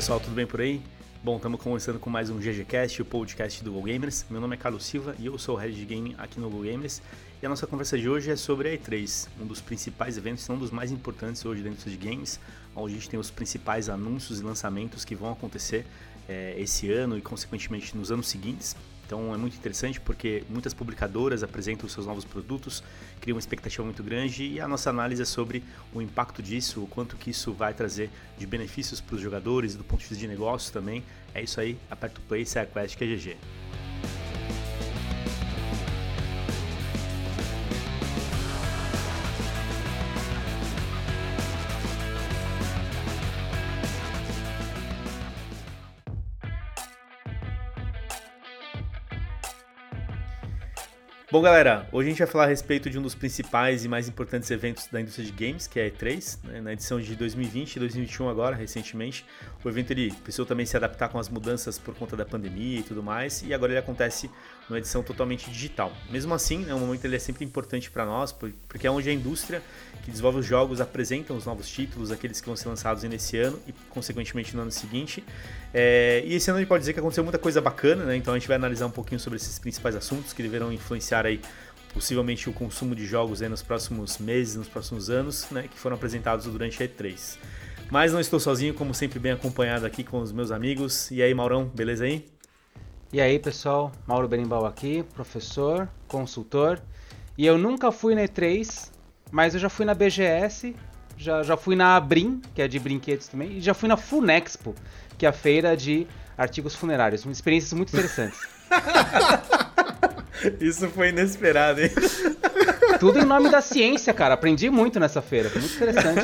Pessoal, 0.00 0.18
tudo 0.18 0.34
bem 0.34 0.46
por 0.46 0.62
aí? 0.62 0.80
Bom, 1.22 1.36
estamos 1.36 1.60
começando 1.60 2.00
com 2.00 2.08
mais 2.08 2.30
um 2.30 2.38
GGCast, 2.38 3.02
o 3.02 3.04
podcast 3.04 3.62
do 3.62 3.70
Go 3.70 3.82
Gamers. 3.82 4.24
Meu 4.30 4.40
nome 4.40 4.56
é 4.56 4.58
Carlos 4.58 4.86
Silva 4.86 5.14
e 5.18 5.26
eu 5.26 5.38
sou 5.38 5.56
o 5.56 5.58
Head 5.58 5.76
de 5.76 5.84
Game 5.84 6.14
aqui 6.16 6.40
no 6.40 6.48
Go 6.48 6.62
Gamers. 6.62 7.02
E 7.42 7.44
a 7.44 7.50
nossa 7.50 7.66
conversa 7.66 7.98
de 7.98 8.08
hoje 8.08 8.30
é 8.30 8.34
sobre 8.34 8.70
a 8.70 8.78
E3, 8.78 9.28
um 9.38 9.44
dos 9.44 9.60
principais 9.60 10.16
eventos, 10.16 10.48
um 10.48 10.56
dos 10.56 10.70
mais 10.70 10.90
importantes 10.90 11.44
hoje 11.44 11.62
dentro 11.62 11.90
de 11.90 11.98
games, 11.98 12.40
onde 12.74 12.94
a 12.94 12.96
gente 12.96 13.10
tem 13.10 13.20
os 13.20 13.30
principais 13.30 13.90
anúncios 13.90 14.40
e 14.40 14.42
lançamentos 14.42 15.04
que 15.04 15.14
vão 15.14 15.32
acontecer 15.32 15.84
é, 16.26 16.54
esse 16.56 16.90
ano 16.90 17.18
e, 17.18 17.20
consequentemente, 17.20 17.94
nos 17.94 18.10
anos 18.10 18.26
seguintes. 18.26 18.74
Então 19.10 19.34
é 19.34 19.36
muito 19.36 19.56
interessante 19.56 20.00
porque 20.00 20.44
muitas 20.48 20.72
publicadoras 20.72 21.42
apresentam 21.42 21.88
seus 21.88 22.06
novos 22.06 22.24
produtos, 22.24 22.80
criam 23.20 23.34
uma 23.34 23.40
expectativa 23.40 23.82
muito 23.82 24.04
grande 24.04 24.46
e 24.46 24.60
a 24.60 24.68
nossa 24.68 24.88
análise 24.88 25.20
é 25.20 25.24
sobre 25.24 25.64
o 25.92 26.00
impacto 26.00 26.40
disso, 26.40 26.80
o 26.80 26.86
quanto 26.86 27.16
que 27.16 27.30
isso 27.30 27.52
vai 27.52 27.74
trazer 27.74 28.08
de 28.38 28.46
benefícios 28.46 29.00
para 29.00 29.16
os 29.16 29.20
jogadores, 29.20 29.74
do 29.74 29.82
ponto 29.82 29.98
de 29.98 30.06
vista 30.06 30.20
de 30.20 30.28
negócio 30.28 30.72
também. 30.72 31.02
É 31.34 31.42
isso 31.42 31.60
aí, 31.60 31.76
aperta 31.90 32.20
o 32.20 32.22
play, 32.22 32.46
segue 32.46 32.70
a 32.70 32.82
quest 32.82 32.96
que 32.96 33.02
é 33.02 33.06
GG. 33.08 33.36
Bom, 51.32 51.40
galera, 51.40 51.88
hoje 51.92 52.08
a 52.08 52.10
gente 52.10 52.18
vai 52.18 52.26
falar 52.26 52.44
a 52.44 52.48
respeito 52.48 52.90
de 52.90 52.98
um 52.98 53.02
dos 53.02 53.14
principais 53.14 53.84
e 53.84 53.88
mais 53.88 54.08
importantes 54.08 54.50
eventos 54.50 54.88
da 54.88 55.00
indústria 55.00 55.24
de 55.24 55.30
games, 55.30 55.68
que 55.68 55.78
é 55.78 55.86
a 55.86 55.88
E3, 55.88 56.38
né? 56.42 56.60
na 56.60 56.72
edição 56.72 57.00
de 57.00 57.14
2020 57.14 57.76
e 57.76 57.78
2021 57.78 58.28
agora, 58.28 58.56
recentemente. 58.56 59.24
O 59.62 59.68
evento 59.68 59.92
ele 59.92 60.12
precisou 60.24 60.44
também 60.44 60.66
se 60.66 60.76
adaptar 60.76 61.08
com 61.08 61.20
as 61.20 61.28
mudanças 61.28 61.78
por 61.78 61.94
conta 61.94 62.16
da 62.16 62.24
pandemia 62.24 62.80
e 62.80 62.82
tudo 62.82 63.00
mais, 63.00 63.44
e 63.44 63.54
agora 63.54 63.70
ele 63.70 63.78
acontece 63.78 64.28
numa 64.68 64.78
edição 64.78 65.04
totalmente 65.04 65.48
digital. 65.48 65.92
Mesmo 66.10 66.34
assim, 66.34 66.68
é 66.68 66.74
um 66.74 66.80
momento 66.80 67.04
ele 67.04 67.14
é 67.14 67.20
sempre 67.20 67.44
importante 67.44 67.92
para 67.92 68.04
nós, 68.04 68.32
porque 68.32 68.88
é 68.88 68.90
onde 68.90 69.08
a 69.08 69.12
indústria 69.12 69.62
que 70.10 70.12
desenvolve 70.12 70.40
os 70.40 70.46
jogos 70.46 70.80
apresentam 70.80 71.36
os 71.36 71.46
novos 71.46 71.68
títulos, 71.68 72.10
aqueles 72.10 72.40
que 72.40 72.46
vão 72.46 72.56
ser 72.56 72.68
lançados 72.68 73.02
nesse 73.04 73.38
ano 73.38 73.58
e, 73.66 73.72
consequentemente, 73.88 74.54
no 74.56 74.62
ano 74.62 74.70
seguinte. 74.70 75.24
É, 75.72 76.22
e 76.26 76.34
esse 76.34 76.50
ano 76.50 76.58
a 76.58 76.60
gente 76.60 76.68
pode 76.68 76.80
dizer 76.80 76.92
que 76.92 76.98
aconteceu 76.98 77.22
muita 77.22 77.38
coisa 77.38 77.60
bacana, 77.60 78.04
né? 78.04 78.16
Então 78.16 78.34
a 78.34 78.38
gente 78.38 78.48
vai 78.48 78.56
analisar 78.56 78.86
um 78.86 78.90
pouquinho 78.90 79.20
sobre 79.20 79.36
esses 79.36 79.58
principais 79.58 79.94
assuntos 79.94 80.32
que 80.32 80.42
deverão 80.42 80.72
influenciar 80.72 81.24
aí 81.24 81.40
possivelmente 81.94 82.48
o 82.48 82.52
consumo 82.52 82.94
de 82.94 83.06
jogos 83.06 83.40
aí 83.40 83.48
nos 83.48 83.62
próximos 83.62 84.18
meses, 84.18 84.56
nos 84.56 84.68
próximos 84.68 85.08
anos, 85.08 85.48
né? 85.50 85.68
Que 85.68 85.78
foram 85.78 85.96
apresentados 85.96 86.46
durante 86.46 86.82
a 86.82 86.88
E3. 86.88 87.38
Mas 87.90 88.12
não 88.12 88.20
estou 88.20 88.38
sozinho, 88.38 88.74
como 88.74 88.92
sempre, 88.92 89.18
bem 89.18 89.32
acompanhado 89.32 89.86
aqui 89.86 90.04
com 90.04 90.20
os 90.20 90.32
meus 90.32 90.50
amigos. 90.50 91.10
E 91.10 91.22
aí, 91.22 91.32
Maurão, 91.32 91.66
beleza 91.66 92.04
aí? 92.04 92.24
E 93.12 93.20
aí, 93.20 93.38
pessoal, 93.38 93.90
Mauro 94.06 94.28
Berimbau 94.28 94.64
aqui, 94.64 95.04
professor, 95.14 95.88
consultor. 96.06 96.80
E 97.36 97.46
eu 97.46 97.58
nunca 97.58 97.90
fui 97.90 98.14
na 98.14 98.22
E3, 98.22 98.90
mas 99.30 99.54
eu 99.54 99.60
já 99.60 99.68
fui 99.68 99.84
na 99.84 99.94
BGS, 99.94 100.74
já, 101.16 101.42
já 101.42 101.56
fui 101.56 101.76
na 101.76 101.96
Abrim, 101.96 102.40
que 102.54 102.62
é 102.62 102.68
de 102.68 102.78
brinquedos 102.78 103.28
também, 103.28 103.58
e 103.58 103.60
já 103.60 103.74
fui 103.74 103.88
na 103.88 103.96
Funexpo, 103.96 104.74
que 105.18 105.26
é 105.26 105.28
a 105.28 105.32
feira 105.32 105.76
de 105.76 106.06
artigos 106.36 106.74
funerários. 106.74 107.24
Experiências 107.26 107.72
muito 107.72 107.90
interessantes. 107.90 108.40
Isso 110.58 110.88
foi 110.88 111.10
inesperado, 111.10 111.82
hein? 111.82 111.90
Tudo 112.98 113.18
em 113.18 113.24
nome 113.24 113.50
da 113.50 113.60
ciência, 113.60 114.14
cara. 114.14 114.34
Aprendi 114.34 114.70
muito 114.70 114.98
nessa 114.98 115.20
feira, 115.20 115.50
foi 115.50 115.60
muito 115.60 115.76
interessante. 115.76 116.20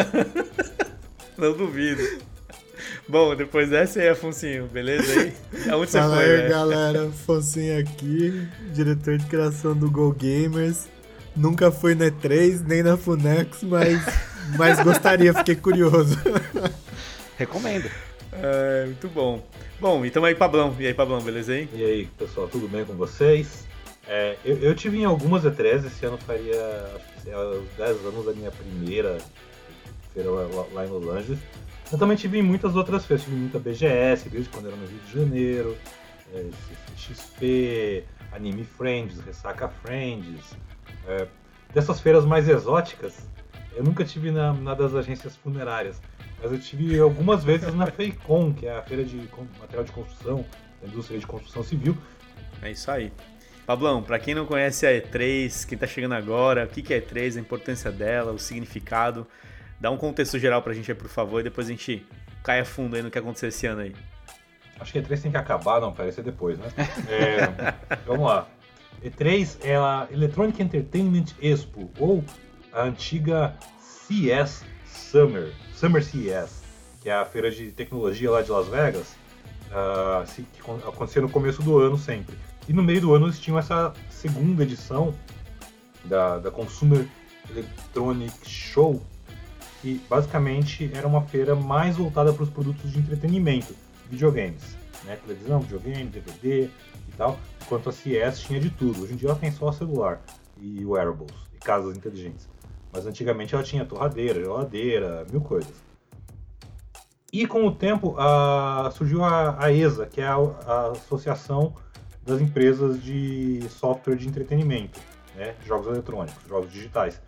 Não 1.36 1.53
duvido. 1.53 2.03
Bom, 3.09 3.36
depois 3.36 3.69
dessa 3.69 4.00
aí, 4.00 4.09
Afonso, 4.09 4.47
beleza 4.72 5.20
aí? 5.20 5.32
Aonde 5.70 5.91
você 5.91 5.98
Fala 5.98 6.16
foi, 6.16 6.25
aí, 6.25 6.42
né? 6.42 6.48
galera. 6.48 7.09
Afonso 7.09 7.59
aqui, 7.78 8.48
diretor 8.72 9.19
de 9.19 9.26
criação 9.26 9.75
do 9.75 9.91
Go 9.91 10.12
Gamers. 10.12 10.88
Nunca 11.36 11.70
fui 11.70 11.94
na 11.94 12.06
E3, 12.06 12.62
nem 12.66 12.82
na 12.82 12.97
Funex, 12.97 13.62
mas, 13.62 14.02
mas 14.56 14.82
gostaria, 14.82 15.34
fiquei 15.34 15.54
curioso. 15.54 16.16
Recomendo. 17.36 17.91
É, 18.32 18.86
muito 18.86 19.08
bom. 19.08 19.44
Bom, 19.78 20.04
então 20.04 20.24
aí, 20.24 20.34
Pablão. 20.34 20.74
E 20.78 20.86
aí, 20.86 20.94
Pablão, 20.94 21.20
beleza 21.20 21.52
aí? 21.52 21.69
E 21.74 21.84
aí, 21.84 22.06
pessoal, 22.19 22.48
tudo 22.48 22.66
bem 22.66 22.84
com 22.84 22.94
vocês? 22.94 23.66
É, 24.08 24.36
eu, 24.44 24.56
eu, 24.58 24.74
tive 24.74 24.98
em 24.98 25.04
algumas 25.04 25.42
E3, 25.44 25.86
esse 25.86 26.06
ano 26.06 26.16
faria 26.16 26.60
acho 26.94 27.60
os 27.60 27.68
10 27.76 28.06
anos 28.06 28.24
da 28.24 28.32
minha 28.32 28.53
primeira 28.53 29.18
feira 30.14 30.30
lá, 30.30 30.66
lá 30.72 30.86
em 30.86 30.88
Los 30.88 31.06
Angeles. 31.08 31.38
Eu 31.92 31.98
também 31.98 32.16
tive 32.16 32.38
em 32.38 32.42
muitas 32.42 32.74
outras 32.76 33.04
feiras, 33.04 33.24
tive 33.24 33.36
muita 33.36 33.58
BGS, 33.58 34.28
desde 34.28 34.48
quando 34.48 34.68
era 34.68 34.76
no 34.76 34.86
Rio 34.86 35.00
de 35.06 35.12
Janeiro, 35.12 35.76
é, 36.32 36.47
XP, 36.97 38.04
Anime 38.32 38.64
Friends, 38.64 39.20
Ressaca 39.20 39.68
Friends, 39.68 40.56
é, 41.06 41.26
dessas 41.72 42.00
feiras 42.00 42.24
mais 42.24 42.48
exóticas, 42.48 43.28
eu 43.74 43.84
nunca 43.84 44.04
tive 44.04 44.30
na, 44.30 44.52
na 44.52 44.74
das 44.74 44.94
agências 44.94 45.36
funerárias, 45.36 46.00
mas 46.42 46.50
eu 46.50 46.58
tive 46.58 46.98
algumas 46.98 47.44
vezes 47.44 47.74
na 47.74 47.86
FEICOM, 47.86 48.52
que 48.52 48.66
é 48.66 48.76
a 48.76 48.82
feira 48.82 49.04
de 49.04 49.16
material 49.60 49.84
de 49.84 49.92
construção, 49.92 50.44
da 50.80 50.88
indústria 50.88 51.18
de 51.18 51.26
construção 51.26 51.62
civil. 51.62 51.96
É 52.62 52.70
isso 52.70 52.90
aí. 52.90 53.12
Pablão, 53.66 54.02
para 54.02 54.18
quem 54.18 54.34
não 54.34 54.46
conhece 54.46 54.86
a 54.86 54.90
E3, 54.90 55.66
quem 55.66 55.74
está 55.74 55.86
chegando 55.86 56.14
agora, 56.14 56.64
o 56.64 56.68
que 56.68 56.94
é 56.94 56.98
a 56.98 57.02
E3, 57.02 57.36
a 57.36 57.40
importância 57.40 57.90
dela, 57.90 58.32
o 58.32 58.38
significado, 58.38 59.26
dá 59.80 59.90
um 59.90 59.96
contexto 59.96 60.38
geral 60.38 60.62
para 60.62 60.72
a 60.72 60.74
gente 60.74 60.90
aí, 60.90 60.96
por 60.96 61.08
favor, 61.08 61.40
e 61.40 61.44
depois 61.44 61.66
a 61.66 61.70
gente 61.70 62.06
cai 62.42 62.60
a 62.60 62.64
fundo 62.64 62.96
aí 62.96 63.02
no 63.02 63.10
que 63.10 63.18
aconteceu 63.18 63.48
esse 63.48 63.66
ano 63.66 63.82
aí. 63.82 63.94
Acho 64.78 64.92
que 64.92 64.98
a 64.98 65.02
E3 65.02 65.22
tem 65.22 65.30
que 65.30 65.36
acabar, 65.36 65.80
não, 65.80 65.92
parece 65.92 66.22
depois, 66.22 66.58
né? 66.58 66.68
É, 67.10 67.74
vamos 68.06 68.24
lá. 68.24 68.46
E3 69.02 69.58
é 69.62 69.76
a 69.76 70.06
Electronic 70.10 70.62
Entertainment 70.62 71.26
Expo, 71.40 71.90
ou 71.98 72.24
a 72.72 72.82
antiga 72.84 73.54
CS 73.80 74.64
Summer, 74.86 75.52
Summer 75.74 76.02
CES, 76.02 76.62
que 77.00 77.08
é 77.08 77.14
a 77.14 77.24
feira 77.24 77.50
de 77.50 77.70
tecnologia 77.70 78.30
lá 78.30 78.42
de 78.42 78.50
Las 78.50 78.68
Vegas, 78.68 79.16
uh, 79.70 80.26
que 80.26 80.60
acontecia 80.88 81.22
no 81.22 81.28
começo 81.28 81.62
do 81.62 81.78
ano 81.78 81.96
sempre. 81.96 82.36
E 82.68 82.72
no 82.72 82.82
meio 82.82 83.00
do 83.00 83.14
ano 83.14 83.26
eles 83.26 83.38
tinham 83.38 83.58
essa 83.58 83.92
segunda 84.10 84.62
edição 84.62 85.14
da, 86.04 86.38
da 86.38 86.50
Consumer 86.50 87.06
Electronic 87.50 88.48
Show, 88.48 89.00
que 89.80 90.00
basicamente 90.08 90.90
era 90.92 91.06
uma 91.06 91.22
feira 91.22 91.54
mais 91.54 91.96
voltada 91.96 92.32
para 92.32 92.42
os 92.42 92.50
produtos 92.50 92.92
de 92.92 92.98
entretenimento, 92.98 93.74
videogames, 94.10 94.76
né? 95.06 95.16
televisão, 95.16 95.60
videogame, 95.60 96.10
DVD, 96.10 96.68
tal, 97.16 97.38
enquanto 97.62 97.88
a 97.88 97.92
CS 97.92 98.40
tinha 98.40 98.60
de 98.60 98.70
tudo. 98.70 99.02
Hoje 99.02 99.14
em 99.14 99.16
dia 99.16 99.28
ela 99.28 99.38
tem 99.38 99.50
só 99.50 99.72
celular 99.72 100.20
e 100.60 100.84
wearables 100.84 101.34
e 101.54 101.58
casas 101.58 101.96
inteligentes. 101.96 102.48
Mas 102.92 103.06
antigamente 103.06 103.54
ela 103.54 103.64
tinha 103.64 103.84
torradeira, 103.84 104.40
geladeira, 104.40 105.26
mil 105.30 105.40
coisas. 105.40 105.74
E 107.32 107.46
com 107.46 107.66
o 107.66 107.74
tempo 107.74 108.14
a, 108.18 108.90
surgiu 108.94 109.22
a, 109.24 109.62
a, 109.62 109.72
ESA, 109.72 110.06
que 110.06 110.20
é 110.20 110.26
a, 110.26 110.36
a, 110.36 110.90
Associação 110.92 111.74
das 112.24 112.40
Empresas 112.40 113.02
de 113.02 113.62
Software 113.68 114.16
de 114.16 114.26
Entretenimento, 114.26 114.98
né, 115.34 115.54
jogos 115.66 115.86
eletrônicos, 115.88 116.42
jogos 116.48 116.72
digitais, 116.72 117.20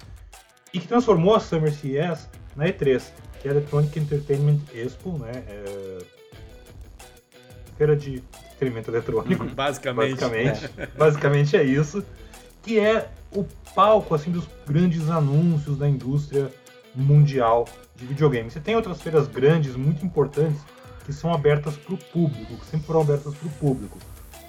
e 0.72 0.80
que 0.80 0.88
transformou 0.88 1.34
a 1.34 1.40
Summer 1.40 1.72
CES 1.72 2.28
na 2.56 2.66
E3, 2.66 3.12
que 3.40 3.48
é 3.48 3.50
a 3.50 3.54
Electronic 3.54 3.98
Entertainment 3.98 4.60
Expo, 4.72 5.18
né, 5.18 5.44
é, 5.46 5.98
feira 7.78 7.96
de 7.96 8.22
experimento 8.50 8.90
eletrônico. 8.90 9.46
basicamente. 9.54 10.16
Basicamente, 10.16 10.70
é. 10.76 10.86
basicamente 10.98 11.56
é 11.56 11.62
isso. 11.62 12.04
Que 12.62 12.78
é 12.78 13.08
o 13.32 13.46
palco 13.74 14.14
assim 14.14 14.32
dos 14.32 14.46
grandes 14.66 15.08
anúncios 15.08 15.78
da 15.78 15.88
indústria 15.88 16.50
mundial 16.94 17.66
de 17.94 18.04
videogame. 18.04 18.50
Você 18.50 18.60
tem 18.60 18.74
outras 18.74 19.00
feiras 19.00 19.28
grandes, 19.28 19.76
muito 19.76 20.04
importantes, 20.04 20.60
que 21.06 21.12
são 21.12 21.32
abertas 21.32 21.76
para 21.76 21.94
o 21.94 21.96
público, 21.96 22.56
que 22.56 22.66
sempre 22.66 22.86
foram 22.86 23.00
abertas 23.00 23.34
para 23.34 23.46
o 23.46 23.50
público, 23.52 23.96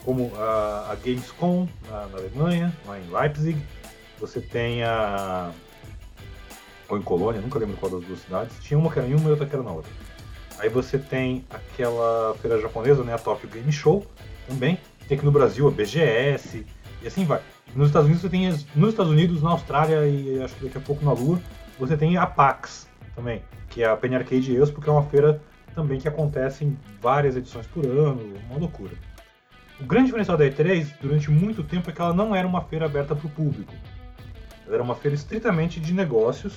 como 0.03 0.31
a, 0.35 0.91
a 0.91 0.95
Gamescom 0.95 1.67
na, 1.89 2.07
na, 2.07 2.17
Alemanha, 2.17 2.73
lá 2.85 2.99
em 2.99 3.09
Leipzig. 3.09 3.61
Você 4.19 4.41
tem 4.41 4.83
a 4.83 5.51
ou 6.89 6.97
em 6.97 7.01
Colônia, 7.03 7.39
nunca 7.39 7.59
lembro 7.59 7.77
qual 7.77 7.91
das 7.91 8.03
duas 8.03 8.19
cidades. 8.19 8.57
Tinha 8.61 8.77
uma 8.77 8.91
que 8.91 8.97
era 8.97 9.07
em 9.07 9.13
uma 9.13 9.29
e 9.29 9.31
outra 9.31 9.45
que 9.45 9.53
era 9.53 9.63
na 9.63 9.71
outra. 9.71 9.91
Aí 10.59 10.69
você 10.69 10.97
tem 10.97 11.45
aquela 11.50 12.35
feira 12.35 12.59
japonesa, 12.59 13.03
né, 13.03 13.13
a 13.13 13.17
Tokyo 13.17 13.50
Game 13.50 13.71
Show, 13.71 14.06
também. 14.47 14.77
Tem 15.07 15.17
aqui 15.17 15.25
no 15.25 15.31
Brasil 15.31 15.67
a 15.67 15.71
BGS, 15.71 16.65
e 17.01 17.07
assim 17.07 17.25
vai. 17.25 17.41
Nos 17.75 17.88
Estados 17.88 18.07
Unidos 18.07 18.21
você 18.21 18.29
tem, 18.29 18.50
nos 18.75 18.89
Estados 18.89 19.11
Unidos, 19.11 19.41
na 19.41 19.51
Austrália 19.51 20.06
e 20.06 20.41
acho 20.41 20.56
que 20.56 20.65
daqui 20.65 20.77
a 20.77 20.81
pouco 20.81 21.03
na 21.06 21.13
Lua, 21.13 21.39
você 21.79 21.95
tem 21.95 22.17
a 22.17 22.27
PAX 22.27 22.88
também, 23.15 23.41
que 23.69 23.83
é 23.83 23.88
a 23.88 23.95
Penny 23.95 24.15
Arcade 24.15 24.56
Expo, 24.56 24.81
que 24.81 24.89
é 24.89 24.91
uma 24.91 25.03
feira 25.03 25.41
também 25.73 26.00
que 26.00 26.07
acontece 26.07 26.65
em 26.65 26.77
várias 27.01 27.35
edições 27.35 27.65
por 27.67 27.85
ano, 27.85 28.33
uma 28.50 28.59
loucura. 28.59 28.91
O 29.79 29.85
grande 29.85 30.07
diferencial 30.07 30.38
da 30.38 30.45
E3, 30.45 30.88
durante 31.01 31.31
muito 31.31 31.63
tempo, 31.63 31.89
é 31.89 31.94
que 31.94 32.01
ela 32.01 32.13
não 32.13 32.35
era 32.35 32.45
uma 32.45 32.61
feira 32.61 32.85
aberta 32.85 33.15
para 33.15 33.25
o 33.25 33.29
público. 33.29 33.73
Ela 34.65 34.75
era 34.75 34.83
uma 34.83 34.95
feira 34.95 35.15
estritamente 35.15 35.79
de 35.79 35.94
negócios. 35.94 36.53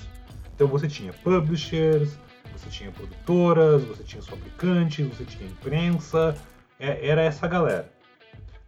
Então 0.54 0.66
você 0.66 0.88
tinha 0.88 1.12
publishers, 1.12 2.18
você 2.52 2.68
tinha 2.70 2.90
produtoras, 2.90 3.82
você 3.84 4.02
tinha 4.02 4.20
os 4.20 4.28
fabricantes, 4.28 5.06
você 5.06 5.24
tinha 5.24 5.48
imprensa, 5.48 6.36
é, 6.78 7.06
era 7.06 7.22
essa 7.22 7.46
galera. 7.46 7.90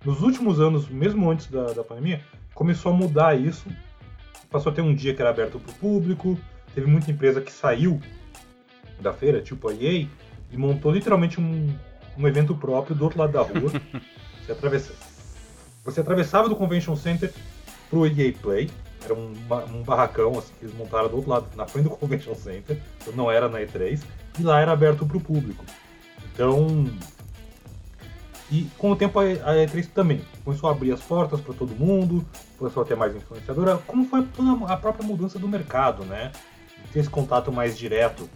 Nos 0.04 0.20
últimos 0.22 0.60
anos, 0.60 0.88
mesmo 0.88 1.30
antes 1.30 1.46
da, 1.46 1.72
da 1.72 1.82
pandemia, 1.82 2.22
começou 2.54 2.92
a 2.92 2.94
mudar 2.94 3.38
isso. 3.38 3.66
Passou 4.50 4.70
a 4.70 4.74
ter 4.74 4.82
um 4.82 4.94
dia 4.94 5.14
que 5.14 5.20
era 5.20 5.30
aberto 5.30 5.58
para 5.58 5.72
o 5.72 5.74
público, 5.74 6.38
teve 6.74 6.86
muita 6.86 7.10
empresa 7.10 7.40
que 7.40 7.50
saiu 7.50 8.00
da 9.00 9.12
feira, 9.12 9.40
tipo 9.40 9.68
a 9.68 9.74
EA, 9.74 10.06
e 10.50 10.56
montou 10.56 10.92
literalmente 10.92 11.40
um, 11.40 11.74
um 12.16 12.28
evento 12.28 12.54
próprio 12.54 12.94
do 12.94 13.04
outro 13.04 13.18
lado 13.18 13.32
da 13.32 13.42
rua. 13.42 13.72
você, 14.44 14.52
atravessa... 14.52 14.92
você 15.84 16.00
atravessava 16.00 16.48
do 16.48 16.54
Convention 16.54 16.94
Center 16.94 17.32
pro 17.90 18.06
EA 18.06 18.32
Play, 18.40 18.70
era 19.04 19.14
um, 19.14 19.32
um 19.72 19.82
barracão 19.82 20.38
assim, 20.38 20.52
que 20.58 20.64
eles 20.66 20.76
montaram 20.76 21.08
do 21.08 21.16
outro 21.16 21.30
lado, 21.30 21.46
na 21.56 21.66
frente 21.66 21.84
do 21.84 21.90
Convention 21.90 22.34
Center, 22.34 22.80
então 23.00 23.14
não 23.14 23.30
era 23.30 23.48
na 23.48 23.60
E3, 23.60 24.02
e 24.38 24.42
lá 24.42 24.60
era 24.60 24.72
aberto 24.72 25.06
para 25.06 25.16
o 25.16 25.20
público. 25.20 25.64
Então. 26.32 26.86
E 28.50 28.64
com 28.76 28.92
o 28.92 28.96
tempo 28.96 29.18
a 29.18 29.24
E3 29.24 29.88
também 29.88 30.22
começou 30.44 30.68
a 30.68 30.72
abrir 30.72 30.92
as 30.92 31.00
portas 31.00 31.40
para 31.40 31.54
todo 31.54 31.74
mundo, 31.74 32.24
começou 32.58 32.82
a 32.82 32.86
ter 32.86 32.94
mais 32.94 33.16
influenciadora, 33.16 33.78
como 33.86 34.06
foi 34.06 34.22
toda 34.26 34.72
a 34.72 34.76
própria 34.76 35.06
mudança 35.06 35.38
do 35.38 35.48
mercado, 35.48 36.04
né? 36.04 36.30
Ter 36.92 37.00
esse 37.00 37.10
contato 37.10 37.50
mais 37.50 37.76
direto 37.76 38.28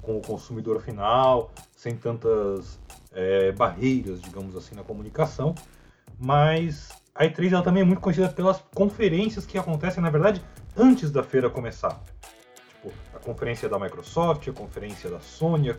com 0.00 0.16
o 0.16 0.22
consumidor 0.22 0.80
final, 0.80 1.50
sem 1.76 1.96
tantas 1.96 2.78
é, 3.12 3.50
barreiras, 3.52 4.22
digamos 4.22 4.56
assim, 4.56 4.74
na 4.76 4.84
comunicação. 4.84 5.54
Mas 6.18 6.90
a 7.18 7.24
E3 7.24 7.52
ela 7.52 7.62
também 7.62 7.82
é 7.82 7.84
muito 7.84 8.00
conhecida 8.00 8.28
pelas 8.28 8.62
conferências 8.74 9.46
que 9.46 9.56
acontecem, 9.56 10.02
na 10.02 10.10
verdade, 10.10 10.42
antes 10.76 11.10
da 11.10 11.22
feira 11.22 11.48
começar. 11.48 12.00
Tipo, 12.68 12.92
a 13.14 13.18
conferência 13.18 13.68
da 13.68 13.78
Microsoft, 13.78 14.46
a 14.48 14.52
conferência 14.52 15.08
da 15.08 15.20
Sony, 15.20 15.70
a 15.70 15.76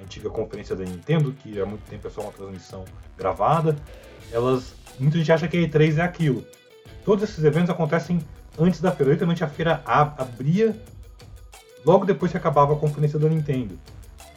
antiga 0.00 0.30
conferência 0.30 0.76
da 0.76 0.84
Nintendo, 0.84 1.32
que 1.32 1.60
há 1.60 1.66
muito 1.66 1.82
tempo 1.88 2.06
é 2.06 2.10
só 2.10 2.20
uma 2.20 2.32
transmissão 2.32 2.84
gravada. 3.18 3.76
Elas, 4.30 4.74
muita 5.00 5.18
gente 5.18 5.32
acha 5.32 5.48
que 5.48 5.56
a 5.56 5.60
E3 5.60 5.98
é 5.98 6.02
aquilo. 6.02 6.44
Todos 7.04 7.24
esses 7.24 7.42
eventos 7.44 7.70
acontecem 7.70 8.20
antes 8.58 8.80
da 8.80 8.92
feira. 8.92 9.12
Literalmente 9.12 9.42
a 9.42 9.48
feira 9.48 9.82
abria 9.84 10.76
logo 11.84 12.04
depois 12.04 12.30
que 12.30 12.38
acabava 12.38 12.72
a 12.72 12.76
conferência 12.76 13.18
da 13.18 13.28
Nintendo. 13.28 13.78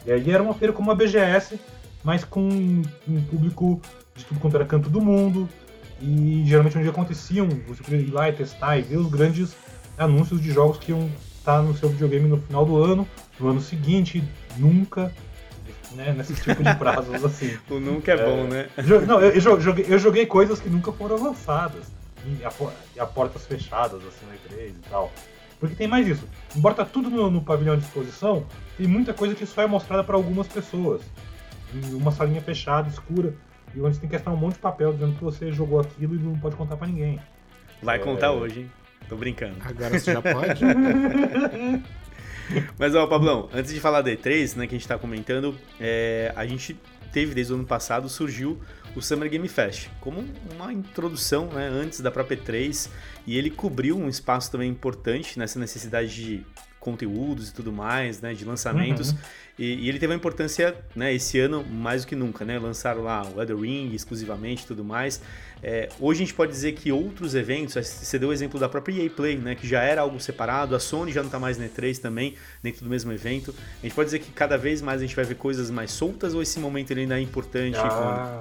E 0.04 0.10
aí 0.10 0.30
era 0.30 0.42
uma 0.42 0.54
feira 0.54 0.72
como 0.72 0.90
a 0.90 0.94
BGS, 0.94 1.58
mas 2.02 2.24
com 2.24 2.48
um 2.48 3.22
público 3.30 3.80
de 4.14 4.24
tudo 4.24 4.40
quanto 4.40 4.56
era 4.56 4.64
canto 4.64 4.88
do 4.88 5.00
mundo, 5.00 5.48
e 6.00 6.42
geralmente 6.46 6.78
onde 6.78 6.88
aconteciam, 6.88 7.48
você 7.66 7.82
podia 7.82 7.98
ir 7.98 8.10
lá 8.10 8.28
e 8.28 8.32
testar 8.32 8.78
e 8.78 8.82
ver 8.82 8.96
os 8.96 9.08
grandes 9.08 9.54
anúncios 9.98 10.40
de 10.40 10.50
jogos 10.50 10.78
que 10.78 10.92
iam 10.92 11.10
estar 11.38 11.62
no 11.62 11.76
seu 11.76 11.88
videogame 11.88 12.28
no 12.28 12.40
final 12.40 12.64
do 12.64 12.82
ano, 12.82 13.06
no 13.38 13.48
ano 13.48 13.60
seguinte, 13.60 14.22
nunca, 14.56 15.12
né, 15.92 16.14
nesse 16.16 16.34
tipo 16.34 16.62
de 16.62 16.74
prazos 16.76 17.24
assim. 17.24 17.56
o 17.70 17.78
nunca 17.80 18.12
é, 18.12 18.14
é 18.14 18.24
bom, 18.24 18.44
né? 18.44 18.68
Não, 19.06 19.20
eu, 19.20 19.30
eu, 19.32 19.60
joguei, 19.60 19.86
eu 19.88 19.98
joguei 19.98 20.26
coisas 20.26 20.60
que 20.60 20.68
nunca 20.68 20.92
foram 20.92 21.22
lançadas, 21.22 21.84
e 22.24 22.44
a, 22.44 22.52
e 22.96 23.00
a 23.00 23.06
portas 23.06 23.46
fechadas, 23.46 24.00
assim, 24.06 24.26
no 24.26 24.56
E3 24.56 24.68
e 24.70 24.90
tal. 24.90 25.12
Porque 25.58 25.74
tem 25.74 25.86
mais 25.86 26.06
isso. 26.06 26.26
Embora 26.56 26.74
tá 26.74 26.84
tudo 26.84 27.10
no, 27.10 27.30
no 27.30 27.42
pavilhão 27.42 27.76
de 27.76 27.84
exposição, 27.84 28.46
tem 28.78 28.86
muita 28.86 29.12
coisa 29.12 29.34
que 29.34 29.44
só 29.44 29.62
é 29.62 29.66
mostrada 29.66 30.02
para 30.02 30.16
algumas 30.16 30.46
pessoas. 30.46 31.02
Em 31.74 31.94
uma 31.94 32.10
salinha 32.10 32.40
fechada, 32.40 32.88
escura. 32.88 33.34
E 33.74 33.80
onde 33.80 33.94
você 33.94 34.00
tem 34.00 34.08
que 34.08 34.14
gastar 34.14 34.32
um 34.32 34.36
monte 34.36 34.54
de 34.54 34.60
papel 34.60 34.92
dizendo 34.92 35.14
que 35.16 35.22
você 35.22 35.52
jogou 35.52 35.80
aquilo 35.80 36.14
e 36.14 36.18
não 36.18 36.38
pode 36.38 36.56
contar 36.56 36.76
para 36.76 36.86
ninguém. 36.88 37.20
Vai 37.82 37.96
é... 37.96 37.98
contar 38.00 38.32
hoje, 38.32 38.60
hein? 38.60 38.70
Tô 39.08 39.16
brincando. 39.16 39.56
Agora 39.60 39.98
você 39.98 40.12
já 40.12 40.22
pode? 40.22 40.62
Mas, 42.78 42.94
ó, 42.94 43.06
Pablão, 43.06 43.48
antes 43.52 43.72
de 43.72 43.80
falar 43.80 44.02
da 44.02 44.10
E3, 44.10 44.56
né, 44.56 44.66
que 44.66 44.74
a 44.74 44.78
gente 44.78 44.88
tá 44.88 44.98
comentando, 44.98 45.56
é, 45.78 46.32
a 46.36 46.46
gente 46.46 46.76
teve 47.12 47.34
desde 47.34 47.52
o 47.52 47.56
ano 47.56 47.66
passado, 47.66 48.08
surgiu 48.08 48.60
o 48.94 49.00
Summer 49.00 49.28
Game 49.28 49.46
Fest, 49.48 49.88
como 50.00 50.24
uma 50.52 50.72
introdução 50.72 51.46
né, 51.46 51.68
antes 51.68 52.00
da 52.00 52.10
própria 52.10 52.36
E3, 52.36 52.88
e 53.26 53.36
ele 53.36 53.50
cobriu 53.50 53.96
um 53.96 54.08
espaço 54.08 54.50
também 54.50 54.70
importante 54.70 55.38
nessa 55.38 55.58
necessidade 55.58 56.14
de 56.14 56.46
conteúdos 56.80 57.50
e 57.50 57.54
tudo 57.54 57.70
mais, 57.70 58.20
né, 58.20 58.32
de 58.32 58.44
lançamentos. 58.44 59.10
Uhum. 59.12 59.18
E, 59.58 59.84
e, 59.84 59.88
ele 59.90 59.98
teve 59.98 60.10
uma 60.12 60.16
importância, 60.16 60.74
né, 60.96 61.12
esse 61.12 61.38
ano 61.38 61.62
mais 61.62 62.02
do 62.02 62.08
que 62.08 62.16
nunca, 62.16 62.46
né? 62.46 62.58
Lançaram 62.58 63.02
lá 63.02 63.22
o 63.36 63.40
Elder 63.40 63.58
Ring 63.58 63.94
exclusivamente 63.94 64.64
e 64.64 64.66
tudo 64.66 64.82
mais. 64.82 65.20
É, 65.62 65.90
hoje 66.00 66.22
a 66.22 66.24
gente 66.24 66.34
pode 66.34 66.50
dizer 66.50 66.72
que 66.72 66.90
outros 66.90 67.34
eventos, 67.34 67.74
você 67.74 68.18
deu 68.18 68.30
o 68.30 68.32
exemplo 68.32 68.58
da 68.58 68.66
própria 68.66 69.04
EA 69.04 69.10
Play, 69.10 69.36
né, 69.36 69.54
que 69.54 69.68
já 69.68 69.82
era 69.82 70.00
algo 70.00 70.18
separado, 70.18 70.74
a 70.74 70.80
Sony 70.80 71.12
já 71.12 71.20
não 71.20 71.28
está 71.28 71.38
mais 71.38 71.58
na 71.58 71.66
E3 71.66 71.98
também, 71.98 72.34
dentro 72.62 72.82
do 72.82 72.88
mesmo 72.88 73.12
evento. 73.12 73.54
A 73.80 73.82
gente 73.86 73.94
pode 73.94 74.06
dizer 74.06 74.20
que 74.20 74.32
cada 74.32 74.56
vez 74.56 74.80
mais 74.80 75.02
a 75.02 75.04
gente 75.04 75.14
vai 75.14 75.26
ver 75.26 75.34
coisas 75.34 75.70
mais 75.70 75.90
soltas 75.90 76.34
ou 76.34 76.40
esse 76.40 76.58
momento 76.58 76.90
ele 76.92 77.02
ainda 77.02 77.18
é 77.18 77.20
importante? 77.20 77.76
Ah, 77.76 78.40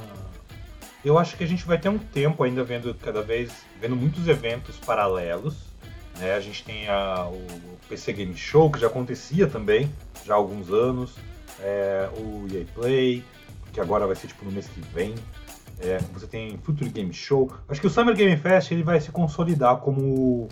eu 1.03 1.17
acho 1.17 1.35
que 1.35 1.43
a 1.43 1.47
gente 1.47 1.65
vai 1.65 1.77
ter 1.77 1.89
um 1.89 1.97
tempo 1.97 2.41
ainda 2.43 2.63
vendo 2.63 2.93
cada 2.93 3.21
vez, 3.21 3.51
vendo 3.81 3.97
muitos 3.97 4.25
eventos 4.25 4.77
paralelos 4.77 5.68
né? 6.19 6.35
A 6.35 6.39
gente 6.39 6.63
tem 6.63 6.87
a, 6.87 7.27
o 7.27 7.47
PC 7.87 8.13
Game 8.13 8.35
Show, 8.35 8.71
que 8.71 8.79
já 8.79 8.87
acontecia 8.87 9.47
também, 9.47 9.91
já 10.25 10.33
há 10.33 10.37
alguns 10.37 10.71
anos. 10.71 11.15
É, 11.61 12.09
o 12.17 12.45
EA 12.53 12.65
Play, 12.73 13.23
que 13.73 13.79
agora 13.79 14.05
vai 14.05 14.15
ser 14.15 14.27
tipo 14.27 14.45
no 14.45 14.51
mês 14.51 14.67
que 14.67 14.81
vem. 14.93 15.15
É, 15.79 15.97
você 16.13 16.27
tem 16.27 16.57
Future 16.57 16.89
Game 16.89 17.13
Show. 17.13 17.51
Acho 17.67 17.81
que 17.81 17.87
o 17.87 17.89
Summer 17.89 18.15
Game 18.15 18.35
Fest 18.37 18.71
ele 18.71 18.83
vai 18.83 18.99
se 18.99 19.11
consolidar 19.11 19.77
como 19.77 20.47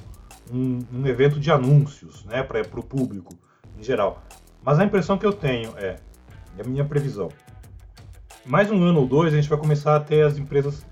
um, 0.52 0.80
um 0.94 1.06
evento 1.06 1.40
de 1.40 1.52
anúncios 1.52 2.24
né, 2.26 2.44
para 2.44 2.62
o 2.62 2.84
público 2.84 3.34
em 3.78 3.84
geral. 3.84 4.24
Mas 4.64 4.80
a 4.80 4.86
impressão 4.86 5.18
que 5.18 5.26
eu 5.26 5.34
tenho 5.34 5.74
é, 5.78 5.98
é 6.58 6.62
a 6.62 6.64
minha 6.64 6.84
previsão, 6.84 7.30
mais 8.46 8.72
um 8.72 8.82
ano 8.84 9.02
ou 9.02 9.08
dois 9.08 9.34
a 9.34 9.36
gente 9.36 9.50
vai 9.50 9.58
começar 9.58 9.96
a 9.96 10.00
ter 10.00 10.26
as 10.26 10.38
empresas 10.38 10.86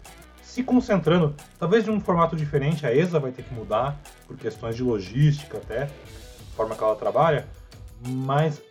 se 0.55 0.63
concentrando, 0.63 1.35
talvez 1.59 1.83
de 1.83 1.91
um 1.91 1.99
formato 1.99 2.33
diferente, 2.33 2.85
a 2.87 2.95
ESA 2.95 3.19
vai 3.19 3.33
ter 3.33 3.43
que 3.43 3.53
mudar 3.53 4.01
por 4.25 4.37
questões 4.37 4.73
de 4.73 4.83
logística 4.83 5.57
até, 5.57 5.89
forma 6.55 6.73
que 6.73 6.81
ela 6.81 6.95
trabalha, 6.95 7.45
mas 8.07 8.61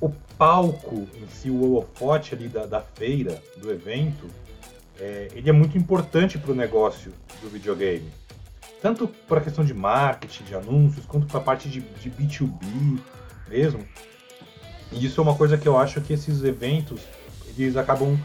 o 0.00 0.08
palco 0.38 1.08
em 1.16 1.26
si, 1.26 1.50
o 1.50 1.64
holofote 1.64 2.32
ali 2.32 2.46
da, 2.46 2.64
da 2.64 2.80
feira, 2.80 3.42
do 3.56 3.72
evento, 3.72 4.28
é, 5.00 5.26
ele 5.34 5.50
é 5.50 5.52
muito 5.52 5.76
importante 5.76 6.38
para 6.38 6.52
o 6.52 6.54
negócio 6.54 7.12
do 7.42 7.48
videogame. 7.48 8.08
Tanto 8.80 9.08
para 9.08 9.40
a 9.40 9.42
questão 9.42 9.64
de 9.64 9.74
marketing, 9.74 10.44
de 10.44 10.54
anúncios, 10.54 11.04
quanto 11.06 11.26
para 11.26 11.40
a 11.40 11.42
parte 11.42 11.68
de, 11.68 11.80
de 11.80 12.08
B2B 12.08 13.00
mesmo. 13.48 13.84
E 14.92 15.04
isso 15.04 15.20
é 15.20 15.24
uma 15.24 15.34
coisa 15.34 15.58
que 15.58 15.66
eu 15.66 15.76
acho 15.76 16.00
que 16.02 16.12
esses 16.12 16.44
eventos 16.44 17.00
eles 17.58 17.76
acabam 17.76 18.16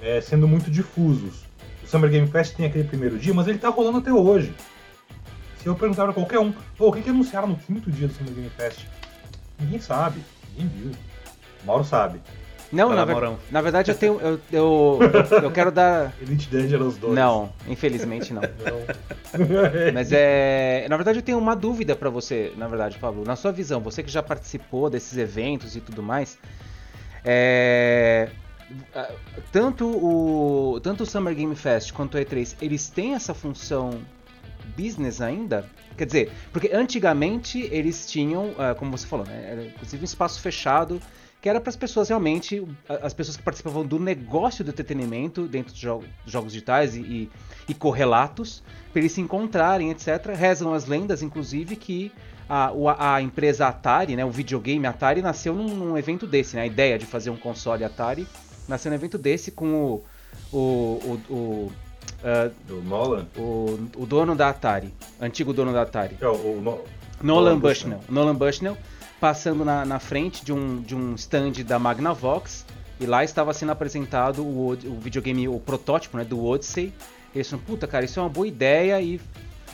é, 0.00 0.22
sendo 0.22 0.48
muito 0.48 0.70
difusos 0.70 1.45
o 1.86 1.88
Summer 1.88 2.10
Game 2.10 2.26
Fest 2.26 2.56
tem 2.56 2.66
aquele 2.66 2.84
primeiro 2.84 3.18
dia, 3.18 3.32
mas 3.32 3.46
ele 3.46 3.58
tá 3.58 3.68
rolando 3.68 3.98
até 3.98 4.12
hoje. 4.12 4.52
Se 5.60 5.66
eu 5.66 5.74
perguntar 5.74 6.04
pra 6.04 6.12
qualquer 6.12 6.38
um, 6.38 6.52
o 6.78 6.92
que, 6.92 7.02
que 7.02 7.10
anunciaram 7.10 7.48
no 7.48 7.56
quinto 7.56 7.90
dia 7.90 8.08
do 8.08 8.14
Summer 8.14 8.34
Game 8.34 8.50
Fest? 8.50 8.86
Ninguém 9.58 9.80
sabe, 9.80 10.20
ninguém 10.50 10.68
viu. 10.68 10.92
Mauro 11.64 11.84
sabe. 11.84 12.20
Não, 12.72 12.92
na, 12.92 13.04
ver... 13.04 13.14
na, 13.50 13.60
verdade 13.60 13.92
eu 13.92 13.96
tenho. 13.96 14.20
Eu, 14.20 14.40
eu, 14.52 14.98
eu 15.44 15.50
quero 15.52 15.70
dar. 15.70 16.12
Elite 16.20 16.48
Dangerous 16.50 16.96
2. 16.96 17.14
Não, 17.14 17.52
infelizmente 17.68 18.34
não. 18.34 18.42
não. 18.42 18.82
Mas 19.94 20.10
é. 20.10 20.86
Na 20.90 20.96
verdade 20.96 21.20
eu 21.20 21.22
tenho 21.22 21.38
uma 21.38 21.54
dúvida 21.54 21.94
para 21.94 22.10
você, 22.10 22.52
na 22.56 22.66
verdade, 22.66 22.98
Pablo. 22.98 23.24
Na 23.24 23.36
sua 23.36 23.52
visão, 23.52 23.80
você 23.80 24.02
que 24.02 24.10
já 24.10 24.22
participou 24.22 24.90
desses 24.90 25.16
eventos 25.16 25.76
e 25.76 25.80
tudo 25.80 26.02
mais. 26.02 26.36
É 27.24 28.30
tanto 29.52 29.86
o 29.86 30.80
tanto 30.80 31.04
o 31.04 31.06
Summer 31.06 31.34
Game 31.34 31.54
Fest 31.54 31.92
quanto 31.92 32.16
o 32.16 32.20
E3, 32.20 32.56
eles 32.60 32.88
têm 32.88 33.14
essa 33.14 33.34
função 33.34 34.00
business 34.76 35.20
ainda? 35.20 35.68
Quer 35.96 36.06
dizer, 36.06 36.32
porque 36.52 36.70
antigamente 36.72 37.68
eles 37.72 38.10
tinham, 38.10 38.50
uh, 38.50 38.74
como 38.76 38.90
você 38.90 39.06
falou, 39.06 39.26
né, 39.26 39.48
era, 39.50 39.64
inclusive 39.64 40.02
um 40.02 40.04
espaço 40.04 40.40
fechado 40.40 41.00
que 41.40 41.48
era 41.48 41.60
para 41.60 41.70
as 41.70 41.76
pessoas 41.76 42.08
realmente, 42.08 42.66
as 43.02 43.14
pessoas 43.14 43.36
que 43.36 43.42
participavam 43.42 43.86
do 43.86 44.00
negócio 44.00 44.64
do 44.64 44.70
entretenimento 44.70 45.46
dentro 45.46 45.72
dos 45.72 45.80
jogo, 45.80 46.04
jogos 46.26 46.52
digitais 46.52 46.96
e, 46.96 47.00
e, 47.00 47.30
e 47.68 47.74
correlatos, 47.74 48.64
para 48.90 49.00
eles 49.00 49.12
se 49.12 49.20
encontrarem, 49.20 49.90
etc. 49.90 50.34
Rezam 50.34 50.74
as 50.74 50.86
lendas, 50.86 51.22
inclusive, 51.22 51.76
que 51.76 52.10
a, 52.48 52.72
a, 53.14 53.22
empresa 53.22 53.68
Atari, 53.68 54.16
né, 54.16 54.24
o 54.24 54.30
videogame 54.30 54.86
Atari, 54.86 55.22
nasceu 55.22 55.54
num, 55.54 55.68
num 55.68 55.96
evento 55.96 56.26
desse, 56.26 56.56
né, 56.56 56.62
a 56.62 56.66
ideia 56.66 56.98
de 56.98 57.06
fazer 57.06 57.30
um 57.30 57.36
console 57.36 57.84
Atari 57.84 58.26
nasceu 58.68 58.90
num 58.90 58.96
evento 58.96 59.18
desse 59.18 59.50
com 59.50 59.74
o. 59.74 60.04
O. 60.52 60.58
O. 60.58 61.20
o, 61.30 61.72
uh, 62.22 62.82
Nolan? 62.82 63.26
O, 63.36 63.78
o 63.96 64.06
dono 64.06 64.34
da 64.34 64.48
Atari. 64.48 64.92
Antigo 65.20 65.52
dono 65.52 65.72
da 65.72 65.82
Atari. 65.82 66.16
É, 66.20 66.26
o, 66.26 66.32
o 66.32 66.60
no... 66.60 66.80
Nolan, 67.22 67.50
Nolan 67.50 67.58
Bushnell. 67.58 68.00
Nolan 68.08 68.34
Bushnell 68.34 68.76
passando 69.20 69.64
na, 69.64 69.84
na 69.84 69.98
frente 69.98 70.44
de 70.44 70.52
um, 70.52 70.80
de 70.82 70.94
um 70.94 71.14
stand 71.14 71.52
da 71.64 71.78
Magnavox. 71.78 72.66
E 72.98 73.06
lá 73.06 73.22
estava 73.24 73.52
sendo 73.52 73.72
apresentado 73.72 74.42
o, 74.42 74.70
o 74.70 75.00
videogame, 75.00 75.48
o 75.48 75.60
protótipo 75.60 76.16
né, 76.16 76.24
do 76.24 76.42
Odyssey. 76.44 76.92
Eles 77.34 77.48
falaram, 77.48 77.66
puta 77.66 77.86
cara, 77.86 78.04
isso 78.04 78.18
é 78.18 78.22
uma 78.22 78.28
boa 78.28 78.48
ideia. 78.48 79.00
E 79.00 79.20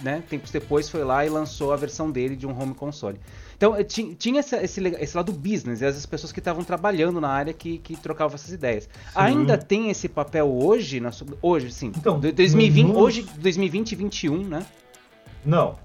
né, 0.01 0.23
tempos 0.29 0.51
depois 0.51 0.89
foi 0.89 1.05
lá 1.05 1.25
e 1.25 1.29
lançou 1.29 1.73
a 1.73 1.77
versão 1.77 2.11
dele 2.11 2.35
de 2.35 2.47
um 2.47 2.61
home 2.61 2.75
console. 2.75 3.19
Então 3.63 3.77
eh, 3.77 3.85
tinha 3.85 4.41
esse, 4.41 4.57
esse, 4.57 4.81
esse 4.81 5.17
lado 5.17 5.33
business, 5.33 5.81
e 5.81 5.85
as 5.85 6.05
pessoas 6.05 6.33
que 6.33 6.41
estavam 6.41 6.65
trabalhando 6.65 7.21
na 7.21 7.29
área 7.29 7.53
que, 7.53 7.79
que 7.79 7.95
trocavam 7.95 8.35
essas 8.35 8.51
ideias. 8.51 8.85
Sim. 8.85 8.91
Ainda 9.15 9.57
tem 9.57 9.89
esse 9.89 10.09
papel 10.09 10.53
hoje, 10.53 10.99
na, 10.99 11.13
hoje 11.41 11.71
sim, 11.71 11.93
então, 11.97 12.19
2020, 12.19 12.89
no... 12.89 12.99
hoje 12.99 13.23
2020 13.39 13.93
e 13.93 13.97
2021, 13.97 14.49
né? 14.49 14.67
Não. 15.45 15.79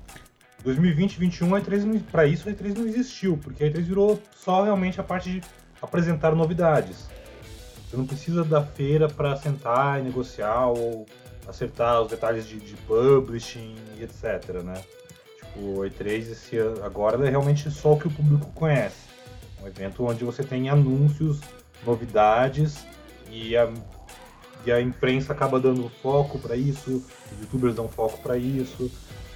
2020 0.63 1.17
e 1.17 1.19
2021 1.19 1.55
a 1.55 1.61
E3 1.61 2.01
para 2.11 2.25
isso 2.25 2.49
a 2.49 2.51
E3 2.51 2.75
não 2.75 2.87
existiu, 2.87 3.37
porque 3.37 3.63
a 3.63 3.67
E3 3.67 3.83
virou 3.83 4.19
só 4.35 4.63
realmente 4.63 4.99
a 4.99 5.03
parte 5.03 5.33
de 5.33 5.43
apresentar 5.79 6.33
novidades. 6.33 7.07
Você 7.87 7.95
não 7.95 8.07
precisa 8.07 8.43
da 8.43 8.63
feira 8.63 9.07
para 9.07 9.35
sentar 9.35 9.99
e 9.99 10.03
negociar 10.03 10.65
ou 10.65 11.05
acertar 11.47 12.01
os 12.01 12.09
detalhes 12.09 12.47
de, 12.47 12.57
de 12.57 12.73
publishing 12.87 13.75
e 13.99 14.03
etc, 14.03 14.63
né? 14.63 14.81
O 15.55 15.79
E3 15.79 16.31
esse 16.31 16.57
agora 16.83 17.25
é 17.25 17.29
realmente 17.29 17.69
só 17.71 17.93
o 17.93 17.99
que 17.99 18.07
o 18.07 18.11
público 18.11 18.51
conhece. 18.53 19.07
Um 19.61 19.67
evento 19.67 20.05
onde 20.05 20.23
você 20.23 20.43
tem 20.43 20.69
anúncios, 20.69 21.39
novidades 21.85 22.85
e 23.31 23.57
a, 23.57 23.71
e 24.65 24.71
a 24.71 24.81
imprensa 24.81 25.33
acaba 25.33 25.59
dando 25.59 25.89
foco 26.01 26.37
para 26.37 26.55
isso, 26.55 27.03
os 27.31 27.39
youtubers 27.39 27.75
dão 27.75 27.87
foco 27.87 28.19
para 28.21 28.37
isso 28.37 28.91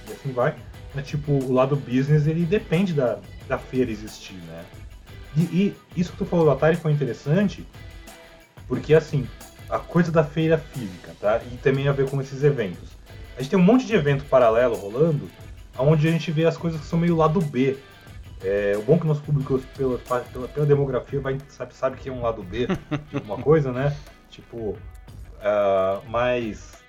e 0.08 0.12
assim 0.12 0.32
vai. 0.32 0.54
É 0.96 1.00
tipo, 1.00 1.32
o 1.32 1.52
lado 1.52 1.74
business 1.74 2.26
ele 2.26 2.44
depende 2.44 2.92
da, 2.92 3.18
da 3.48 3.58
feira 3.58 3.90
existir, 3.90 4.34
né? 4.34 4.64
E, 5.36 5.40
e 5.40 5.76
isso 5.96 6.12
que 6.12 6.18
tu 6.18 6.26
falou 6.26 6.44
do 6.44 6.50
Atari 6.50 6.76
foi 6.76 6.92
interessante, 6.92 7.66
porque 8.68 8.94
assim, 8.94 9.26
a 9.70 9.78
coisa 9.78 10.12
da 10.12 10.22
feira 10.22 10.58
física, 10.58 11.14
tá? 11.18 11.40
E 11.50 11.56
também 11.56 11.88
a 11.88 11.92
ver 11.92 12.08
com 12.08 12.20
esses 12.20 12.44
eventos. 12.44 12.90
A 13.36 13.40
gente 13.40 13.50
tem 13.50 13.58
um 13.58 13.62
monte 13.62 13.86
de 13.86 13.94
evento 13.94 14.24
paralelo 14.26 14.76
rolando, 14.76 15.30
onde 15.78 16.06
a 16.08 16.10
gente 16.10 16.30
vê 16.30 16.44
as 16.44 16.56
coisas 16.56 16.80
que 16.80 16.86
são 16.86 16.98
meio 16.98 17.16
lado 17.16 17.40
B. 17.40 17.76
É, 18.44 18.74
o 18.76 18.82
bom 18.82 18.98
que 18.98 19.04
o 19.04 19.08
nosso 19.08 19.22
público, 19.22 19.60
pela, 19.76 19.98
pela, 19.98 20.48
pela 20.48 20.66
demografia, 20.66 21.20
vai, 21.20 21.38
sabe, 21.48 21.74
sabe 21.74 21.96
que 21.96 22.08
é 22.08 22.12
um 22.12 22.22
lado 22.22 22.42
B 22.42 22.66
de 22.66 23.14
alguma 23.16 23.38
coisa, 23.38 23.70
né? 23.72 23.96
Tipo, 24.28 24.56
uh, 24.66 26.02
mas 26.08 26.82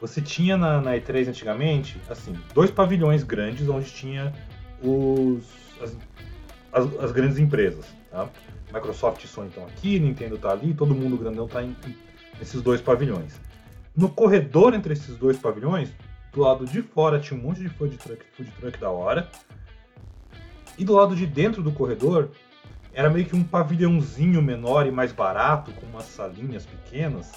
você 0.00 0.20
tinha 0.20 0.56
na, 0.56 0.80
na, 0.80 0.92
E3 0.96 1.28
antigamente, 1.28 2.00
assim, 2.08 2.36
dois 2.52 2.70
pavilhões 2.70 3.22
grandes 3.22 3.68
onde 3.68 3.90
tinha 3.90 4.32
os, 4.82 5.44
as, 5.80 5.96
as, 6.72 7.04
as 7.04 7.12
grandes 7.12 7.38
empresas, 7.38 7.84
tá? 8.10 8.28
Microsoft 8.72 9.24
e 9.24 9.28
Sony 9.28 9.48
estão 9.48 9.64
aqui, 9.66 9.98
Nintendo 9.98 10.34
está 10.34 10.50
ali, 10.50 10.74
todo 10.74 10.94
mundo 10.94 11.16
grandão 11.16 11.46
está 11.46 11.64
nesses 12.38 12.60
dois 12.60 12.80
pavilhões. 12.80 13.40
No 13.96 14.08
corredor 14.08 14.74
entre 14.74 14.92
esses 14.92 15.16
dois 15.16 15.38
pavilhões, 15.38 15.90
do 16.32 16.40
lado 16.40 16.66
de 16.66 16.82
fora 16.82 17.18
tinha 17.18 17.38
um 17.38 17.42
monte 17.42 17.60
de 17.60 17.68
food 17.68 17.96
truck, 17.96 18.24
food 18.36 18.50
truck 18.60 18.78
da 18.78 18.90
hora. 18.90 19.28
E 20.76 20.84
do 20.84 20.94
lado 20.94 21.16
de 21.16 21.26
dentro 21.26 21.62
do 21.62 21.72
corredor 21.72 22.30
era 22.92 23.10
meio 23.10 23.26
que 23.26 23.36
um 23.36 23.44
pavilhãozinho 23.44 24.42
menor 24.42 24.86
e 24.86 24.90
mais 24.90 25.12
barato, 25.12 25.72
com 25.72 25.86
umas 25.86 26.06
salinhas 26.06 26.66
pequenas, 26.66 27.32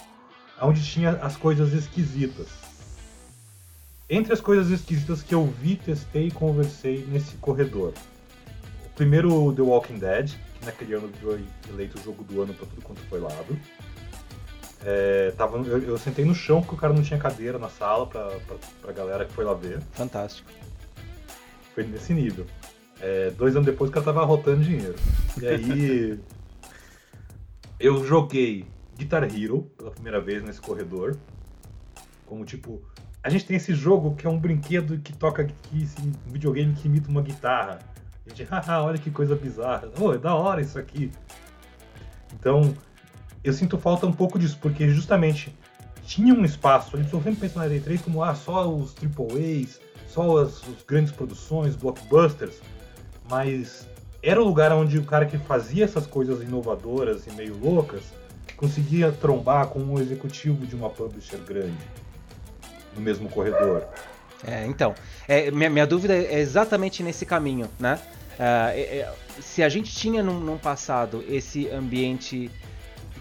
onde 0.62 0.84
tinha 0.84 1.12
as 1.22 1.36
coisas 1.36 1.74
esquisitas. 1.74 2.48
Entre 4.10 4.34
as 4.34 4.42
coisas 4.42 4.70
esquisitas 4.70 5.24
que 5.24 5.34
eu 5.34 5.46
vi, 5.46 5.76
testei 5.76 6.28
e 6.28 6.32
conversei 6.32 7.06
nesse 7.08 7.36
corredor. 7.38 7.94
O 8.86 8.90
primeiro, 8.90 9.54
The 9.54 9.62
Walking 9.62 10.00
Dead, 10.00 10.32
que 10.60 10.66
naquele 10.66 10.94
ano 10.96 11.10
foi 11.22 11.44
eleito 11.70 11.98
o 11.98 12.04
jogo 12.04 12.24
do 12.24 12.42
ano 12.42 12.54
para 12.54 12.68
tudo 12.68 12.82
quanto 12.82 13.02
foi 13.04 13.20
lado. 13.20 13.58
É, 14.84 15.32
tava, 15.38 15.58
eu, 15.58 15.78
eu, 15.84 15.98
sentei 15.98 16.26
no 16.26 16.34
chão 16.34 16.62
porque 16.62 16.76
o 16.76 16.78
cara 16.78 16.94
não 16.94 17.04
tinha 17.04 17.20
cadeira 17.20 17.60
na 17.60 17.70
sala 17.70 18.08
pra, 18.08 18.26
pra, 18.26 18.56
pra 18.82 18.92
galera 18.92 19.26
que 19.26 19.34
foi 19.34 19.46
lá 19.46 19.54
ver. 19.54 19.80
Fantástico. 19.92 20.50
Foi 21.76 21.84
nesse 21.86 22.14
nível. 22.14 22.46
É, 23.00 23.32
dois 23.32 23.56
anos 23.56 23.66
depois 23.66 23.90
o 23.90 23.94
cara 23.94 24.06
tava 24.06 24.24
rotando 24.26 24.64
dinheiro. 24.64 24.96
E 25.40 25.48
aí. 25.48 26.20
eu 27.80 28.06
joguei 28.06 28.66
Guitar 28.98 29.24
Hero 29.24 29.64
pela 29.78 29.92
primeira 29.92 30.20
vez 30.20 30.44
nesse 30.44 30.62
corredor. 30.62 31.18
Como 32.26 32.46
tipo. 32.46 32.82
A 33.24 33.30
gente 33.30 33.46
tem 33.46 33.58
esse 33.58 33.76
jogo 33.76 34.16
que 34.16 34.26
é 34.26 34.30
um 34.30 34.40
brinquedo 34.40 34.98
que 34.98 35.14
toca 35.14 35.46
que, 35.46 35.84
assim, 35.84 36.12
um 36.28 36.32
videogame 36.32 36.74
que 36.74 36.88
imita 36.88 37.08
uma 37.10 37.22
guitarra. 37.22 37.80
A 38.26 38.30
gente, 38.30 38.44
haha, 38.44 38.82
olha 38.82 38.98
que 38.98 39.12
coisa 39.12 39.36
bizarra. 39.36 39.92
Oh, 40.00 40.12
é 40.12 40.18
da 40.18 40.34
hora 40.34 40.60
isso 40.60 40.80
aqui. 40.80 41.12
Então, 42.34 42.74
eu 43.44 43.54
sinto 43.54 43.78
falta 43.78 44.06
um 44.06 44.14
pouco 44.14 44.38
disso, 44.38 44.58
porque 44.62 44.90
justamente 44.90 45.56
tinha 46.04 46.34
um 46.34 46.44
espaço, 46.44 46.96
a 46.96 47.02
gente 47.02 47.12
sempre 47.12 47.36
pensa 47.36 47.60
na 47.60 47.68
E3 47.68 48.02
como 48.02 48.24
ah, 48.24 48.36
só 48.36 48.70
os 48.70 48.94
AAAs, 48.96 49.80
só 50.08 50.38
as, 50.38 50.62
as 50.68 50.84
grandes 50.86 51.12
produções, 51.12 51.76
blockbusters, 51.76 52.56
mas 53.30 53.88
era 54.22 54.42
o 54.42 54.44
lugar 54.44 54.72
onde 54.72 54.98
o 54.98 55.04
cara 55.04 55.26
que 55.26 55.38
fazia 55.38 55.86
essas 55.86 56.06
coisas 56.06 56.42
inovadoras 56.42 57.26
e 57.28 57.32
meio 57.32 57.58
loucas 57.58 58.04
conseguia 58.56 59.12
trombar 59.12 59.68
com 59.68 59.80
um 59.80 60.00
executivo 60.00 60.68
de 60.68 60.76
uma 60.76 60.90
publisher 60.90 61.40
grande 61.40 61.74
no 62.96 63.02
mesmo 63.02 63.28
corredor. 63.30 63.88
É, 64.46 64.66
então, 64.66 64.94
é, 65.28 65.50
minha, 65.50 65.70
minha, 65.70 65.88
dúvida 65.88 66.14
é 66.14 66.40
exatamente 66.40 67.02
nesse 67.02 67.26
caminho, 67.26 67.70
né? 67.80 68.00
Uh, 68.40 68.70
é, 68.74 68.80
é, 68.80 69.14
se 69.40 69.62
a 69.62 69.70
gente 69.70 69.96
tinha 69.96 70.24
num, 70.24 70.40
num 70.40 70.58
passado 70.58 71.24
esse 71.28 71.70
ambiente 71.70 72.50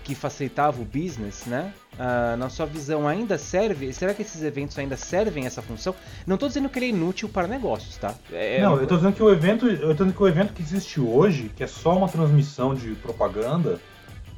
que 0.05 0.15
facilitava 0.15 0.81
o 0.81 0.85
business, 0.85 1.45
né? 1.47 1.73
Uh, 1.95 2.37
na 2.37 2.49
sua 2.49 2.67
visão 2.67 3.07
ainda 3.07 3.37
serve? 3.37 3.93
Será 3.93 4.15
que 4.15 4.23
esses 4.23 4.43
eventos 4.43 4.79
ainda 4.79 4.97
servem 4.97 5.47
essa 5.47 5.61
função? 5.61 5.95
Não 6.27 6.35
estou 6.35 6.49
dizendo 6.49 6.69
que 6.69 6.79
ele 6.79 6.87
é 6.87 6.89
inútil 6.91 7.29
para 7.29 7.47
negócios, 7.47 7.97
tá? 7.97 8.15
É, 8.33 8.57
é 8.57 8.63
não, 8.63 8.77
eu 8.77 8.85
estou 8.85 8.97
dizendo 8.97 9.15
que 9.15 9.23
o 9.23 9.31
evento, 9.31 9.67
eu 9.67 9.89
tô 9.89 10.05
dizendo 10.05 10.13
que 10.15 10.23
o 10.23 10.29
evento 10.29 10.53
que 10.53 10.63
existe 10.63 11.01
hoje, 11.01 11.51
que 11.55 11.63
é 11.63 11.67
só 11.67 11.97
uma 11.97 12.09
transmissão 12.09 12.75
de 12.75 12.95
propaganda, 12.95 13.79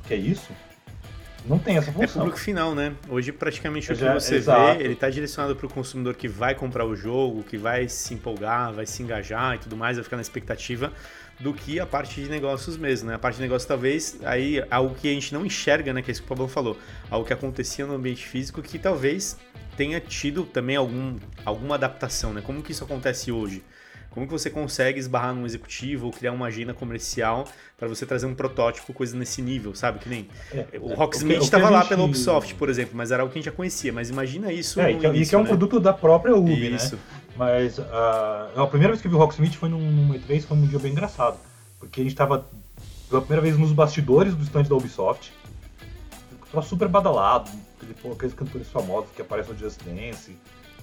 que 0.06 0.14
é 0.14 0.16
isso, 0.16 0.50
não 1.44 1.58
tem 1.58 1.76
essa 1.76 1.92
função. 1.92 2.04
É 2.04 2.06
público 2.06 2.38
final, 2.38 2.74
né? 2.74 2.94
Hoje 3.08 3.32
praticamente 3.32 3.92
o 3.92 3.96
que 3.96 4.04
você 4.04 4.36
exato. 4.36 4.78
vê, 4.78 4.84
ele 4.84 4.94
está 4.94 5.10
direcionado 5.10 5.56
para 5.56 5.66
o 5.66 5.68
consumidor 5.68 6.14
que 6.14 6.28
vai 6.28 6.54
comprar 6.54 6.84
o 6.84 6.94
jogo, 6.94 7.42
que 7.42 7.56
vai 7.56 7.88
se 7.88 8.14
empolgar, 8.14 8.72
vai 8.72 8.86
se 8.86 9.02
engajar 9.02 9.56
e 9.56 9.58
tudo 9.58 9.76
mais, 9.76 9.96
vai 9.96 10.04
ficar 10.04 10.16
na 10.16 10.22
expectativa 10.22 10.92
do 11.40 11.52
que 11.52 11.80
a 11.80 11.86
parte 11.86 12.22
de 12.22 12.28
negócios 12.28 12.76
mesmo, 12.76 13.08
né? 13.08 13.16
A 13.16 13.18
parte 13.18 13.36
de 13.36 13.42
negócios 13.42 13.66
talvez 13.66 14.18
aí 14.24 14.64
algo 14.70 14.94
que 14.94 15.08
a 15.08 15.12
gente 15.12 15.32
não 15.34 15.44
enxerga, 15.44 15.92
né? 15.92 16.02
Que 16.02 16.10
é 16.10 16.12
isso 16.12 16.22
que 16.22 16.26
o 16.26 16.28
Pablo 16.28 16.46
falou, 16.48 16.78
algo 17.10 17.26
que 17.26 17.32
acontecia 17.32 17.84
no 17.86 17.94
ambiente 17.94 18.26
físico 18.26 18.62
que 18.62 18.78
talvez 18.78 19.36
tenha 19.76 19.98
tido 20.00 20.44
também 20.44 20.76
algum, 20.76 21.16
alguma 21.44 21.74
adaptação, 21.74 22.32
né? 22.32 22.40
Como 22.44 22.62
que 22.62 22.72
isso 22.72 22.84
acontece 22.84 23.32
hoje? 23.32 23.64
Como 24.12 24.26
que 24.26 24.32
você 24.32 24.50
consegue 24.50 24.98
esbarrar 24.98 25.34
num 25.34 25.46
executivo 25.46 26.06
ou 26.06 26.12
criar 26.12 26.32
uma 26.32 26.46
agenda 26.46 26.74
comercial 26.74 27.48
para 27.78 27.88
você 27.88 28.04
trazer 28.04 28.26
um 28.26 28.34
protótipo, 28.34 28.92
coisa 28.92 29.16
nesse 29.16 29.40
nível, 29.40 29.74
sabe? 29.74 30.00
Que 30.00 30.08
nem 30.08 30.28
é, 30.52 30.66
o 30.78 30.94
Rocksmith 30.94 31.42
estava 31.42 31.70
lá 31.70 31.82
pela 31.84 32.04
Ubisoft, 32.04 32.54
por 32.56 32.68
exemplo, 32.68 32.92
mas 32.94 33.10
era 33.10 33.22
algo 33.22 33.32
que 33.32 33.38
a 33.38 33.40
gente 33.40 33.50
já 33.50 33.56
conhecia. 33.56 33.90
Mas 33.90 34.10
imagina 34.10 34.52
isso. 34.52 34.78
É, 34.80 34.92
e, 34.92 34.96
início, 34.96 35.30
que 35.30 35.34
é 35.34 35.38
um 35.38 35.42
né? 35.42 35.48
produto 35.48 35.80
da 35.80 35.94
própria 35.94 36.36
Ubi, 36.36 36.68
né? 36.68 36.76
isso. 36.76 36.96
né? 36.96 37.02
Mas 37.36 37.78
uh, 37.78 37.82
a 38.56 38.66
primeira 38.66 38.92
vez 38.92 39.00
que 39.00 39.06
eu 39.06 39.10
vi 39.10 39.16
o 39.16 39.18
Rocksmith 39.18 39.54
foi 39.54 39.70
num, 39.70 39.90
num 39.90 40.12
E3, 40.12 40.42
foi 40.42 40.58
um 40.58 40.66
dia 40.66 40.78
bem 40.78 40.92
engraçado. 40.92 41.38
Porque 41.78 42.00
a 42.00 42.04
gente 42.04 42.12
estava 42.12 42.46
pela 43.08 43.22
primeira 43.22 43.40
vez 43.40 43.58
nos 43.58 43.72
bastidores 43.72 44.34
do 44.34 44.42
stand 44.42 44.64
da 44.64 44.74
Ubisoft. 44.74 45.32
Tava 46.52 46.66
super 46.66 46.86
badalado, 46.86 47.50
aqueles 48.12 48.34
cantores 48.34 48.68
famosos 48.68 49.10
que 49.16 49.22
aparecem 49.22 49.54
no 49.54 49.58
Just 49.58 49.80
Dance 49.82 50.36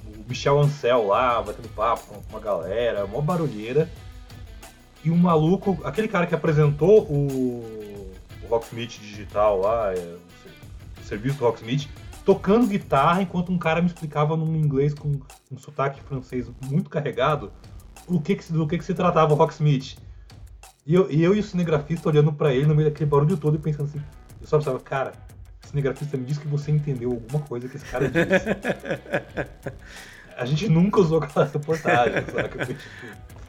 o 0.06 0.29
Michel 0.29 0.60
Ancel 0.60 1.08
lá, 1.08 1.41
batendo 1.41 1.70
papo 1.70 2.08
com 2.08 2.22
uma 2.29 2.39
galera, 2.39 3.06
uma 3.06 3.22
barulheira. 3.22 3.89
E 5.03 5.10
um 5.10 5.18
maluco, 5.18 5.79
aquele 5.84 6.08
cara 6.08 6.27
que 6.27 6.36
apresentou 6.36 7.03
o, 7.03 7.63
o 8.44 8.48
Rocksmith 8.50 9.00
digital 9.00 9.62
lá, 9.62 9.94
é, 9.94 10.18
o 11.00 11.03
serviço 11.03 11.38
do 11.38 11.46
Rocksmith, 11.46 11.88
tocando 12.25 12.68
guitarra 12.68 13.22
enquanto 13.22 13.51
um 13.51 13.58
cara 13.58 13.82
me 13.82 13.88
explicava 13.88 14.36
num 14.36 14.56
inglês 14.56 14.94
com 14.94 15.20
um 15.51 15.58
sotaque 15.58 16.01
francês 16.01 16.50
muito 16.70 16.89
carregado 16.89 17.51
o 18.08 18.20
que 18.20 18.36
que, 18.36 18.51
do 18.51 18.68
que, 18.68 18.77
que 18.77 18.84
se 18.84 18.94
tratava 18.94 19.34
o 19.34 19.38
Rocksmith. 19.38 19.98
E 20.86 20.94
eu, 20.94 21.10
e 21.10 21.24
eu 21.24 21.36
e 21.36 21.39
o 21.39 21.44
cinegrafista 21.44 22.10
olhando 22.10 22.34
para 22.34 22.53
ele 22.53 22.65
no 22.65 22.75
meio 22.75 22.89
daquele 22.89 23.10
barulho 23.10 23.38
todo 23.38 23.56
e 23.56 23.60
pensando 23.60 23.86
assim, 23.86 24.01
eu 24.41 24.48
só 24.48 24.58
pensava, 24.58 24.79
cara, 24.79 25.13
cinegrafista 25.69 26.17
me 26.17 26.25
disse 26.25 26.39
que 26.39 26.47
você 26.47 26.71
entendeu 26.71 27.11
alguma 27.11 27.45
coisa 27.45 27.67
que 27.67 27.77
esse 27.77 27.85
cara 27.85 28.09
disse. 28.09 28.25
a 30.35 30.45
gente 30.45 30.67
nunca 30.69 30.99
usou 30.99 31.19
aquela 31.19 31.45
reportagem, 31.45 32.23
sabe? 32.25 32.75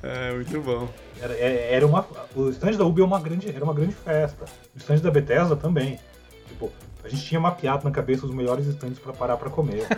É, 0.02 0.32
muito 0.32 0.58
bom. 0.62 0.88
Era, 1.20 1.34
é, 1.34 1.74
era 1.74 1.86
uma, 1.86 2.06
o 2.34 2.48
stand 2.48 2.72
da 2.72 2.86
Ubi 2.86 3.02
é 3.02 3.04
uma 3.04 3.20
grande, 3.20 3.54
era 3.54 3.62
uma 3.62 3.74
grande 3.74 3.92
festa. 3.92 4.46
O 4.74 4.78
stand 4.78 5.00
da 5.00 5.10
Bethesda 5.10 5.54
também. 5.54 6.00
Tipo, 6.48 6.72
a 7.04 7.08
gente 7.08 7.22
tinha 7.22 7.38
mapeado 7.38 7.84
na 7.84 7.90
cabeça 7.90 8.24
os 8.24 8.34
melhores 8.34 8.66
stands 8.66 8.98
para 8.98 9.12
parar 9.12 9.36
para 9.36 9.50
comer. 9.50 9.86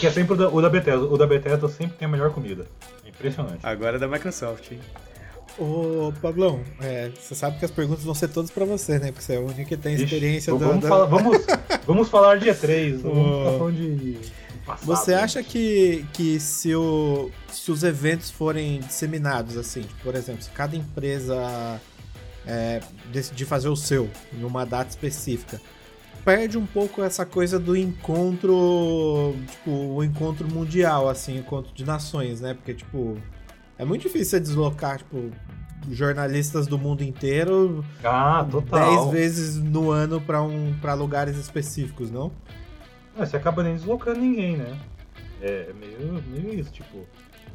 que 0.00 0.06
é 0.06 0.10
sempre 0.10 0.32
o 0.32 0.36
da, 0.36 0.48
o 0.48 0.62
da 0.62 0.70
Bethesda. 0.70 1.04
O 1.04 1.18
da 1.18 1.26
Bethesda 1.26 1.68
sempre 1.68 1.98
tem 1.98 2.06
a 2.06 2.10
melhor 2.10 2.30
comida. 2.30 2.64
É 3.04 3.10
impressionante. 3.10 3.58
Agora 3.62 3.96
é 3.96 3.98
da 3.98 4.08
Microsoft, 4.08 4.72
hein? 4.72 4.80
Ô, 5.58 6.12
Pablão, 6.22 6.60
é, 6.80 7.10
você 7.20 7.34
sabe 7.34 7.58
que 7.58 7.64
as 7.64 7.70
perguntas 7.70 8.04
vão 8.04 8.14
ser 8.14 8.28
todas 8.28 8.50
para 8.50 8.64
você, 8.64 8.98
né? 8.98 9.10
Porque 9.10 9.22
você 9.22 9.34
é 9.34 9.38
o 9.38 9.46
único 9.46 9.64
que 9.64 9.76
tem 9.76 9.94
experiência 9.94 10.52
Ixi, 10.52 10.60
vamos, 10.64 10.82
da... 10.82 10.88
Falar, 10.88 11.06
vamos, 11.06 11.38
vamos 11.84 12.08
falar 12.08 12.38
de 12.38 12.46
E3, 12.46 12.98
vamos 12.98 13.76
de 13.76 14.18
passado. 14.68 14.86
Você 14.86 15.14
acha 15.14 15.42
que, 15.42 16.04
que 16.12 16.38
se, 16.38 16.74
o, 16.74 17.30
se 17.50 17.72
os 17.72 17.82
eventos 17.82 18.30
forem 18.30 18.80
disseminados, 18.80 19.56
assim, 19.56 19.82
tipo, 19.82 20.02
por 20.02 20.14
exemplo, 20.14 20.42
se 20.42 20.50
cada 20.50 20.76
empresa 20.76 21.80
é, 22.46 22.80
decidir 23.10 23.46
fazer 23.46 23.68
o 23.68 23.76
seu 23.76 24.10
numa 24.34 24.66
data 24.66 24.90
específica, 24.90 25.60
perde 26.24 26.58
um 26.58 26.66
pouco 26.66 27.02
essa 27.02 27.24
coisa 27.24 27.58
do 27.58 27.74
encontro, 27.74 29.34
tipo, 29.50 29.70
o 29.70 30.04
encontro 30.04 30.46
mundial, 30.46 31.08
assim, 31.08 31.38
encontro 31.38 31.72
de 31.72 31.84
nações, 31.84 32.40
né? 32.40 32.52
Porque, 32.52 32.74
tipo, 32.74 33.16
é 33.78 33.84
muito 33.84 34.02
difícil 34.02 34.30
você 34.30 34.40
deslocar, 34.40 34.98
tipo, 34.98 35.30
jornalistas 35.90 36.66
do 36.66 36.78
mundo 36.78 37.02
inteiro 37.02 37.84
ah, 38.04 38.46
total. 38.50 39.06
10 39.06 39.12
vezes 39.12 39.56
no 39.56 39.90
ano 39.90 40.20
para 40.20 40.42
um, 40.42 40.74
pra 40.80 40.94
lugares 40.94 41.36
específicos, 41.36 42.10
não? 42.10 42.32
É, 43.16 43.24
você 43.24 43.36
acaba 43.36 43.62
nem 43.62 43.74
deslocando 43.74 44.20
ninguém, 44.20 44.56
né? 44.56 44.78
É, 45.40 45.70
é 45.70 45.72
meio, 45.72 46.22
meio 46.26 46.58
isso, 46.58 46.72
tipo. 46.72 47.06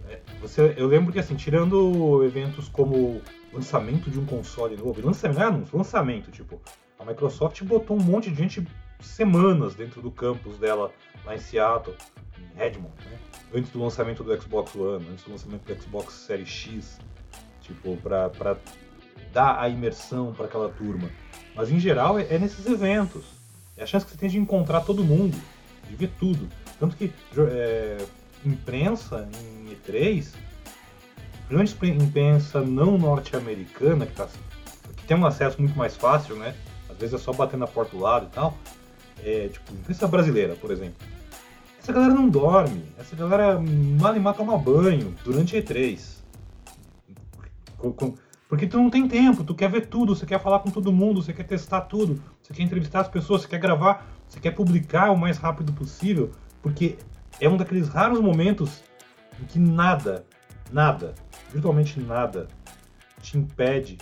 É, 0.10 0.20
você, 0.42 0.74
eu 0.78 0.88
lembro 0.88 1.12
que 1.14 1.20
assim, 1.20 1.36
tirando 1.36 2.24
eventos 2.24 2.68
como 2.68 3.22
lançamento 3.52 4.10
de 4.10 4.20
um 4.20 4.26
console 4.26 4.76
novo, 4.76 5.06
lançamento, 5.06 5.40
não, 5.40 5.64
lançamento, 5.72 6.32
tipo, 6.32 6.60
a 7.00 7.06
Microsoft 7.06 7.62
botou 7.64 7.98
um 7.98 8.02
monte 8.02 8.30
de 8.30 8.36
gente 8.36 8.68
semanas 9.00 9.76
dentro 9.76 10.02
do 10.02 10.10
campus 10.10 10.58
dela 10.58 10.92
lá 11.26 11.36
em 11.36 11.40
Seattle, 11.40 11.96
Redmond, 12.56 12.94
né? 13.06 13.18
Antes 13.54 13.72
do 13.72 13.82
lançamento 13.82 14.24
do 14.24 14.42
Xbox 14.42 14.76
One, 14.76 15.08
antes 15.12 15.24
do 15.26 15.32
lançamento 15.32 15.66
do 15.66 15.82
Xbox 15.82 16.14
Series 16.14 16.50
X, 16.50 17.00
tipo, 17.62 17.98
pra, 17.98 18.30
pra 18.30 18.58
dar 19.32 19.60
a 19.60 19.70
imersão 19.70 20.34
para 20.34 20.46
aquela 20.46 20.70
turma. 20.70 21.10
Mas 21.56 21.72
em 21.72 21.80
geral 21.80 22.18
é, 22.18 22.28
é, 22.30 22.40
nesses 22.40 22.66
eventos. 22.66 23.24
É 23.76 23.84
a 23.84 23.86
chance 23.86 24.06
que 24.06 24.12
você 24.12 24.18
tem 24.18 24.30
de 24.30 24.38
encontrar 24.38 24.82
todo 24.82 25.04
mundo, 25.04 25.36
de 25.90 25.96
ver 25.96 26.12
tudo. 26.20 26.48
Tanto 26.80 26.96
que 26.96 27.12
é, 27.38 27.98
imprensa 28.46 29.28
em 29.42 29.76
E3, 29.76 30.28
principalmente 31.48 32.04
imprensa 32.04 32.62
não 32.62 32.98
norte-americana, 32.98 34.06
que, 34.06 34.14
tá, 34.14 34.28
que 34.96 35.06
tem 35.06 35.18
um 35.18 35.26
acesso 35.26 35.60
muito 35.60 35.76
mais 35.78 35.96
fácil, 35.96 36.36
né? 36.36 36.56
às 36.94 37.00
vezes 37.00 37.16
é 37.16 37.18
só 37.18 37.34
bater 37.34 37.58
na 37.58 37.68
porta 37.68 37.96
do 37.96 38.02
lado 38.02 38.28
e 38.28 38.30
tal. 38.30 38.58
É, 39.24 39.50
tipo, 39.50 39.74
imprensa 39.74 40.08
brasileira, 40.08 40.56
por 40.56 40.72
exemplo. 40.72 40.96
Essa 41.84 41.92
galera 41.92 42.14
não 42.14 42.30
dorme, 42.30 42.86
essa 42.98 43.14
galera 43.14 43.60
mal 43.60 44.16
e 44.16 44.20
mal 44.20 44.34
toma 44.34 44.58
banho 44.58 45.14
durante 45.22 45.58
E3. 45.58 46.24
Porque 48.48 48.68
tu 48.68 48.78
não 48.78 48.90
tem 48.90 49.06
tempo, 49.06 49.44
tu 49.44 49.54
quer 49.54 49.70
ver 49.70 49.88
tudo, 49.88 50.16
você 50.16 50.26
quer 50.26 50.42
falar 50.42 50.60
com 50.60 50.72
todo 50.72 50.94
mundo, 50.94 51.22
você 51.22 51.34
quer 51.34 51.44
testar 51.44 51.82
tudo, 51.82 52.24
você 52.42 52.54
quer 52.54 52.64
entrevistar 52.64 53.02
as 53.02 53.10
pessoas, 53.10 53.42
você 53.42 53.50
quer 53.50 53.60
gravar, 53.60 54.08
você 54.26 54.40
quer 54.40 54.52
publicar 54.52 55.12
o 55.12 55.18
mais 55.18 55.38
rápido 55.38 55.74
possível, 55.74 56.32
porque 56.62 56.98
é 57.42 57.50
um 57.50 57.58
daqueles 57.58 57.90
raros 57.90 58.22
momentos 58.22 58.82
em 59.42 59.44
que 59.44 59.60
nada, 59.60 60.26
nada, 60.72 61.14
virtualmente 61.52 62.00
nada, 62.00 62.48
te 63.22 63.38
impede 63.38 63.98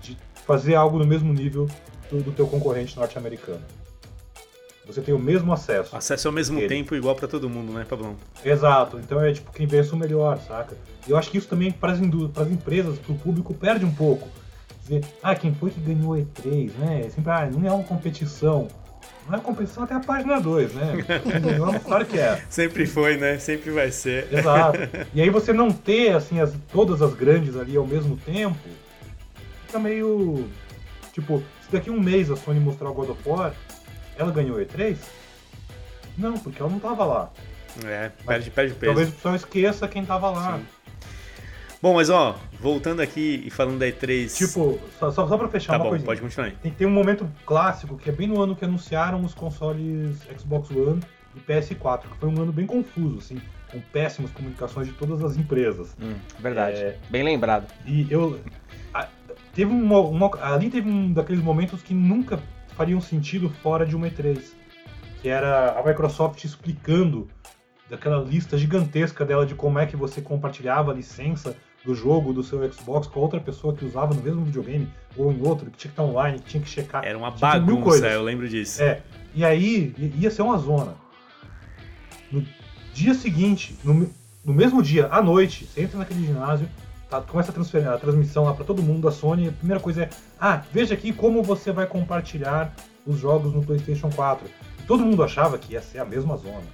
de 0.00 0.16
fazer 0.46 0.76
algo 0.76 1.00
no 1.00 1.04
mesmo 1.04 1.32
nível 1.32 1.66
do, 2.08 2.22
do 2.22 2.30
teu 2.30 2.46
concorrente 2.46 2.96
norte-americano. 2.96 3.64
Você 4.86 5.00
tem 5.00 5.12
o 5.12 5.18
mesmo 5.18 5.52
acesso. 5.52 5.96
Acesso 5.96 6.28
ao 6.28 6.32
mesmo 6.32 6.58
ele. 6.58 6.68
tempo 6.68 6.94
igual 6.94 7.16
para 7.16 7.26
todo 7.26 7.50
mundo, 7.50 7.72
né, 7.72 7.84
Pablão? 7.88 8.14
Exato. 8.44 8.98
Então 8.98 9.20
é 9.20 9.32
tipo 9.32 9.52
quem 9.52 9.66
vence 9.66 9.92
o 9.92 9.96
melhor, 9.96 10.38
saca? 10.38 10.76
E 11.06 11.10
eu 11.10 11.16
acho 11.16 11.28
que 11.28 11.38
isso 11.38 11.48
também 11.48 11.72
para 11.72 11.92
as 11.92 12.00
empresas, 12.00 12.98
para 12.98 13.12
o 13.12 13.18
público, 13.18 13.52
perde 13.52 13.84
um 13.84 13.90
pouco. 13.92 14.28
Dizer, 14.82 15.04
ah, 15.20 15.34
quem 15.34 15.52
foi 15.52 15.70
que 15.70 15.80
ganhou 15.80 16.14
E3, 16.14 16.70
né? 16.78 17.02
É 17.04 17.10
sempre, 17.10 17.30
ah, 17.32 17.50
não 17.52 17.68
é 17.68 17.72
uma 17.72 17.82
competição. 17.82 18.68
Não 19.28 19.36
é 19.36 19.40
competição 19.40 19.82
até 19.82 19.94
a 19.94 20.00
página 20.00 20.40
2, 20.40 20.72
né? 20.74 20.92
Claro 21.84 22.06
que 22.06 22.16
é. 22.16 22.40
Sempre 22.48 22.86
foi, 22.86 23.16
né? 23.16 23.38
Sempre 23.38 23.72
vai 23.72 23.90
ser. 23.90 24.32
Exato. 24.32 24.78
E 25.12 25.20
aí 25.20 25.28
você 25.30 25.52
não 25.52 25.72
ter, 25.72 26.14
assim, 26.14 26.38
as, 26.40 26.52
todas 26.72 27.02
as 27.02 27.12
grandes 27.14 27.56
ali 27.56 27.76
ao 27.76 27.86
mesmo 27.86 28.16
tempo, 28.16 28.56
fica 29.66 29.80
meio. 29.80 30.48
Tipo, 31.12 31.42
se 31.62 31.72
daqui 31.72 31.90
um 31.90 32.00
mês 32.00 32.30
a 32.30 32.36
Sony 32.36 32.60
mostrar 32.60 32.88
o 32.90 32.94
God 32.94 33.10
of 33.10 33.28
War, 33.28 33.52
ela 34.16 34.30
ganhou 34.30 34.58
E3? 34.58 34.96
Não, 36.16 36.34
porque 36.38 36.60
ela 36.60 36.70
não 36.70 36.78
tava 36.78 37.04
lá. 37.04 37.30
É, 37.84 38.10
perde, 38.24 38.50
perde 38.50 38.74
peso. 38.74 38.86
Talvez 38.86 39.08
o 39.08 39.12
pessoal 39.12 39.34
esqueça 39.34 39.88
quem 39.88 40.04
tava 40.04 40.30
lá. 40.30 40.58
Sim. 40.58 40.64
Bom, 41.82 41.94
mas 41.94 42.08
ó, 42.08 42.34
voltando 42.58 43.00
aqui 43.00 43.42
e 43.44 43.50
falando 43.50 43.78
da 43.78 43.86
E3. 43.86 44.34
Tipo, 44.34 44.80
só, 44.98 45.10
só, 45.10 45.28
só 45.28 45.36
pra 45.36 45.48
fechar 45.48 45.72
tá 45.72 45.78
uma 45.78 45.84
bom, 45.84 45.90
coisinha. 45.90 46.06
Pode 46.06 46.20
continuar 46.20 46.46
aí. 46.46 46.52
Tem, 46.62 46.72
tem 46.72 46.86
um 46.86 46.90
momento 46.90 47.30
clássico 47.44 47.96
que 47.98 48.08
é 48.08 48.12
bem 48.12 48.26
no 48.26 48.40
ano 48.40 48.56
que 48.56 48.64
anunciaram 48.64 49.22
os 49.22 49.34
consoles 49.34 50.18
Xbox 50.38 50.70
One 50.70 51.00
e 51.34 51.40
PS4, 51.40 52.02
que 52.10 52.16
foi 52.18 52.28
um 52.28 52.40
ano 52.40 52.52
bem 52.52 52.66
confuso, 52.66 53.18
assim, 53.18 53.40
com 53.70 53.78
péssimas 53.92 54.30
comunicações 54.30 54.86
de 54.86 54.94
todas 54.94 55.22
as 55.22 55.36
empresas. 55.36 55.94
Hum, 56.00 56.14
verdade. 56.38 56.78
É... 56.78 56.96
Bem 57.10 57.22
lembrado. 57.22 57.70
E 57.84 58.06
eu. 58.10 58.40
A, 58.94 59.06
teve 59.54 59.70
uma, 59.70 60.00
uma, 60.00 60.30
ali 60.40 60.70
teve 60.70 60.88
um 60.88 61.12
daqueles 61.12 61.42
momentos 61.42 61.82
que 61.82 61.92
nunca 61.92 62.40
fariam 62.76 63.00
sentido 63.00 63.48
fora 63.48 63.86
de 63.86 63.96
uma 63.96 64.08
E3. 64.08 64.40
Que 65.22 65.28
era 65.28 65.78
a 65.78 65.82
Microsoft 65.82 66.44
explicando 66.44 67.28
daquela 67.88 68.22
lista 68.22 68.58
gigantesca 68.58 69.24
dela 69.24 69.46
de 69.46 69.54
como 69.54 69.78
é 69.78 69.86
que 69.86 69.96
você 69.96 70.20
compartilhava 70.20 70.90
a 70.90 70.94
licença 70.94 71.56
do 71.84 71.94
jogo 71.94 72.32
do 72.32 72.42
seu 72.42 72.70
Xbox 72.70 73.06
com 73.06 73.20
outra 73.20 73.40
pessoa 73.40 73.74
que 73.74 73.84
usava 73.84 74.12
no 74.12 74.20
mesmo 74.20 74.44
videogame 74.44 74.88
ou 75.16 75.32
em 75.32 75.40
outro, 75.40 75.70
que 75.70 75.78
tinha 75.78 75.92
que 75.92 76.00
estar 76.00 76.02
online, 76.02 76.40
que 76.40 76.46
tinha 76.46 76.62
que 76.62 76.68
checar. 76.68 77.04
Era 77.04 77.16
uma 77.16 77.30
bagunça, 77.30 78.08
eu 78.08 78.22
lembro 78.22 78.48
disso. 78.48 78.82
É. 78.82 79.02
E 79.34 79.44
aí 79.44 79.94
ia 80.18 80.30
ser 80.30 80.42
uma 80.42 80.58
zona. 80.58 80.94
No 82.30 82.44
dia 82.92 83.14
seguinte, 83.14 83.76
no, 83.84 84.10
no 84.44 84.52
mesmo 84.52 84.82
dia, 84.82 85.06
à 85.10 85.22
noite, 85.22 85.64
você 85.66 85.82
entra 85.82 85.98
naquele 85.98 86.26
ginásio, 86.26 86.68
tá, 87.08 87.20
começa 87.20 87.50
a, 87.50 87.54
transferir, 87.54 87.88
a 87.88 87.98
transmissão 87.98 88.44
lá 88.44 88.54
para 88.54 88.64
todo 88.64 88.82
mundo 88.82 89.02
da 89.02 89.10
Sony. 89.10 89.48
A 89.48 89.52
primeira 89.52 89.80
coisa 89.80 90.04
é: 90.04 90.10
ah, 90.40 90.62
veja 90.72 90.94
aqui 90.94 91.12
como 91.12 91.42
você 91.42 91.72
vai 91.72 91.86
compartilhar 91.86 92.74
os 93.06 93.18
jogos 93.18 93.54
no 93.54 93.62
PlayStation 93.62 94.10
4. 94.10 94.48
todo 94.86 95.04
mundo 95.04 95.22
achava 95.22 95.58
que 95.58 95.74
ia 95.74 95.80
ser 95.80 95.98
a 95.98 96.04
mesma 96.04 96.36
zona. 96.36 96.64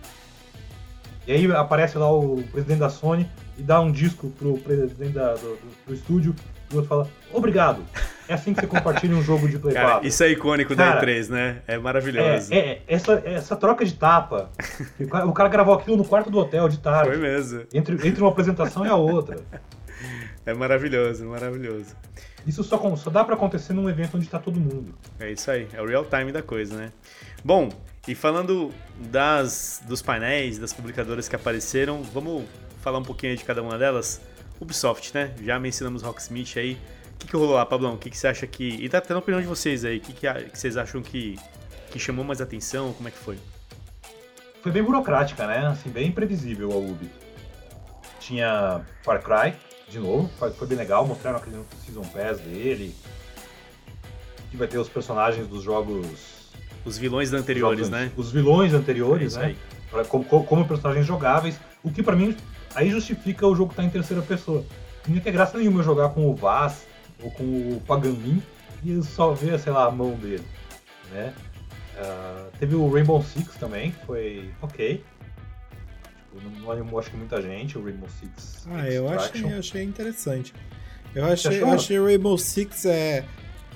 E 1.27 1.33
aí 1.33 1.53
aparece 1.53 1.97
lá 1.99 2.11
o 2.11 2.42
presidente 2.51 2.81
da 2.81 2.88
Sony 2.88 3.29
e 3.57 3.62
dá 3.62 3.81
um 3.81 3.92
disco 3.92 4.31
pro 4.31 4.59
presidente 4.59 5.12
da, 5.12 5.35
do, 5.35 5.59
do, 5.87 5.95
estúdio 5.95 6.35
e 6.71 6.75
o 6.75 6.77
outro 6.79 6.88
fala: 6.88 7.09
Obrigado. 7.33 7.83
É 8.29 8.35
assim 8.35 8.55
que 8.55 8.61
você 8.61 8.66
compartilha 8.66 9.14
um 9.14 9.23
jogo 9.23 9.49
de 9.49 9.59
Play 9.59 9.75
cara, 9.75 9.90
4. 9.90 10.09
Isso 10.09 10.25
é 10.25 10.31
icônico 10.31 10.75
cara, 10.75 11.01
da 11.01 11.07
E3, 11.07 11.29
né? 11.29 11.62
É 11.66 11.77
maravilhoso. 11.77 12.53
É, 12.53 12.57
é 12.57 12.83
essa, 12.88 13.23
essa 13.25 13.55
troca 13.55 13.85
de 13.85 13.95
tapa. 13.95 14.51
o 15.27 15.33
cara 15.33 15.49
gravou 15.49 15.75
aquilo 15.75 15.97
no 15.97 16.05
quarto 16.05 16.31
do 16.31 16.38
hotel 16.38 16.68
de 16.68 16.79
tarde. 16.79 17.11
Foi 17.11 17.18
mesmo. 17.18 17.62
Entre, 17.73 18.09
entre 18.09 18.21
uma 18.21 18.31
apresentação 18.31 18.87
e 18.87 18.88
a 18.88 18.97
outra. 18.97 19.37
É 20.44 20.52
maravilhoso, 20.52 21.24
maravilhoso. 21.26 21.94
Isso 22.46 22.64
só, 22.64 22.96
só 22.96 23.11
dá 23.11 23.24
para 23.24 23.35
acontecer 23.35 23.72
num 23.72 23.88
evento 23.88 24.16
onde 24.16 24.28
tá 24.28 24.38
todo 24.38 24.59
mundo. 24.59 24.94
É 25.20 25.31
isso 25.31 25.50
aí, 25.50 25.68
é 25.72 25.81
o 25.81 25.87
real 25.87 26.05
time 26.05 26.33
da 26.33 26.42
coisa, 26.42 26.76
né? 26.76 26.92
Bom, 27.44 27.68
e 28.07 28.14
falando 28.14 28.72
das, 29.11 29.81
dos 29.87 30.02
painéis, 30.02 30.59
das 30.59 30.72
publicadoras 30.72 31.28
que 31.28 31.37
apareceram, 31.37 32.02
vamos 32.02 32.44
falar 32.81 32.98
um 32.98 33.05
pouquinho 33.05 33.37
de 33.37 33.44
cada 33.44 33.62
uma 33.62 33.78
delas. 33.78 34.20
Ubisoft, 34.61 35.14
né? 35.14 35.33
Já 35.42 35.59
mencionamos 35.59 36.02
Rocksmith 36.02 36.57
aí. 36.57 36.78
O 37.14 37.18
que, 37.18 37.28
que 37.28 37.37
rolou 37.37 37.55
lá, 37.55 37.64
Pablão? 37.64 37.94
O 37.94 37.98
que, 37.98 38.11
que 38.11 38.18
você 38.18 38.26
acha 38.26 38.46
que. 38.46 38.64
E 38.64 38.88
tá 38.88 39.00
tendo 39.00 39.16
a 39.16 39.20
opinião 39.20 39.40
de 39.40 39.46
vocês 39.46 39.85
aí. 39.85 39.98
O 39.98 40.00
que, 40.00 40.12
que, 40.12 40.26
que 40.50 40.59
vocês 40.59 40.76
acham 40.76 41.00
que, 41.02 41.38
que 41.90 41.98
chamou 41.98 42.24
mais 42.24 42.40
atenção? 42.40 42.92
Como 42.92 43.09
é 43.09 43.12
que 43.12 43.18
foi? 43.18 43.38
Foi 44.62 44.72
bem 44.72 44.83
burocrática, 44.83 45.46
né? 45.46 45.66
Assim, 45.66 45.90
bem 45.90 46.09
imprevisível 46.09 46.72
a 46.72 46.76
Ubi. 46.76 47.11
Tinha 48.18 48.81
Far 49.02 49.20
Cry, 49.22 49.55
de 49.92 50.00
novo, 50.00 50.31
foi 50.37 50.66
bem 50.66 50.78
legal. 50.78 51.07
Mostraram 51.07 51.38
aquele 51.38 51.62
Season 51.85 52.02
Pass 52.02 52.40
dele. 52.40 52.94
Que 54.50 54.57
vai 54.57 54.66
ter 54.66 54.78
os 54.78 54.88
personagens 54.88 55.46
dos 55.46 55.62
jogos 55.62 56.33
os 56.85 56.98
vilões 56.98 57.33
anteriores, 57.33 57.87
jogos, 57.87 57.90
né? 57.90 58.11
Os 58.16 58.33
vilões 58.33 58.74
anteriores, 58.74 59.37
é 59.37 59.48
né? 59.48 59.57
Como, 60.09 60.24
como, 60.24 60.66
personagens 60.66 61.07
jogáveis. 61.07 61.59
O 61.83 61.90
que 61.90 62.02
para 62.02 62.16
mim 62.16 62.37
aí 62.74 62.90
justifica 62.90 63.46
o 63.46 63.55
jogo 63.55 63.70
estar 63.70 63.83
tá 63.83 63.88
em 63.88 63.90
terceira 63.90 64.22
pessoa. 64.22 64.64
Não 65.07 65.14
ia 65.14 65.20
ter 65.20 65.33
graça 65.33 65.59
nenhuma 65.59 65.83
jogar 65.83 66.11
com 66.11 66.28
o 66.28 66.35
Vaz 66.35 66.87
ou 67.22 67.31
com 67.31 67.44
o 67.44 67.83
Pagamin 67.87 68.42
e 68.85 69.02
só 69.02 69.33
ver, 69.33 69.59
sei 69.59 69.72
lá, 69.72 69.87
a 69.87 69.90
mão 69.90 70.12
dele. 70.12 70.44
Né? 71.12 71.33
Uh, 71.96 72.50
teve 72.59 72.74
o 72.74 72.90
Rainbow 72.90 73.22
Six 73.22 73.57
também, 73.57 73.92
que 73.92 74.07
foi 74.07 74.50
ok. 74.61 75.05
Não 76.61 76.71
animou 76.71 76.99
acho 76.99 77.11
que 77.11 77.16
muita 77.16 77.40
gente, 77.42 77.77
o 77.77 77.85
Rainbow 77.85 78.09
Six. 78.09 78.66
Ah, 78.71 78.88
eu 78.88 79.09
achei, 79.09 79.42
eu 79.42 79.59
achei 79.59 79.83
interessante. 79.83 80.55
Eu 81.14 81.25
achei, 81.27 81.61
eu 81.61 81.71
achei 81.71 82.01
Rainbow 82.01 82.38
Six 82.38 82.87
é. 82.87 83.25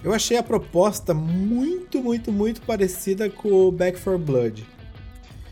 Eu 0.02 0.12
achei 0.12 0.36
a 0.36 0.42
proposta 0.42 1.12
muito, 1.12 2.02
muito, 2.02 2.30
muito 2.30 2.60
parecida 2.62 3.28
com 3.28 3.48
o 3.48 3.72
Back 3.72 4.00
4 4.00 4.18
Blood. 4.18 4.66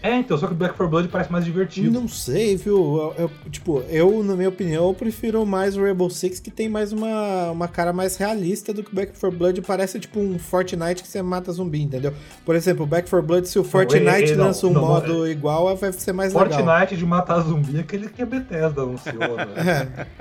É, 0.07 0.17
então, 0.19 0.37
só 0.37 0.47
que 0.47 0.53
Black 0.53 0.75
4 0.77 0.87
Blood 0.91 1.09
parece 1.09 1.33
mais 1.33 1.47
divertido. 1.47 1.91
Não 1.91 2.07
sei, 2.07 2.57
viu? 2.59 2.77
Eu, 3.17 3.25
eu- 3.25 3.51
tipo, 3.51 3.83
eu, 3.89 4.23
na 4.23 4.37
minha 4.37 4.51
opinião, 4.51 4.89
eu 4.89 4.93
prefiro 4.95 5.47
mais 5.47 5.79
o 5.79 5.83
Rainbow 5.83 6.11
Six, 6.11 6.39
que 6.41 6.51
tem 6.51 6.69
mais 6.69 6.93
uma, 6.93 7.51
uma 7.53 7.67
cara 7.67 7.91
mais 7.91 8.15
realista 8.19 8.75
do 8.75 8.83
que 8.85 8.93
o 8.93 8.95
Back 8.95 9.19
4 9.19 9.31
Blood. 9.39 9.63
Parece 9.63 9.99
tipo 9.99 10.21
um 10.21 10.39
Fortnite 10.39 11.03
que 11.03 11.09
você 11.09 11.23
mata 11.23 11.51
zumbi, 11.51 11.81
entendeu? 11.81 12.13
Por 12.45 12.55
exemplo, 12.55 12.85
o 12.85 12.87
Back 12.87 13.09
4 13.09 13.27
Blood, 13.27 13.49
se 13.49 13.59
o 13.59 13.65
Fortnite 13.65 14.07
ele- 14.07 14.25
ele 14.25 14.37
não, 14.37 14.45
lança 14.49 14.67
um 14.67 14.73
não, 14.75 14.83
modo 14.83 15.27
igual, 15.27 15.75
vai 15.75 15.91
ser 15.95 16.13
mais 16.13 16.35
legal. 16.35 16.63
Fortnite 16.63 16.97
de 16.99 17.07
matar 17.07 17.41
zumbi 17.41 17.79
é 17.79 17.81
aquele 17.81 18.11
que 18.11 18.21
a 18.21 18.27
Bethesda 18.27 18.83
anunciou, 18.83 19.37
né? 19.37 20.07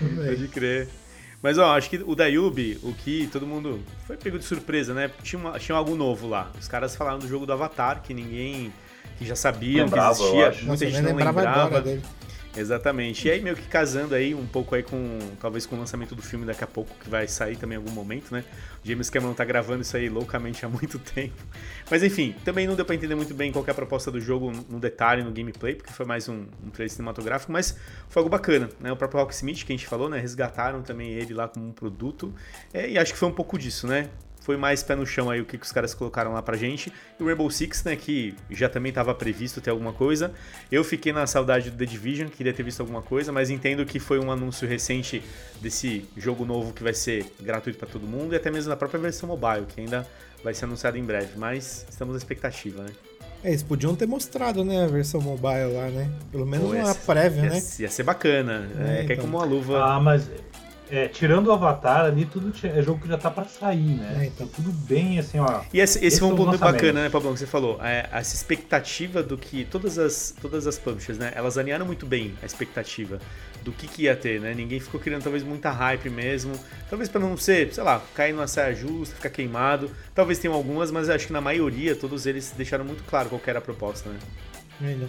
É. 0.00 0.26
Pode 0.26 0.48
crer. 0.48 0.88
Mas 1.44 1.58
ó, 1.58 1.76
acho 1.76 1.90
que 1.90 1.98
o 2.06 2.14
da 2.14 2.24
Yubi, 2.24 2.78
o 2.82 2.94
que 2.94 3.26
todo 3.30 3.46
mundo 3.46 3.78
foi 4.06 4.16
pego 4.16 4.38
de 4.38 4.46
surpresa, 4.46 4.94
né? 4.94 5.10
Tinha, 5.22 5.38
uma- 5.38 5.58
tinha 5.58 5.76
algo 5.76 5.94
novo 5.94 6.26
lá. 6.26 6.50
Os 6.58 6.66
caras 6.66 6.96
falaram 6.96 7.18
do 7.18 7.28
jogo 7.28 7.44
do 7.44 7.52
Avatar, 7.52 8.00
que 8.02 8.14
ninguém 8.14 8.72
que 9.18 9.26
já 9.26 9.36
sabia 9.36 9.84
Lembrava, 9.84 10.14
que 10.16 10.22
existia, 10.22 10.46
muita 10.46 10.64
Nossa, 10.64 10.86
gente 10.86 11.00
não 11.02 11.08
lembrava 11.10 11.40
lembrava. 11.42 11.66
agora 11.66 11.82
dele. 11.82 12.02
Exatamente. 12.56 13.26
E 13.26 13.30
aí 13.30 13.40
meio 13.40 13.56
que 13.56 13.66
casando 13.66 14.14
aí 14.14 14.34
um 14.34 14.46
pouco 14.46 14.74
aí 14.74 14.82
com, 14.82 15.18
talvez 15.40 15.66
com 15.66 15.76
o 15.76 15.78
lançamento 15.78 16.14
do 16.14 16.22
filme 16.22 16.46
daqui 16.46 16.62
a 16.62 16.66
pouco, 16.66 16.94
que 17.02 17.10
vai 17.10 17.26
sair 17.26 17.56
também 17.56 17.76
em 17.76 17.80
algum 17.80 17.90
momento, 17.90 18.32
né? 18.32 18.44
O 18.82 18.86
James 18.86 19.10
Cameron 19.10 19.34
tá 19.34 19.44
gravando 19.44 19.82
isso 19.82 19.96
aí 19.96 20.08
loucamente 20.08 20.64
há 20.64 20.68
muito 20.68 20.98
tempo. 21.14 21.34
Mas 21.90 22.02
enfim, 22.02 22.34
também 22.44 22.66
não 22.66 22.74
deu 22.74 22.84
pra 22.84 22.94
entender 22.94 23.14
muito 23.14 23.34
bem 23.34 23.50
qual 23.50 23.64
é 23.66 23.70
a 23.70 23.74
proposta 23.74 24.10
do 24.10 24.20
jogo 24.20 24.52
no 24.68 24.78
detalhe, 24.78 25.22
no 25.22 25.32
gameplay, 25.32 25.74
porque 25.74 25.92
foi 25.92 26.06
mais 26.06 26.28
um, 26.28 26.44
um 26.64 26.70
trailer 26.70 26.90
cinematográfico, 26.90 27.50
mas 27.50 27.76
foi 28.08 28.20
algo 28.20 28.30
bacana, 28.30 28.68
né? 28.78 28.92
O 28.92 28.96
próprio 28.96 29.20
Rocksmith, 29.20 29.64
que 29.64 29.72
a 29.72 29.76
gente 29.76 29.86
falou, 29.86 30.08
né? 30.08 30.18
Resgataram 30.18 30.82
também 30.82 31.12
ele 31.12 31.34
lá 31.34 31.48
como 31.48 31.66
um 31.66 31.72
produto, 31.72 32.32
é, 32.72 32.88
e 32.88 32.98
acho 32.98 33.12
que 33.12 33.18
foi 33.18 33.28
um 33.28 33.34
pouco 33.34 33.58
disso, 33.58 33.86
né? 33.86 34.10
Foi 34.44 34.58
mais 34.58 34.82
pé 34.82 34.94
no 34.94 35.06
chão 35.06 35.30
aí 35.30 35.40
o 35.40 35.44
que, 35.46 35.56
que 35.56 35.64
os 35.64 35.72
caras 35.72 35.94
colocaram 35.94 36.34
lá 36.34 36.42
pra 36.42 36.54
gente. 36.54 36.92
E 37.18 37.22
o 37.22 37.26
Rainbow 37.26 37.50
Six, 37.50 37.82
né, 37.84 37.96
que 37.96 38.34
já 38.50 38.68
também 38.68 38.90
estava 38.90 39.14
previsto 39.14 39.58
ter 39.58 39.70
alguma 39.70 39.90
coisa. 39.90 40.34
Eu 40.70 40.84
fiquei 40.84 41.14
na 41.14 41.26
saudade 41.26 41.70
do 41.70 41.78
The 41.78 41.86
Division, 41.86 42.28
queria 42.28 42.52
ter 42.52 42.62
visto 42.62 42.80
alguma 42.80 43.00
coisa, 43.00 43.32
mas 43.32 43.48
entendo 43.48 43.86
que 43.86 43.98
foi 43.98 44.18
um 44.18 44.30
anúncio 44.30 44.68
recente 44.68 45.22
desse 45.62 46.06
jogo 46.14 46.44
novo 46.44 46.74
que 46.74 46.82
vai 46.82 46.92
ser 46.92 47.24
gratuito 47.40 47.78
para 47.78 47.88
todo 47.88 48.06
mundo 48.06 48.34
e 48.34 48.36
até 48.36 48.50
mesmo 48.50 48.68
na 48.68 48.76
própria 48.76 49.00
versão 49.00 49.26
mobile, 49.30 49.64
que 49.66 49.80
ainda 49.80 50.06
vai 50.42 50.52
ser 50.52 50.66
anunciado 50.66 50.98
em 50.98 51.04
breve. 51.04 51.38
Mas 51.38 51.86
estamos 51.88 52.12
na 52.12 52.18
expectativa, 52.18 52.82
né? 52.82 52.90
É, 53.42 53.48
eles 53.48 53.62
podiam 53.62 53.96
ter 53.96 54.06
mostrado, 54.06 54.62
né, 54.62 54.84
a 54.84 54.86
versão 54.86 55.22
mobile 55.22 55.72
lá, 55.72 55.88
né? 55.88 56.10
Pelo 56.30 56.44
menos 56.44 56.70
Pô, 56.70 56.76
uma 56.76 56.94
prévia, 56.94 57.44
ia, 57.44 57.50
né? 57.50 57.62
ia 57.78 57.90
ser 57.90 58.02
bacana. 58.02 58.68
É, 58.78 58.82
É, 58.82 59.04
que 59.04 59.12
é 59.12 59.14
então. 59.14 59.24
como 59.24 59.38
uma 59.38 59.44
luva. 59.46 59.82
Ah, 59.82 60.00
mas 60.00 60.28
é, 60.90 61.08
tirando 61.08 61.46
o 61.46 61.52
Avatar 61.52 62.04
ali, 62.04 62.26
tudo 62.26 62.52
é 62.62 62.82
jogo 62.82 63.00
que 63.00 63.08
já 63.08 63.16
tá 63.16 63.30
pra 63.30 63.44
sair, 63.44 63.96
né? 63.96 64.18
É, 64.20 64.26
então. 64.26 64.46
Tudo 64.46 64.70
bem 64.70 65.18
assim, 65.18 65.38
ó. 65.38 65.62
E 65.72 65.80
esse, 65.80 65.98
esse 65.98 66.06
Esse 66.06 66.20
foi 66.20 66.28
um 66.28 66.34
é 66.34 66.36
ponto 66.36 66.58
bacana, 66.58 67.02
né, 67.04 67.08
Pablão, 67.08 67.32
que 67.32 67.38
você 67.38 67.46
falou. 67.46 67.78
É, 67.82 68.08
essa 68.12 68.34
expectativa 68.34 69.22
do 69.22 69.38
que 69.38 69.64
todas 69.64 69.98
as, 69.98 70.34
todas 70.40 70.66
as 70.66 70.78
publishers, 70.78 71.18
né, 71.18 71.32
elas 71.34 71.56
alinharam 71.56 71.86
muito 71.86 72.04
bem 72.04 72.34
a 72.42 72.46
expectativa 72.46 73.18
do 73.62 73.72
que, 73.72 73.88
que 73.88 74.02
ia 74.02 74.14
ter, 74.14 74.40
né? 74.40 74.52
Ninguém 74.54 74.78
ficou 74.78 75.00
criando 75.00 75.22
talvez 75.22 75.42
muita 75.42 75.70
hype 75.70 76.10
mesmo. 76.10 76.52
Talvez 76.90 77.08
pra 77.08 77.20
não 77.20 77.34
ser, 77.36 77.72
sei 77.72 77.82
lá, 77.82 78.02
cair 78.14 78.34
numa 78.34 78.46
saia 78.46 78.74
justa, 78.74 79.16
ficar 79.16 79.30
queimado. 79.30 79.90
Talvez 80.14 80.38
tenham 80.38 80.54
algumas, 80.54 80.90
mas 80.90 81.08
acho 81.08 81.28
que 81.28 81.32
na 81.32 81.40
maioria, 81.40 81.96
todos 81.96 82.26
eles 82.26 82.52
deixaram 82.54 82.84
muito 82.84 83.02
claro 83.04 83.30
qual 83.30 83.40
que 83.40 83.48
era 83.48 83.58
a 83.58 83.62
proposta, 83.62 84.10
né? 84.10 84.18
Ainda. 84.82 85.08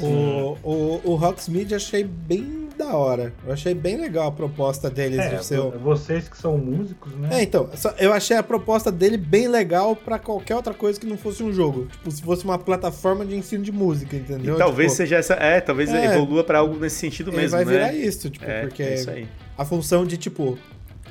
O, 0.00 0.56
o, 0.62 1.00
o 1.04 1.14
Rocksmith 1.16 1.70
eu 1.70 1.76
achei 1.76 2.04
bem 2.04 2.61
da 2.72 2.94
hora. 2.96 3.32
Eu 3.46 3.52
achei 3.52 3.74
bem 3.74 3.96
legal 3.96 4.28
a 4.28 4.32
proposta 4.32 4.88
deles 4.90 5.18
É, 5.18 5.36
do 5.36 5.42
seu. 5.44 5.70
vocês 5.78 6.28
que 6.28 6.36
são 6.36 6.56
músicos, 6.58 7.12
né? 7.14 7.28
É, 7.32 7.42
então, 7.42 7.68
só- 7.74 7.94
eu 7.98 8.12
achei 8.12 8.36
a 8.36 8.42
proposta 8.42 8.90
dele 8.90 9.16
bem 9.16 9.48
legal 9.48 9.94
pra 9.96 10.18
qualquer 10.18 10.56
outra 10.56 10.74
coisa 10.74 10.98
que 10.98 11.06
não 11.06 11.16
fosse 11.16 11.42
um 11.42 11.52
jogo. 11.52 11.86
Tipo, 11.86 12.10
se 12.10 12.22
fosse 12.22 12.44
uma 12.44 12.58
plataforma 12.58 13.24
de 13.24 13.34
ensino 13.36 13.62
de 13.64 13.72
música, 13.72 14.16
entendeu? 14.16 14.54
E 14.54 14.58
talvez 14.58 14.92
Tipo, 14.92 14.96
seja 15.02 15.16
essa. 15.16 15.34
É, 15.34 15.60
talvez 15.60 15.90
É. 15.90 16.14
evolua 16.14 16.42
pra 16.44 16.58
algo 16.58 16.76
nesse 16.78 16.96
sentido 16.96 17.30
ele 17.30 17.38
mesmo, 17.38 17.56
vai 17.56 17.64
né? 17.64 17.70
virar 17.72 17.92
isso, 17.94 18.28
tipo, 18.30 18.44
é, 18.44 18.62
porque 18.62 18.82
é 18.82 18.94
isso 18.94 19.10
aí. 19.10 19.28
a 19.56 19.64
função 19.64 20.04
de, 20.06 20.16
tipo, 20.16 20.58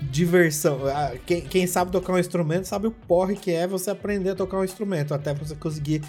diversão. 0.01 0.79
Quem, 1.25 1.41
quem 1.41 1.67
sabe 1.67 1.91
tocar 1.91 2.13
um 2.13 2.17
instrumento 2.19 2.65
sabe 2.65 2.87
o 2.87 2.91
porre 2.91 3.35
que 3.35 3.51
é 3.51 3.67
você 3.67 3.89
aprender 3.91 4.31
a 4.31 4.35
tocar 4.35 4.57
um 4.57 4.63
instrumento, 4.63 5.13
até 5.13 5.33
você 5.33 5.55
conseguir 5.55 6.01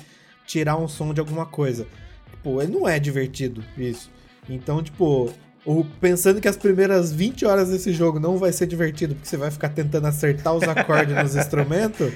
tirar 0.46 0.76
um 0.76 0.88
som 0.88 1.12
de 1.12 1.20
alguma 1.20 1.46
coisa. 1.46 1.86
Tipo, 2.30 2.60
ele 2.62 2.72
não 2.72 2.88
é 2.88 2.98
divertido 2.98 3.62
isso. 3.76 4.10
Então, 4.48 4.82
tipo, 4.82 5.32
o, 5.64 5.84
pensando 6.00 6.40
que 6.40 6.48
as 6.48 6.56
primeiras 6.56 7.12
20 7.12 7.44
horas 7.46 7.70
desse 7.70 7.92
jogo 7.92 8.18
não 8.18 8.36
vai 8.36 8.52
ser 8.52 8.66
divertido, 8.66 9.14
porque 9.14 9.28
você 9.28 9.36
vai 9.36 9.50
ficar 9.50 9.68
tentando 9.68 10.06
acertar 10.06 10.54
os 10.54 10.64
acordes 10.64 11.14
nos 11.14 11.36
instrumentos. 11.36 12.12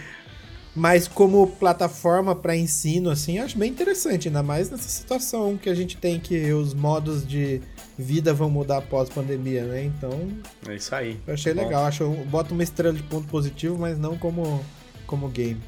Mas 0.75 1.09
como 1.09 1.47
plataforma 1.47 2.37
para 2.37 2.55
ensino, 2.55 3.09
assim, 3.09 3.39
eu 3.39 3.45
acho 3.45 3.57
bem 3.57 3.71
interessante, 3.71 4.29
ainda 4.29 4.43
mais 4.43 4.69
nessa 4.69 4.89
situação 4.89 5.57
que 5.57 5.71
a 5.71 5.75
gente 5.75 5.97
tem 5.97 6.21
que 6.21 6.53
os 6.53 6.75
modos 6.75 7.27
de 7.27 7.63
vida 7.99 8.35
vão 8.35 8.51
mudar 8.51 8.79
após 8.79 9.09
pandemia, 9.09 9.65
né? 9.65 9.85
Então, 9.85 10.29
É 10.69 10.75
isso 10.75 10.95
aí. 10.95 11.19
eu 11.27 11.33
achei 11.33 11.55
Bom. 11.55 11.63
legal. 11.63 11.87
Acho, 11.87 12.03
eu 12.03 12.13
boto 12.27 12.53
uma 12.53 12.63
estrela 12.63 12.93
de 12.93 13.03
ponto 13.05 13.27
positivo, 13.29 13.79
mas 13.79 13.99
não 13.99 14.19
como, 14.19 14.63
como 15.07 15.29
game. 15.29 15.63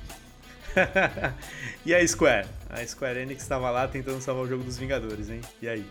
e 1.86 1.94
a 1.94 2.06
Square? 2.06 2.46
A 2.68 2.84
Square 2.86 3.20
Enix 3.20 3.42
estava 3.42 3.70
lá 3.70 3.88
tentando 3.88 4.20
salvar 4.20 4.44
o 4.44 4.48
jogo 4.48 4.62
dos 4.62 4.76
Vingadores, 4.76 5.30
hein? 5.30 5.40
E 5.62 5.68
aí? 5.68 5.86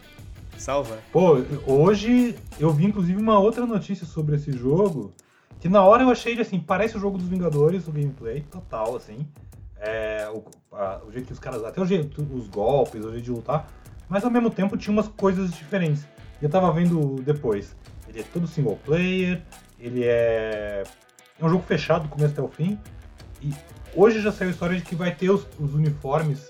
Salva? 0.57 0.97
Pô, 1.11 1.37
hoje 1.65 2.35
eu 2.59 2.71
vi 2.71 2.85
inclusive 2.85 3.19
uma 3.21 3.39
outra 3.39 3.65
notícia 3.65 4.05
sobre 4.05 4.35
esse 4.35 4.51
jogo. 4.51 5.13
Que 5.59 5.67
na 5.69 5.83
hora 5.83 6.03
eu 6.03 6.09
achei 6.09 6.39
assim, 6.39 6.59
parece 6.59 6.97
o 6.97 6.99
jogo 6.99 7.17
dos 7.17 7.27
Vingadores, 7.27 7.87
o 7.87 7.91
gameplay, 7.91 8.41
total, 8.41 8.95
assim. 8.95 9.27
É, 9.79 10.29
o, 10.33 10.43
a- 10.75 11.01
o 11.07 11.11
jeito 11.11 11.27
que 11.27 11.33
os 11.33 11.39
caras. 11.39 11.63
Até 11.63 11.81
o 11.81 11.85
jeito, 11.85 12.21
os 12.33 12.47
golpes, 12.47 13.03
o 13.03 13.11
jeito 13.11 13.23
de 13.25 13.31
lutar. 13.31 13.67
Mas 14.09 14.23
ao 14.23 14.31
mesmo 14.31 14.49
tempo 14.49 14.77
tinha 14.77 14.93
umas 14.93 15.07
coisas 15.07 15.51
diferentes. 15.53 16.05
E 16.41 16.45
eu 16.45 16.49
tava 16.49 16.71
vendo 16.71 17.15
depois. 17.23 17.75
Ele 18.07 18.19
é 18.19 18.23
todo 18.23 18.47
single 18.47 18.77
player, 18.85 19.41
ele 19.79 20.03
é. 20.03 20.83
É 21.39 21.45
um 21.45 21.49
jogo 21.49 21.63
fechado 21.63 22.03
do 22.03 22.09
começo 22.09 22.33
até 22.33 22.41
o 22.41 22.47
fim. 22.47 22.79
E 23.41 23.51
hoje 23.95 24.21
já 24.21 24.31
saiu 24.31 24.49
a 24.49 24.51
história 24.51 24.75
de 24.75 24.81
que 24.83 24.95
vai 24.95 25.13
ter 25.13 25.29
os, 25.29 25.47
os 25.59 25.73
uniformes 25.73 26.49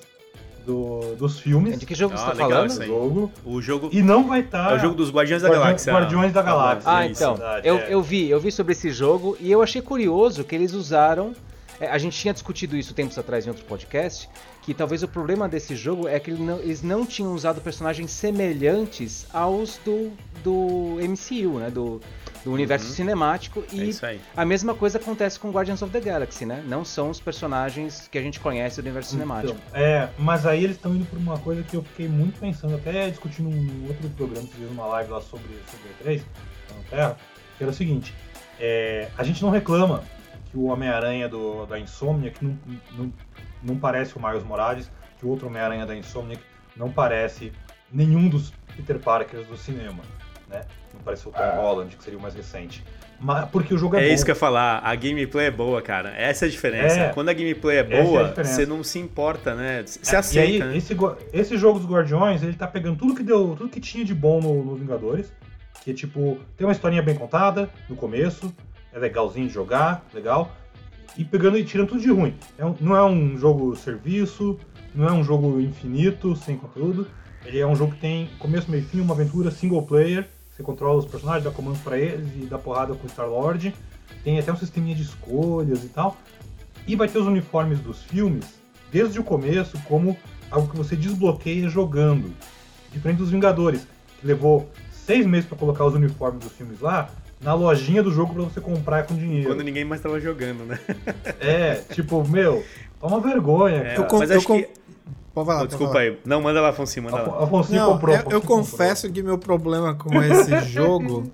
do- 0.67 1.15
dos 1.15 1.39
filmes 1.39 1.79
De 1.79 1.85
que 1.85 1.95
jogo 1.95 2.13
Ah, 2.13 2.17
você 2.17 2.25
tá 2.25 2.31
legal 2.33 2.49
falando? 2.49 2.67
isso 2.69 2.77
do 2.77 2.83
aí. 2.83 2.87
jogo. 2.89 3.31
O 3.45 3.61
jogo. 3.61 3.89
E 3.93 4.01
não 4.03 4.27
vai 4.27 4.41
estar. 4.41 4.73
É 4.73 4.75
o 4.75 4.79
jogo 4.79 4.95
dos 4.95 5.09
Guardiões 5.09 5.41
da 5.41 5.47
Guardi- 5.47 5.63
Galáxia. 5.63 5.93
Guardiões 5.93 6.33
da 6.33 6.41
Galáxia. 6.41 6.91
Ah, 6.91 7.05
então. 7.07 7.37
Eu, 7.63 7.77
é. 7.77 7.87
eu 7.89 8.01
vi, 8.01 8.29
eu 8.29 8.39
vi 8.39 8.51
sobre 8.51 8.73
esse 8.73 8.89
jogo 8.91 9.37
e 9.39 9.49
eu 9.51 9.61
achei 9.63 9.81
curioso 9.81 10.43
que 10.43 10.53
eles 10.53 10.73
usaram. 10.73 11.33
É, 11.79 11.87
A 11.87 11.97
gente 11.97 12.17
tinha 12.17 12.33
discutido 12.33 12.75
isso 12.77 12.93
tempos 12.93 13.17
atrás 13.17 13.45
em 13.45 13.49
outro 13.49 13.65
podcast, 13.65 14.29
que 14.63 14.73
talvez 14.73 15.01
o 15.03 15.07
problema 15.07 15.47
desse 15.47 15.75
jogo 15.75 16.07
é 16.07 16.19
que 16.19 16.29
ele 16.31 16.43
não- 16.43 16.59
eles 16.59 16.81
não 16.81 17.05
tinham 17.05 17.33
usado 17.33 17.61
personagens 17.61 18.11
semelhantes 18.11 19.27
aos 19.33 19.77
do, 19.85 20.11
do 20.43 20.97
MCU, 21.01 21.59
né? 21.59 21.69
Do, 21.69 22.01
do 22.43 22.51
universo 22.51 22.87
Uhum. 22.87 22.93
cinemático. 22.93 23.63
É 23.71 23.75
E 23.75 23.89
isso 23.89 24.05
aí. 24.05 24.19
a 24.35 24.45
mesma 24.45 24.73
coisa 24.73 24.97
acontece 24.97 25.39
com 25.39 25.51
Guardians 25.51 25.81
of 25.81 25.91
the 25.91 25.99
Galaxy, 25.99 26.45
né? 26.45 26.63
Não 26.67 26.83
são 26.83 27.09
os 27.09 27.19
personagens 27.19 28.07
que 28.11 28.17
a 28.17 28.21
gente 28.21 28.39
conhece 28.39 28.77
do 28.81 28.85
universo 28.85 29.11
cinemático. 29.11 29.57
Então, 29.69 29.79
é, 29.81 30.09
mas 30.17 30.45
aí 30.45 30.63
eles 30.63 30.75
estão 30.77 30.95
indo 30.95 31.05
por 31.05 31.17
uma 31.17 31.37
coisa 31.39 31.63
que 31.63 31.75
eu 31.75 31.83
fiquei 31.83 32.07
muito 32.07 32.39
pensando, 32.39 32.75
até 32.75 33.09
discutindo 33.09 33.49
num 33.49 33.87
outro 33.87 34.09
programa, 34.09 34.47
que 34.47 34.53
fez 34.55 34.71
uma 34.71 34.85
live 34.87 35.11
lá 35.11 35.21
sobre, 35.21 35.47
sobre 35.69 36.17
E3, 36.17 36.21
na 36.75 36.89
Terra, 36.89 37.17
que 37.57 37.63
era 37.63 37.71
o 37.71 37.75
seguinte, 37.75 38.13
é, 38.59 39.09
a 39.17 39.23
gente 39.23 39.41
não 39.41 39.49
reclama 39.49 40.03
o 40.57 40.65
Homem-Aranha 40.65 41.29
da 41.67 41.79
Insomniac 41.79 42.43
não, 42.43 42.57
não, 42.97 43.13
não 43.63 43.75
parece 43.77 44.15
o 44.17 44.21
Miles 44.21 44.43
Morales, 44.43 44.89
que 45.19 45.25
o 45.25 45.29
outro 45.29 45.47
Homem-Aranha 45.47 45.85
da 45.85 45.95
Insomniac 45.95 46.41
não 46.75 46.91
parece 46.91 47.51
nenhum 47.91 48.27
dos 48.29 48.53
Peter 48.75 48.99
Parkers 48.99 49.47
do 49.47 49.57
cinema, 49.57 50.03
né? 50.49 50.63
Não 50.93 51.01
parece 51.01 51.27
o 51.27 51.31
Tom 51.31 51.55
Holland, 51.55 51.95
que 51.95 52.03
seria 52.03 52.19
o 52.19 52.21
mais 52.21 52.33
recente. 52.35 52.83
Mas, 53.19 53.49
porque 53.49 53.73
o 53.73 53.77
jogo 53.77 53.95
é, 53.95 54.03
É 54.05 54.07
bom. 54.09 54.13
isso 54.13 54.23
que 54.23 54.29
eu 54.29 54.35
ia 54.35 54.39
falar, 54.39 54.79
a 54.83 54.93
gameplay 54.93 55.47
é 55.47 55.51
boa, 55.51 55.81
cara. 55.81 56.09
Essa 56.15 56.45
é 56.45 56.47
a 56.47 56.51
diferença. 56.51 56.99
É. 56.99 57.09
Quando 57.13 57.29
a 57.29 57.33
gameplay 57.33 57.77
é 57.77 57.79
é 57.79 57.83
boa, 58.03 58.25
diferença. 58.29 58.53
você 58.53 58.65
não 58.67 58.83
se 58.83 58.99
importa, 58.99 59.55
né? 59.55 59.83
Você 59.87 60.15
É, 60.15 60.19
aceita, 60.19 60.47
e 60.47 60.61
aí, 60.61 60.69
né? 60.69 60.77
esse, 60.77 60.95
esse 61.33 61.57
jogo 61.57 61.79
dos 61.79 61.89
Guardiões, 61.89 62.43
ele 62.43 62.53
tá 62.53 62.67
pegando 62.67 62.95
tudo 62.97 63.15
que 63.15 63.23
deu, 63.23 63.55
tudo 63.57 63.69
que 63.69 63.79
tinha 63.79 64.05
de 64.05 64.13
bom 64.13 64.39
no, 64.39 64.63
no 64.63 64.75
Vingadores, 64.75 65.33
que 65.83 65.93
tipo, 65.95 66.37
tem 66.55 66.67
uma 66.67 66.73
historinha 66.73 67.01
bem 67.01 67.15
contada 67.15 67.69
no 67.89 67.95
começo, 67.95 68.53
é 68.97 68.99
legalzinho 68.99 69.47
de 69.47 69.53
jogar, 69.53 70.03
legal, 70.13 70.51
e 71.17 71.23
pegando 71.23 71.57
e 71.57 71.63
tirando 71.63 71.89
tudo 71.89 72.01
de 72.01 72.11
ruim. 72.11 72.35
É 72.57 72.65
um- 72.65 72.75
não 72.81 72.95
é 72.95 73.03
um 73.05 73.37
jogo 73.37 73.75
serviço, 73.75 74.59
não 74.93 75.07
é 75.07 75.11
um 75.11 75.23
jogo 75.23 75.59
infinito, 75.61 76.35
sem 76.35 76.57
conteúdo, 76.57 77.07
ele 77.45 77.59
é 77.59 77.65
um 77.65 77.75
jogo 77.75 77.93
que 77.93 78.01
tem 78.01 78.29
começo, 78.39 78.69
meio 78.69 78.83
fim, 78.83 78.99
uma 78.99 79.13
aventura 79.13 79.51
single 79.51 79.83
player, 79.83 80.27
você 80.51 80.63
controla 80.63 80.97
os 80.97 81.05
personagens, 81.05 81.43
dá 81.43 81.51
comandos 81.51 81.79
pra 81.81 81.97
eles 81.97 82.27
e 82.35 82.45
dá 82.45 82.57
porrada 82.57 82.95
com 82.95 83.05
o 83.05 83.09
Star-Lord, 83.09 83.73
tem 84.23 84.39
até 84.39 84.51
um 84.51 84.55
sisteminha 84.57 84.95
de 84.95 85.03
escolhas 85.03 85.83
e 85.83 85.89
tal, 85.89 86.17
e 86.87 86.95
vai 86.95 87.07
ter 87.07 87.19
os 87.19 87.27
uniformes 87.27 87.79
dos 87.79 88.01
filmes 88.03 88.59
desde 88.91 89.19
o 89.19 89.23
começo 89.23 89.77
como 89.87 90.17
algo 90.49 90.69
que 90.69 90.77
você 90.77 90.95
desbloqueia 90.95 91.69
jogando. 91.69 92.33
Diferente 92.91 93.17
dos 93.17 93.29
Vingadores, 93.29 93.85
que 94.19 94.25
levou 94.25 94.69
seis 94.91 95.25
meses 95.25 95.47
pra 95.47 95.57
colocar 95.57 95.85
os 95.85 95.93
uniformes 95.93 96.43
dos 96.43 96.53
filmes 96.53 96.79
lá, 96.79 97.09
na 97.41 97.53
lojinha 97.53 98.01
do 98.01 98.11
jogo 98.11 98.33
pra 98.33 98.43
você 98.43 98.59
comprar 98.61 99.03
com 99.05 99.15
dinheiro. 99.15 99.47
Quando 99.49 99.63
ninguém 99.63 99.85
mais 99.85 100.01
tava 100.01 100.19
jogando, 100.19 100.65
né? 100.65 100.79
É, 101.39 101.75
tipo, 101.93 102.27
meu, 102.27 102.63
toma 102.99 103.19
vergonha. 103.19 103.77
É, 103.77 103.95
cara. 103.95 104.07
com- 104.07 104.17
mas 104.19 104.29
eu 104.31 104.37
acho 104.37 104.47
com- 104.47 104.57
que. 104.61 104.69
Pode 105.33 105.45
falar, 105.45 105.57
Oh, 105.57 105.59
pode 105.59 105.69
desculpa 105.69 105.93
falar. 105.93 106.03
aí. 106.05 106.19
Não, 106.25 106.41
manda 106.41 106.59
lá, 106.61 106.69
Afonso, 106.69 106.99
manda 107.01 107.17
lá. 107.21 107.43
Afonso 107.43 107.71
Não, 107.71 107.93
comprou. 107.93 108.15
eu, 108.15 108.19
eu 108.21 108.23
comprou. 108.41 108.41
confesso 108.57 109.11
que 109.11 109.21
meu 109.21 109.37
problema 109.37 109.93
com 109.93 110.09
esse 110.23 110.59
jogo, 110.65 111.31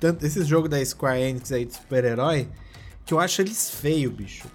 tanto 0.00 0.24
esse 0.24 0.42
jogo 0.42 0.68
da 0.70 0.82
Square 0.82 1.20
Enix 1.20 1.52
aí 1.52 1.66
de 1.66 1.74
super-herói, 1.74 2.48
que 3.04 3.12
eu 3.12 3.20
acho 3.20 3.42
eles 3.42 3.70
feio, 3.70 4.10
bicho. 4.10 4.46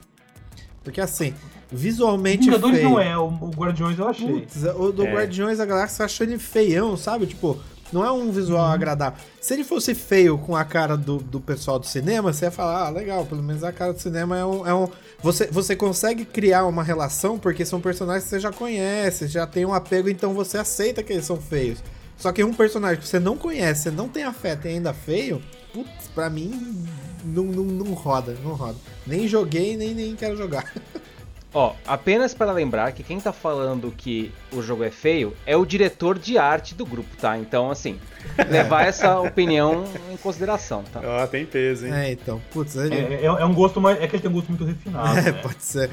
Porque 0.84 1.00
assim, 1.00 1.36
visualmente 1.72 2.46
Vingadores 2.46 2.78
feio. 2.78 2.90
não 2.90 3.00
é, 3.00 3.16
o, 3.16 3.26
o 3.28 3.50
Guardiões 3.56 4.00
eu 4.00 4.08
achei. 4.08 4.28
Putz, 4.28 4.64
o 4.76 4.92
do 4.92 5.06
É. 5.06 5.14
Guardiões 5.14 5.60
da 5.60 5.66
Galáxia 5.66 6.02
eu 6.02 6.06
acho 6.06 6.24
ele 6.24 6.40
feião, 6.40 6.98
sabe? 6.98 7.28
Tipo, 7.28 7.60
não 7.92 8.06
é 8.06 8.12
um 8.12 8.32
visual 8.32 8.66
Uhum. 8.66 8.72
agradável. 8.72 9.20
Se 9.40 9.54
ele 9.54 9.64
fosse 9.64 9.94
feio 9.96 10.38
com 10.38 10.56
a 10.56 10.64
cara 10.64 10.96
do, 10.98 11.18
do 11.18 11.40
pessoal 11.40 11.80
do 11.80 11.86
cinema, 11.86 12.32
você 12.32 12.46
ia 12.46 12.52
falar, 12.52 12.88
ah, 12.88 12.90
legal, 12.90 13.26
pelo 13.26 13.44
menos 13.44 13.64
a 13.64 13.72
cara 13.72 13.94
do 13.94 14.00
cinema 14.00 14.38
é 14.38 14.46
um. 14.46 14.68
É 14.68 14.74
um... 14.74 14.88
Você, 15.22 15.48
você 15.48 15.76
consegue 15.76 16.26
criar 16.26 16.66
uma 16.66 16.84
relação 16.84 17.38
porque 17.38 17.66
são 17.66 17.80
personagens 17.82 18.24
que 18.24 18.30
você 18.30 18.40
já 18.40 18.52
conhece, 18.52 19.28
já 19.28 19.46
tem 19.46 19.66
um 19.66 19.74
apego, 19.74 20.10
então 20.10 20.34
você 20.34 20.58
aceita 20.58 21.04
que 21.04 21.14
eles 21.14 21.26
são 21.26 21.38
feios. 21.38 21.80
Só 22.18 22.32
que 22.32 22.44
um 22.44 22.54
personagem 22.54 23.00
que 23.02 23.08
você 23.08 23.20
não 23.20 23.36
conhece, 23.36 23.84
você 23.84 23.92
não 23.92 24.08
tem 24.08 24.24
afeto 24.24 24.66
e 24.66 24.70
ainda 24.70 24.94
feio, 24.94 25.42
putz, 25.74 26.08
pra 26.14 26.30
mim 26.30 26.86
não, 27.26 27.44
não, 27.44 27.64
não 27.64 27.94
roda, 27.94 28.36
não 28.44 28.54
roda. 28.54 28.78
Nem 29.08 29.28
joguei, 29.28 29.76
nem, 29.76 29.94
nem 29.94 30.16
quero 30.16 30.38
jogar. 30.38 30.72
Ó, 31.54 31.74
apenas 31.86 32.34
para 32.34 32.52
lembrar 32.54 32.94
que 32.94 33.04
quem 33.04 33.20
tá 33.20 33.34
falando 33.34 33.92
que 33.92 34.32
o 34.54 34.62
jogo 34.62 34.84
é 34.86 34.90
feio 34.90 35.36
é 35.46 35.58
o 35.58 35.66
diretor 35.66 36.18
de 36.18 36.38
arte 36.38 36.74
do 36.74 36.86
grupo, 36.86 37.10
tá? 37.20 37.38
Então, 37.38 37.70
assim, 37.70 38.00
levar 38.50 38.86
essa 38.88 39.20
opinião 39.20 39.84
em 40.12 40.16
consideração, 40.16 40.84
tá? 40.94 41.02
Ó, 41.04 41.28
tem 41.28 41.46
peso, 41.46 41.86
hein? 41.88 41.94
É, 41.94 42.12
então, 42.14 42.42
putz, 42.54 42.76
ele. 42.78 42.96
É, 42.96 43.14
é- 43.24 43.26
é 43.26 43.46
um 43.46 43.54
gosto 43.54 43.82
mais. 43.82 44.02
É 44.02 44.08
que 44.08 44.16
ele 44.16 44.22
tem 44.24 44.32
um 44.32 44.34
gosto 44.34 44.48
muito 44.50 44.64
refinado. 44.64 45.10
É, 45.20 45.24
né? 45.24 45.32
pode 45.34 45.62
ser. 45.64 45.90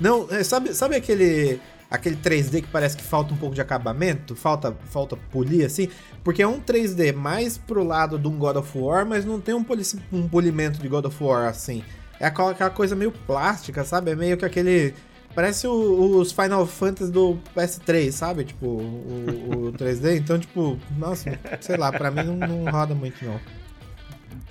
Não, 0.00 0.26
é, 0.30 0.42
sabe, 0.42 0.72
sabe 0.74 0.96
aquele 0.96 1.60
aquele 1.90 2.16
3D 2.16 2.62
que 2.62 2.68
parece 2.68 2.96
que 2.96 3.02
falta 3.04 3.34
um 3.34 3.36
pouco 3.36 3.54
de 3.54 3.60
acabamento? 3.60 4.34
Falta, 4.34 4.74
falta 4.86 5.14
polir, 5.30 5.66
assim? 5.66 5.90
Porque 6.24 6.42
é 6.42 6.48
um 6.48 6.58
3D 6.58 7.12
mais 7.12 7.58
pro 7.58 7.84
lado 7.84 8.18
de 8.18 8.26
um 8.26 8.38
God 8.38 8.56
of 8.56 8.78
War, 8.78 9.04
mas 9.04 9.26
não 9.26 9.38
tem 9.38 9.54
um, 9.54 9.62
poli- 9.62 9.82
um 10.10 10.26
polimento 10.26 10.80
de 10.80 10.88
God 10.88 11.04
of 11.04 11.22
War, 11.22 11.48
assim. 11.48 11.84
É 12.20 12.26
aquela, 12.26 12.70
coisa 12.70 12.94
meio 12.94 13.10
plástica, 13.12 13.84
sabe? 13.84 14.10
É 14.12 14.14
meio 14.16 14.36
que 14.36 14.44
aquele... 14.44 14.94
Parece 15.34 15.66
o- 15.66 16.18
os 16.18 16.30
Final 16.30 16.66
Fantasy 16.66 17.10
do 17.10 17.38
PS3, 17.56 18.10
sabe? 18.12 18.44
Tipo, 18.44 18.66
o, 18.66 19.68
o 19.68 19.72
3D. 19.72 20.18
Então, 20.18 20.38
tipo, 20.38 20.78
nossa, 20.98 21.38
sei 21.60 21.76
lá, 21.76 21.90
pra 21.90 22.10
mim 22.10 22.22
não, 22.22 22.36
não 22.36 22.70
roda 22.70 22.94
muito, 22.94 23.24
não. 23.24 23.40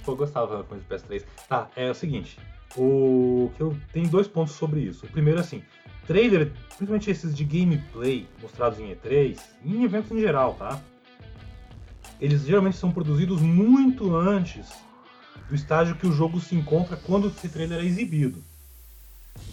Eu 0.08 0.16
gostava 0.16 0.64
com 0.64 0.76
esse 0.76 0.86
PS3. 0.86 1.24
Tá, 1.48 1.70
é 1.76 1.92
o 1.92 1.94
seguinte. 1.94 2.38
O 2.76 3.52
que 3.56 3.62
eu 3.62 3.78
tenho 3.94 4.10
dois 4.10 4.28
pontos 4.28 4.56
sobre 4.56 4.80
isso. 4.80 5.06
O 5.06 5.10
primeiro, 5.10 5.40
assim, 5.40 5.62
trailer, 6.08 6.52
principalmente 6.70 7.12
esses 7.12 7.36
de 7.36 7.44
gameplay 7.46 8.28
mostrados 8.42 8.80
em 8.80 8.90
E3, 8.96 9.38
em 9.64 9.84
eventos 9.84 10.12
em 10.12 10.20
geral, 10.20 10.56
tá? 10.56 10.82
Eles 12.20 12.42
geralmente 12.42 12.78
são 12.78 12.92
produzidos 12.92 13.40
muito 13.42 14.16
antes 14.16 14.68
do 15.52 15.56
estágio 15.56 15.96
que 15.96 16.08
o 16.08 16.14
jogo 16.14 16.40
se 16.40 16.56
encontra 16.56 16.96
quando 16.96 17.28
esse 17.28 17.50
trailer 17.50 17.80
é 17.80 17.86
exibido. 17.86 18.42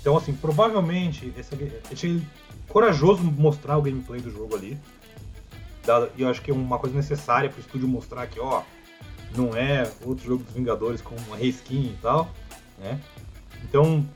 Então, 0.00 0.16
assim, 0.16 0.32
provavelmente, 0.32 1.32
esse, 1.36 1.56
achei 1.92 2.22
corajoso 2.68 3.24
mostrar 3.24 3.76
o 3.76 3.82
gameplay 3.82 4.20
do 4.20 4.30
jogo 4.30 4.54
ali. 4.54 4.78
E 6.16 6.22
eu 6.22 6.28
acho 6.28 6.40
que 6.40 6.52
é 6.52 6.54
uma 6.54 6.78
coisa 6.78 6.94
necessária 6.94 7.50
para 7.50 7.58
o 7.58 7.60
estúdio 7.60 7.88
mostrar 7.88 8.28
que, 8.28 8.38
ó, 8.38 8.62
não 9.36 9.56
é 9.56 9.90
outro 10.04 10.24
jogo 10.24 10.44
dos 10.44 10.54
Vingadores 10.54 11.00
com 11.00 11.16
uma 11.26 11.36
reskin 11.36 11.86
e 11.86 11.98
tal, 12.00 12.30
né? 12.78 13.00
Então, 13.64 14.06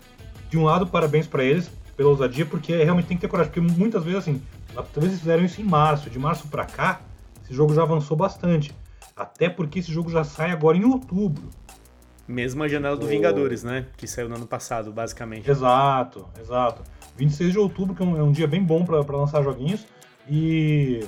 de 0.48 0.56
um 0.56 0.62
lado, 0.62 0.86
parabéns 0.86 1.26
pra 1.26 1.42
eles 1.42 1.68
pela 1.96 2.10
ousadia, 2.10 2.46
porque 2.46 2.76
realmente 2.84 3.06
tem 3.06 3.16
que 3.16 3.22
ter 3.22 3.28
coragem, 3.28 3.52
porque 3.52 3.60
muitas 3.60 4.04
vezes 4.04 4.20
assim, 4.20 4.40
talvez 4.72 5.06
eles 5.06 5.18
fizeram 5.18 5.44
isso 5.44 5.60
em 5.60 5.64
março, 5.64 6.08
de 6.08 6.18
março 6.18 6.46
pra 6.46 6.64
cá, 6.64 7.00
esse 7.42 7.52
jogo 7.52 7.74
já 7.74 7.82
avançou 7.82 8.16
bastante. 8.16 8.72
Até 9.16 9.48
porque 9.48 9.80
esse 9.80 9.92
jogo 9.92 10.10
já 10.10 10.22
sai 10.22 10.52
agora 10.52 10.76
em 10.76 10.84
outubro. 10.84 11.50
Mesmo 12.26 12.62
a 12.62 12.68
janela 12.68 12.96
do 12.96 13.04
O- 13.06 13.08
Vingadores, 13.08 13.62
né? 13.64 13.86
Que 13.96 14.06
saiu 14.06 14.28
no 14.28 14.36
ano 14.36 14.46
passado, 14.46 14.92
basicamente. 14.92 15.50
Exato, 15.50 16.26
exato. 16.40 16.82
26 17.16 17.52
de 17.52 17.58
outubro, 17.58 17.94
que 17.94 18.02
é 18.02 18.06
um, 18.06 18.16
é 18.18 18.22
um 18.22 18.32
dia 18.32 18.46
bem 18.46 18.62
bom 18.62 18.84
pra 18.84 19.00
lançar 19.16 19.42
joguinhos. 19.42 19.84
E 20.30 21.04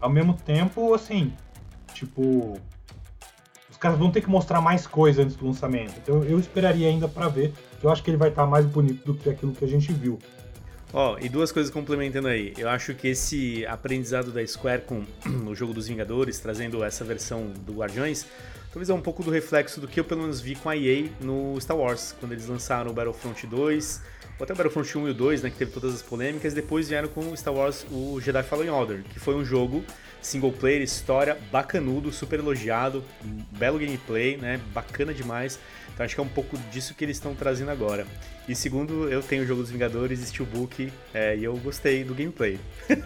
ao 0.00 0.10
mesmo 0.10 0.34
tempo, 0.34 0.92
assim, 0.94 1.32
tipo. 1.94 2.58
Os 3.70 3.76
caras 3.76 3.98
vão 3.98 4.10
ter 4.10 4.20
que 4.20 4.28
mostrar 4.30 4.60
mais 4.60 4.86
coisa 4.86 5.22
antes 5.22 5.34
do 5.36 5.46
lançamento. 5.46 5.94
Então 6.02 6.22
eu 6.24 6.38
esperaria 6.38 6.88
ainda 6.88 7.08
pra 7.08 7.28
ver, 7.28 7.52
que 7.80 7.86
eu 7.86 7.90
acho 7.90 8.02
que 8.02 8.10
ele 8.10 8.16
vai 8.16 8.28
estar 8.28 8.46
mais 8.46 8.64
bonito 8.66 9.04
do 9.04 9.14
que 9.14 9.28
aquilo 9.30 9.52
que 9.52 9.64
a 9.64 9.68
gente 9.68 9.92
viu. 9.92 10.18
Ó, 10.92 11.16
e 11.18 11.28
duas 11.28 11.50
coisas 11.50 11.72
complementando 11.72 12.28
aí. 12.28 12.52
Eu 12.58 12.68
acho 12.68 12.94
que 12.94 13.08
esse 13.08 13.64
aprendizado 13.66 14.30
da 14.30 14.46
Square 14.46 14.82
com 14.82 15.02
o 15.48 15.54
jogo 15.54 15.72
dos 15.72 15.88
Vingadores, 15.88 16.38
trazendo 16.38 16.84
essa 16.84 17.02
versão 17.04 17.46
do 17.64 17.72
Guardiões, 17.72 18.26
talvez 18.72 18.88
é 18.88 18.94
um 18.94 19.00
pouco 19.02 19.22
do 19.22 19.30
reflexo 19.30 19.80
do 19.80 19.86
que 19.86 20.00
eu 20.00 20.04
pelo 20.04 20.22
menos 20.22 20.40
vi 20.40 20.54
com 20.56 20.70
a 20.70 20.76
EA 20.76 21.08
no 21.20 21.60
Star 21.60 21.76
Wars, 21.76 22.14
quando 22.18 22.32
eles 22.32 22.46
lançaram 22.46 22.90
o 22.90 22.94
Battlefront 22.94 23.46
2, 23.46 24.00
ou 24.38 24.44
até 24.44 24.54
o 24.54 24.56
Battlefront 24.56 24.98
1 24.98 25.08
e 25.08 25.10
o 25.10 25.14
2, 25.14 25.42
né, 25.42 25.50
que 25.50 25.56
teve 25.56 25.70
todas 25.70 25.94
as 25.94 26.02
polêmicas, 26.02 26.54
depois 26.54 26.88
vieram 26.88 27.08
com 27.08 27.20
o 27.20 27.36
Star 27.36 27.52
Wars, 27.52 27.84
o 27.90 28.18
Jedi 28.20 28.42
Fallen 28.42 28.70
Order, 28.70 29.02
que 29.04 29.20
foi 29.20 29.34
um 29.34 29.44
jogo 29.44 29.84
single 30.22 30.52
player, 30.52 30.80
história, 30.80 31.36
bacanudo, 31.50 32.10
super 32.12 32.38
elogiado, 32.38 33.04
belo 33.50 33.78
gameplay, 33.78 34.36
né, 34.38 34.58
bacana 34.72 35.12
demais. 35.12 35.58
Então 35.92 36.06
acho 36.06 36.14
que 36.14 36.20
é 36.20 36.24
um 36.24 36.28
pouco 36.28 36.56
disso 36.70 36.94
que 36.94 37.04
eles 37.04 37.16
estão 37.16 37.34
trazendo 37.34 37.70
agora. 37.70 38.06
E 38.48 38.56
segundo, 38.56 39.08
eu 39.08 39.22
tenho 39.22 39.44
o 39.44 39.46
jogo 39.46 39.62
dos 39.62 39.70
Vingadores, 39.70 40.18
Steelbook, 40.20 40.92
é, 41.14 41.36
e 41.36 41.44
eu 41.44 41.56
gostei 41.58 42.02
do 42.04 42.12
gameplay. 42.14 42.58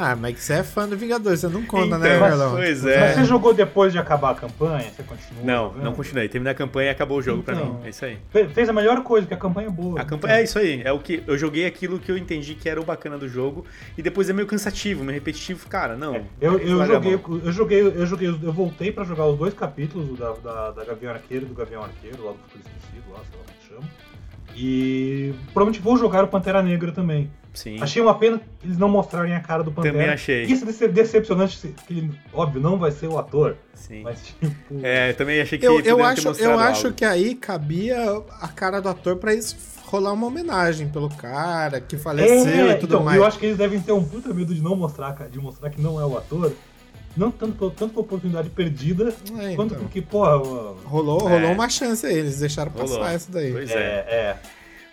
Ah, 0.00 0.14
mas 0.14 0.38
você 0.38 0.52
é 0.52 0.62
fã 0.62 0.86
do 0.88 0.96
Vingadores, 0.96 1.40
você 1.40 1.48
não 1.48 1.64
conta, 1.64 1.98
né, 1.98 2.14
Então, 2.14 2.28
Carlão? 2.28 2.52
pois 2.54 2.84
é. 2.86 3.14
Você 3.14 3.24
jogou 3.24 3.52
depois 3.52 3.92
de 3.92 3.98
acabar 3.98 4.30
a 4.30 4.34
campanha? 4.36 4.88
Você 4.94 5.02
continuou? 5.02 5.44
Não, 5.44 5.64
jogando? 5.70 5.82
não 5.84 5.92
continuei. 5.92 6.28
Terminei 6.28 6.52
a 6.52 6.54
campanha 6.54 6.88
e 6.88 6.90
acabou 6.90 7.18
o 7.18 7.22
jogo 7.22 7.42
pra 7.42 7.54
Então. 7.56 7.74
mim. 7.74 7.80
É 7.86 7.88
isso 7.88 8.04
aí. 8.04 8.16
Fe- 8.30 8.46
Fez 8.48 8.68
a 8.68 8.72
melhor 8.72 9.02
coisa, 9.02 9.26
porque 9.26 9.34
a 9.34 9.38
campanha 9.38 9.66
é 9.66 9.70
boa. 9.70 10.00
A 10.00 10.04
campanha 10.04 10.34
é 10.36 10.44
isso 10.44 10.56
aí. 10.56 10.80
É 10.84 10.92
o 10.92 11.00
que 11.00 11.20
eu 11.26 11.36
joguei 11.36 11.66
aquilo 11.66 11.98
que 11.98 12.12
eu 12.12 12.16
entendi 12.16 12.54
que 12.54 12.68
era 12.68 12.80
o 12.80 12.84
bacana 12.84 13.18
do 13.18 13.28
jogo 13.28 13.66
e 13.96 14.02
depois 14.02 14.30
é 14.30 14.32
meio 14.32 14.46
cansativo, 14.46 15.02
meio 15.02 15.14
repetitivo. 15.18 15.66
Cara, 15.68 15.96
não. 15.96 16.14
É, 16.14 16.22
Eu, 16.40 16.58
eu, 16.60 16.86
joguei, 16.86 17.14
eu 17.14 17.52
joguei, 17.52 17.80
eu 17.80 18.06
joguei, 18.06 18.28
eu 18.28 18.52
voltei 18.52 18.92
pra 18.92 19.02
jogar 19.02 19.26
os 19.26 19.36
dois 19.36 19.52
capítulos 19.52 20.10
o 20.10 20.14
da, 20.16 20.32
da, 20.34 20.70
da 20.70 20.84
Gavião 20.84 21.12
Arqueiro 21.12 21.44
e 21.44 21.48
do 21.48 21.54
Gavião 21.54 21.82
Arqueiro, 21.82 22.24
lá 22.24 22.32
do 22.32 22.38
Futuro 22.38 22.60
Esquecido, 22.60 23.10
lá, 23.10 23.18
sei 23.28 23.38
lá 23.38 23.44
como 23.44 23.58
que 23.58 23.68
chama. 23.68 24.07
E 24.60 25.34
provavelmente 25.54 25.80
vou 25.80 25.96
jogar 25.96 26.24
o 26.24 26.28
Pantera 26.28 26.60
Negra 26.62 26.90
também. 26.90 27.30
Sim. 27.54 27.76
Achei 27.80 28.00
uma 28.02 28.14
pena 28.14 28.40
eles 28.62 28.76
não 28.76 28.88
mostrarem 28.88 29.34
a 29.34 29.40
cara 29.40 29.62
do 29.64 29.72
Pantera. 29.72 29.94
Também 29.94 30.08
achei. 30.10 30.42
Isso 30.44 30.64
é 30.64 30.66
dece- 30.66 30.88
decepcionante, 30.88 31.74
que 31.86 31.92
ele, 31.98 32.10
óbvio, 32.32 32.60
não 32.60 32.78
vai 32.78 32.90
ser 32.90 33.06
o 33.08 33.18
ator, 33.18 33.56
Sim. 33.74 34.02
mas 34.02 34.26
tipo... 34.26 34.52
É, 34.82 35.12
também 35.14 35.40
achei 35.40 35.58
que 35.58 35.66
Eu, 35.66 35.80
eu 35.80 36.04
acho, 36.04 36.20
eu 36.22 36.30
mostrado 36.30 36.60
acho 36.60 36.86
algo. 36.86 36.96
que 36.96 37.04
aí 37.04 37.34
cabia 37.34 37.96
a 38.40 38.48
cara 38.48 38.80
do 38.80 38.88
ator 38.88 39.16
pra 39.16 39.32
eles 39.32 39.56
rolar 39.86 40.12
uma 40.12 40.26
homenagem 40.26 40.88
pelo 40.88 41.08
cara 41.08 41.80
que 41.80 41.96
faleceu 41.96 42.68
É, 42.68 42.72
e 42.72 42.74
tudo 42.76 42.94
então, 42.94 43.04
mais. 43.04 43.16
Eu 43.16 43.24
acho 43.24 43.38
que 43.38 43.46
eles 43.46 43.56
devem 43.56 43.80
ter 43.80 43.92
um 43.92 44.04
puta 44.04 44.32
medo 44.34 44.54
de 44.54 44.60
não 44.62 44.76
mostrar, 44.76 45.12
de 45.30 45.38
mostrar 45.38 45.70
que 45.70 45.80
não 45.80 45.98
é 46.00 46.04
o 46.04 46.16
ator. 46.18 46.52
Não 47.18 47.30
tanto, 47.30 47.56
por- 47.56 47.72
tanto 47.72 47.92
por 47.94 48.00
oportunidade 48.00 48.48
perdida, 48.50 49.08
É, 49.38 49.54
quanto 49.56 49.74
então. 49.74 49.78
porque, 49.84 50.00
porra, 50.00 50.36
Rolou, 50.84 51.28
É. 51.28 51.32
rolou 51.38 51.52
uma 51.52 51.68
chance 51.68 52.06
aí, 52.06 52.16
eles 52.18 52.38
deixaram 52.38 52.70
Rolou. 52.70 52.98
passar 52.98 53.12
essa 53.12 53.30
daí. 53.32 53.52
Pois 53.52 53.70
é, 53.70 53.74
é. 53.74 54.14
é. 54.14 54.36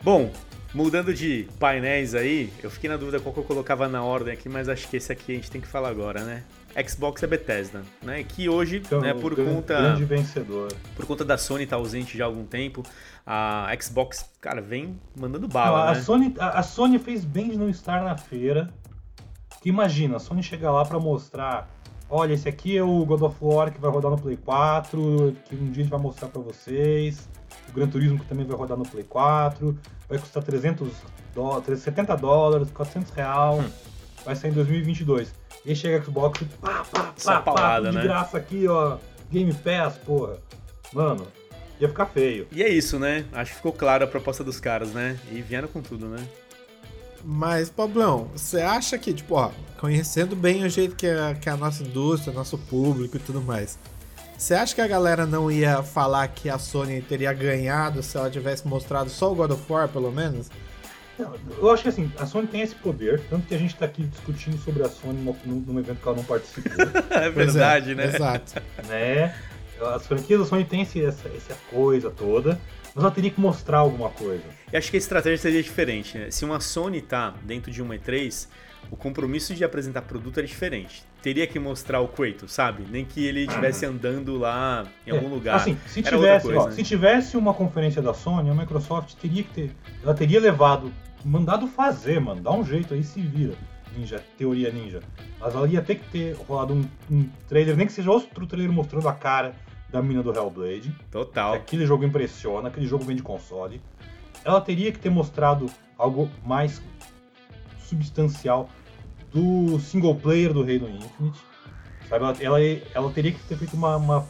Bom, 0.02 0.32
mudando 0.74 1.14
de 1.14 1.48
painéis 1.60 2.14
aí, 2.16 2.52
eu 2.64 2.70
fiquei 2.72 2.90
na 2.90 2.98
dúvida 2.98 3.20
qual 3.20 3.32
que 3.34 3.40
eu 3.40 3.44
colocava 3.44 3.88
na 3.88 4.04
ordem 4.04 4.34
aqui, 4.34 4.50
mas 4.50 4.68
acho 4.68 4.88
que 4.90 4.98
esse 4.98 5.12
aqui 5.12 5.32
a 5.32 5.36
gente 5.36 5.50
tem 5.52 5.62
que 5.62 5.68
falar 5.68 5.90
agora, 5.90 6.24
né? 6.24 6.44
Xbox 6.88 7.24
é 7.24 7.28
Bethesda, 7.28 7.84
né? 8.04 8.22
Que 8.28 8.50
hoje, 8.50 8.82
Então, 8.86 9.00
né, 9.00 9.14
por 9.14 9.34
gran- 9.34 9.46
conta 9.46 9.74
Grande 9.76 10.04
vencedor. 10.04 10.74
por 10.94 11.06
conta 11.06 11.24
da 11.24 11.38
Sony 11.38 11.64
estar 11.64 11.78
ausente 11.78 12.18
já 12.18 12.26
há 12.26 12.28
algum 12.28 12.44
tempo, 12.44 12.84
a 13.26 13.74
Xbox, 13.82 14.26
cara, 14.42 14.62
vem 14.62 15.00
mandando 15.16 15.48
Não, 15.48 15.54
bala, 15.54 15.92
a, 15.92 15.94
né? 15.94 16.02
Sony, 16.02 16.36
a, 16.38 16.60
a 16.60 16.64
Sony 16.64 17.00
fez 17.00 17.24
bem 17.24 17.50
de 17.50 17.58
não 17.58 17.70
estar 17.70 18.04
na 18.04 18.18
feira. 18.18 18.70
Que 19.62 19.70
imagina, 19.70 20.18
a 20.18 20.20
Sony 20.20 20.44
chega 20.44 20.70
lá 20.70 20.84
pra 20.84 21.00
mostrar: 21.00 21.74
olha, 22.10 22.34
esse 22.34 22.48
aqui 22.48 22.78
é 22.78 22.84
o 22.84 23.06
God 23.06 23.22
of 23.22 23.36
War 23.41 23.72
que 23.72 23.80
vai 23.80 23.91
rodar 23.91 24.12
no 24.12 24.18
Play 24.18 24.38
4, 24.38 25.36
que 25.46 25.56
um 25.56 25.72
dia 25.72 25.82
a 25.82 25.84
gente 25.84 25.89
vai 25.89 26.00
mostrar 26.00 26.28
pra 26.30 26.41
vocês. 26.41 27.28
O 27.70 27.74
Gran 27.74 27.88
Turismo 27.88 28.20
que 28.20 28.26
também 28.26 28.46
vai 28.46 28.56
rodar 28.58 28.78
no 28.78 28.86
Play 28.86 29.04
4, 29.04 29.78
vai 30.08 30.18
custar 30.20 30.44
300 30.44 30.89
dólares, 31.34 31.80
70 31.80 32.15
dólares, 32.18 32.70
400 32.72 33.12
real, 33.12 33.60
Hum. 33.60 33.70
vai 34.26 34.36
sair 34.36 34.52
em 34.52 34.54
2022. 34.54 35.34
E 35.65 35.70
aí 35.70 35.76
chega 35.76 35.98
a 35.98 36.04
Xbox 36.04 36.41
e 36.41 36.46
pá, 36.46 36.86
pá, 36.91 37.02
pá, 37.02 37.13
pá, 37.24 37.41
paulada, 37.41 37.88
tudo 37.88 37.96
né? 37.96 38.02
de 38.02 38.08
graça 38.08 38.38
aqui, 38.38 38.68
ó, 38.68 38.98
Game 39.32 39.54
Pass, 39.54 39.98
porra. 39.98 40.38
Mano, 40.94 41.26
ia 41.80 41.88
ficar 41.89 42.06
feio. 42.06 42.48
E 42.52 42.62
é 42.62 42.70
isso, 42.70 43.00
né? 43.00 43.26
Acho 43.34 43.52
que 43.52 43.58
ficou 43.58 43.74
claro 43.74 44.04
a 44.04 44.08
proposta 44.08 44.44
dos 44.44 44.60
caras, 44.60 44.94
né? 44.94 45.20
E 45.32 45.41
vieram 45.41 45.68
com 45.68 45.82
tudo, 45.82 46.06
né? 46.08 46.24
Mas, 47.28 47.72
Pablão, 47.72 48.30
você 48.36 48.62
acha 48.62 49.00
que, 49.00 49.12
tipo, 49.12 49.34
ó, 49.34 49.50
conhecendo 49.80 50.36
bem 50.36 50.64
o 50.64 50.70
jeito 50.70 50.96
que 50.96 51.08
é, 51.08 51.34
que 51.34 51.50
é 51.50 51.52
a 51.52 51.58
nossa 51.58 51.82
indústria, 51.82 52.32
nosso 52.32 52.56
público 52.56 53.18
e 53.18 53.20
tudo 53.20 53.42
mais, 53.42 53.80
você 54.38 54.54
acha 54.54 54.76
que 54.76 54.82
a 54.82 54.88
galera 54.88 55.26
não 55.26 55.50
ia 55.50 55.82
falar 55.82 56.28
que 56.28 56.50
a 56.50 56.60
Sony 56.60 57.02
teria 57.02 57.34
ganhado 57.34 58.04
se 58.04 58.16
ela 58.16 58.30
tivesse 58.30 58.68
mostrado 58.68 59.10
só 59.10 59.32
o 59.32 59.36
God 59.36 59.52
of 59.52 59.64
War, 59.68 59.88
pelo 59.90 60.12
menos? 60.12 60.52
Eu 61.18 61.72
acho 61.72 61.82
que 61.82 61.90
assim, 61.90 62.12
a 62.20 62.28
Sony 62.28 62.46
tem 62.46 62.62
esse 62.62 62.76
poder, 62.76 63.22
tanto 63.30 63.48
que 63.48 63.56
a 63.56 63.58
gente 63.58 63.74
está 63.74 63.86
aqui 63.86 64.04
discutindo 64.04 64.58
sobre 64.60 64.84
a 64.84 64.90
Sony 64.90 65.20
num, 65.20 65.64
num 65.66 65.80
evento 65.80 66.02
que 66.02 66.08
ela 66.08 66.18
não 66.18 66.24
participou. 66.26 66.86
é 67.10 67.30
verdade, 67.32 67.94
é, 67.94 67.96
né? 67.96 68.06
Exato. 68.06 68.62
né? 68.88 69.36
As 69.96 70.06
franquias 70.06 70.42
da 70.42 70.46
Sony 70.46 70.64
tem 70.64 70.82
esse, 70.82 71.04
essa, 71.04 71.28
essa 71.30 71.58
coisa 71.72 72.12
toda, 72.12 72.60
mas 72.94 73.04
ela 73.04 73.12
teria 73.12 73.32
que 73.32 73.40
mostrar 73.40 73.80
alguma 73.80 74.10
coisa. 74.10 74.44
E 74.76 74.78
acho 74.78 74.92
que 74.92 74.98
a 74.98 75.00
estratégia 75.00 75.38
seria 75.38 75.64
diferente, 75.64 76.18
né? 76.18 76.30
Se 76.30 76.44
uma 76.44 76.60
Sony 76.60 77.02
tá 77.02 77.34
dentro 77.44 77.72
de 77.72 77.82
uma 77.82 77.96
E3, 77.96 78.50
o 78.92 78.98
compromisso 78.98 79.56
de 79.56 79.64
apresentar 79.64 80.02
produto 80.02 80.42
é 80.42 80.44
diferente. 80.44 81.02
Teria 81.22 81.48
que 81.48 81.58
mostrar 81.58 82.02
o 82.02 82.10
Kratos, 82.10 82.52
sabe? 82.52 82.84
Nem 82.92 83.06
que 83.06 83.26
ele 83.26 83.46
estivesse 83.46 83.86
andando 83.86 84.38
lá 84.38 84.86
em 85.08 85.12
algum 85.12 85.28
É, 85.28 85.30
lugar. 85.30 85.56
Assim, 85.56 85.78
se 85.88 86.02
Era 86.02 86.10
tivesse, 86.10 86.46
coisa, 86.46 86.60
ó, 86.60 86.66
né? 86.68 86.72
se 86.74 86.84
tivesse 86.84 87.38
uma 87.38 87.54
conferência 87.54 88.02
da 88.02 88.14
Sony, 88.14 88.50
a 88.50 88.54
Microsoft 88.54 89.14
teria 89.14 89.44
que 89.44 89.50
ter. 89.54 89.72
Ela 90.04 90.14
teria 90.14 90.42
levado, 90.42 90.92
mandado 91.24 91.68
fazer, 91.68 92.20
mano. 92.20 92.42
Dá 92.42 92.52
um 92.52 92.66
jeito 92.66 92.94
aí, 92.94 93.02
se 93.02 93.22
vira. 93.22 93.54
Ninja, 93.96 94.22
teoria 94.38 94.72
ninja. 94.74 95.00
Mas 95.40 95.56
ela 95.56 95.70
ia 95.70 95.82
ter 95.82 95.96
que 95.96 96.10
ter 96.10 96.36
rolado 96.36 96.74
um, 96.74 96.86
um 97.10 97.30
trailer, 97.48 97.78
nem 97.78 97.88
que 97.88 97.94
seja 97.94 98.12
outro 98.12 98.46
trailer 98.46 98.74
mostrando 98.74 99.08
a 99.08 99.14
cara 99.14 99.56
da 99.90 100.02
mina 100.02 100.22
do 100.22 100.34
Hellblade. 100.34 100.94
Total. 101.10 101.54
aquele 101.54 101.86
jogo 101.86 102.04
impressiona, 102.04 102.68
aquele 102.68 102.86
jogo 102.86 103.06
vem 103.06 103.16
de 103.16 103.24
console. 103.24 103.82
Ela 104.46 104.62
teria 104.62 104.92
que 104.92 105.00
ter 105.00 105.10
mostrado 105.10 105.66
algo 105.98 106.30
mais 106.46 106.80
substancial 107.80 108.70
do 109.34 109.80
single 109.80 110.16
player 110.16 110.54
do 110.54 110.62
Halo 110.62 110.88
Infinite. 110.90 111.40
Sabe? 112.08 112.24
Ela, 112.26 112.38
ela, 112.40 112.60
ela 112.94 113.12
teria 113.12 113.32
que 113.32 113.40
ter 113.40 113.58
feito 113.58 113.74
uma, 113.76 113.98
uma 113.98 114.26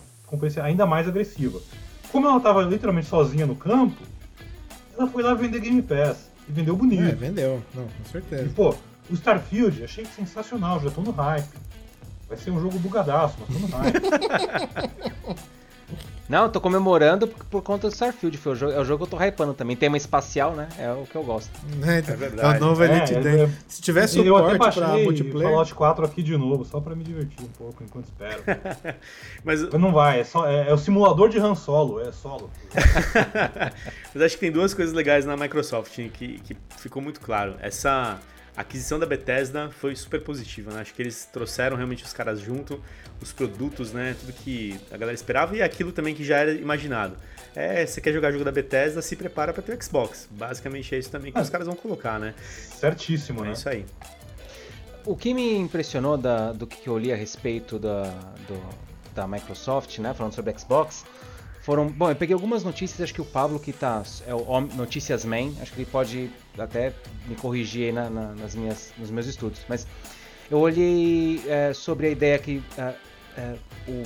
ainda 0.64 0.86
mais 0.86 1.08
agressiva. 1.08 1.60
Como 2.12 2.28
ela 2.28 2.38
estava 2.38 2.64
literalmente 2.64 3.08
sozinha 3.08 3.46
no 3.46 3.56
campo, 3.56 4.02
ela 4.98 5.08
foi 5.08 5.22
lá 5.22 5.34
vender 5.34 5.60
Game 5.60 5.82
Pass. 5.82 6.32
E 6.48 6.52
vendeu 6.52 6.76
bonito. 6.78 7.04
É, 7.04 7.12
vendeu. 7.16 7.62
Não, 7.74 7.84
com 7.84 7.90
E, 8.06 8.10
certeza. 8.10 8.50
pô, 8.56 8.74
o 9.10 9.14
Starfield, 9.14 9.84
achei 9.84 10.06
sensacional, 10.06 10.80
já 10.80 10.90
tô 10.92 11.02
no 11.02 11.12
hype. 11.12 11.48
Vai 12.30 12.38
ser 12.38 12.52
um 12.52 12.62
jogo 12.62 12.80
bugadaço, 12.80 13.36
mas 13.40 13.50
tô 13.50 13.68
no 13.68 13.68
hype. 13.68 14.02
Não, 16.28 16.44
eu 16.44 16.50
tô 16.50 16.60
comemorando 16.60 17.28
por, 17.28 17.46
por 17.46 17.62
conta 17.62 17.88
do 17.88 17.94
Starfield. 17.94 18.36
Foi 18.38 18.54
o 18.54 18.56
jogo, 18.56 18.74
é 18.74 18.80
o 18.80 18.84
jogo 18.86 19.06
que 19.06 19.14
eu 19.14 19.20
tô 19.20 19.24
hypando 19.24 19.54
também. 19.54 19.76
Tema 19.76 19.96
espacial, 19.96 20.54
né? 20.54 20.68
É 20.80 20.92
o 20.92 21.06
que 21.06 21.16
eu 21.16 21.24
gosto. 21.24 21.52
É, 21.86 22.00
então, 22.00 22.14
É 22.16 22.18
verdade. 22.18 22.56
É 22.56 22.58
o 22.58 22.66
novo 22.66 22.84
É, 22.84 22.88
Elite 22.88 23.14
é, 23.14 23.20
Dangerous. 23.20 23.52
é. 23.52 23.58
Se 23.68 23.82
tivesse 23.82 24.26
eu 24.26 24.36
até 24.36 24.54
suporte 24.54 24.80
pra 24.80 24.88
multiplayer. 24.98 25.50
Fallout 25.50 25.76
4 25.76 26.06
aqui 26.06 26.24
de 26.24 26.36
novo, 26.36 26.66
só 26.66 26.80
pra 26.80 26.96
me 26.96 27.04
divertir 27.04 27.46
um 27.46 27.48
pouco 27.50 27.84
enquanto 27.84 28.06
espero. 28.06 28.42
Mas, 29.46 29.62
Mas 29.62 29.82
não 29.82 29.92
vai, 29.92 30.22
é, 30.22 30.24
só, 30.24 30.48
é, 30.48 30.70
é 30.70 30.74
o 30.74 30.78
simulador 30.78 31.30
de 31.30 31.38
Han 31.38 31.54
Solo, 31.54 32.02
é 32.02 32.12
solo. 32.12 32.50
mas 34.14 34.24
acho 34.24 34.36
que 34.36 34.40
tem 34.42 34.52
duas 34.52 34.74
coisas 34.74 34.94
legais 34.94 35.26
na 35.26 35.38
Microsoft 35.38 35.94
que, 35.96 36.40
que 36.40 36.58
ficou 36.78 37.02
muito 37.02 37.20
claro. 37.22 37.56
Essa 37.60 38.20
aquisição 38.56 38.98
da 39.00 39.06
Bethesda 39.06 39.70
foi 39.80 39.96
super 39.96 40.22
positiva, 40.22 40.72
né? 40.72 40.82
Acho 40.82 40.94
que 40.94 41.02
eles 41.02 41.26
trouxeram 41.32 41.76
realmente 41.76 42.04
os 42.04 42.14
caras 42.14 42.40
junto, 42.40 42.82
os 43.22 43.32
produtos, 43.34 43.92
né? 43.92 44.16
Tudo 44.20 44.34
que 44.34 44.80
a 44.92 44.98
galera 44.98 45.14
esperava 45.16 45.56
e 45.56 45.62
aquilo 45.62 45.92
também 45.92 46.14
que 46.16 46.24
já 46.24 46.38
era 46.38 46.52
imaginado. 46.54 47.16
É, 47.56 47.86
você 47.86 48.02
quer 48.02 48.12
jogar 48.14 48.32
jogo 48.32 48.44
da 48.44 48.52
Bethesda, 48.52 49.02
se 49.02 49.16
prepara 49.16 49.54
para 49.54 49.64
ter 49.64 49.78
o 49.78 49.84
Xbox. 49.84 50.28
Basicamente 50.32 50.94
é 50.94 51.00
isso 51.00 51.10
também 51.10 51.32
que 51.32 51.38
Ah. 51.38 51.42
os 51.42 51.50
caras 51.50 51.68
vão 51.68 51.76
colocar, 51.76 52.20
né? 52.20 52.34
Certíssimo, 52.80 53.42
É 53.44 53.48
né? 53.48 53.54
isso 53.54 53.68
aí. 53.70 53.86
O 55.06 55.16
que 55.16 55.34
me 55.34 55.56
impressionou 55.56 56.18
da- 56.18 56.52
do 56.52 56.66
que 56.66 56.88
eu 56.88 56.98
li 56.98 57.14
a 57.14 57.16
respeito 57.16 57.78
da, 57.78 58.04
do- 58.48 58.86
da 59.14 59.28
Microsoft, 59.28 60.00
né, 60.00 60.14
falando 60.14 60.34
sobre 60.34 60.58
Xbox, 60.58 61.06
foram. 61.62 61.88
Bom, 61.88 62.10
eu 62.10 62.16
peguei 62.16 62.34
algumas 62.34 62.64
notícias, 62.64 63.00
acho 63.02 63.14
que 63.14 63.22
o 63.22 63.26
Pablo, 63.26 63.60
que 63.60 63.72
tá. 63.72 64.04
É 64.28 64.34
o 64.34 64.62
Notícias 64.62 65.24
Man, 65.24 65.54
acho 65.62 65.72
que 65.74 65.82
ele 65.82 65.90
pode 65.90 66.30
até 66.64 66.94
me 67.28 67.36
corrigir 67.36 67.86
aí 67.88 67.92
na- 67.92 68.10
na- 68.10 68.34
nas 68.36 68.56
minhas, 68.56 68.94
nos 68.98 69.12
meus 69.12 69.28
estudos. 69.28 69.62
Mas 69.68 69.86
eu 70.50 70.60
olhei 70.60 71.42
é, 71.48 71.74
sobre 71.74 72.08
a 72.08 72.10
ideia 72.10 72.38
que 72.40 72.62
é, 72.78 72.94
é, 73.38 73.56
o 73.88 74.04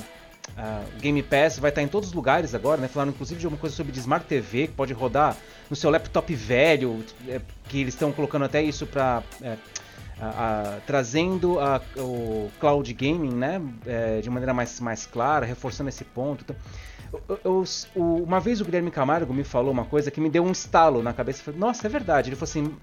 Game 1.00 1.22
Pass 1.24 1.60
vai 1.60 1.70
estar 1.70 1.82
em 1.82 1.88
todos 1.88 2.10
os 2.10 2.16
lugares 2.16 2.54
agora, 2.56 2.82
né? 2.82 2.88
Falaram 2.88 3.12
inclusive 3.12 3.40
de 3.40 3.46
alguma 3.46 3.60
coisa 3.60 3.76
sobre 3.76 3.92
de 3.92 4.00
Smart 4.00 4.26
TV, 4.26 4.68
que 4.68 4.74
pode 4.74 4.92
rodar 4.94 5.38
no 5.70 5.76
seu 5.76 5.90
laptop 5.90 6.34
velho, 6.34 7.06
é, 7.28 7.40
que 7.68 7.80
eles 7.82 7.94
estão 7.94 8.12
colocando 8.12 8.46
até 8.46 8.62
isso 8.62 8.86
para 8.88 9.24
a- 9.42 9.56
a- 10.22 10.78
trazendo 10.86 11.60
a- 11.60 11.82
o 11.98 12.50
cloud 12.60 12.92
gaming, 12.94 13.34
né, 13.34 13.62
é, 13.86 14.20
de 14.22 14.30
maneira 14.30 14.54
mais, 14.54 14.80
mais 14.80 15.06
clara, 15.06 15.46
reforçando 15.46 15.88
esse 15.90 16.04
ponto. 16.04 16.42
Então, 16.44 16.56
eu- 17.14 17.40
eu- 17.44 17.64
o- 17.96 18.24
uma 18.24 18.40
vez 18.40 18.62
o 18.62 18.66
Guilherme 18.66 18.92
Camargo 18.92 19.34
me 19.34 19.44
falou 19.44 19.72
uma 19.72 19.86
coisa 19.86 20.12
que 20.12 20.22
me 20.22 20.30
deu 20.30 20.44
um 20.44 20.52
estalo 20.52 21.02
na 21.02 21.14
cabeça. 21.14 21.44
Falei, 21.44 21.60
Nossa, 21.60 21.88
é 21.88 21.90
verdade. 21.90 22.30
Ele 22.30 22.36
falou 22.36 22.50
assim, 22.50 22.76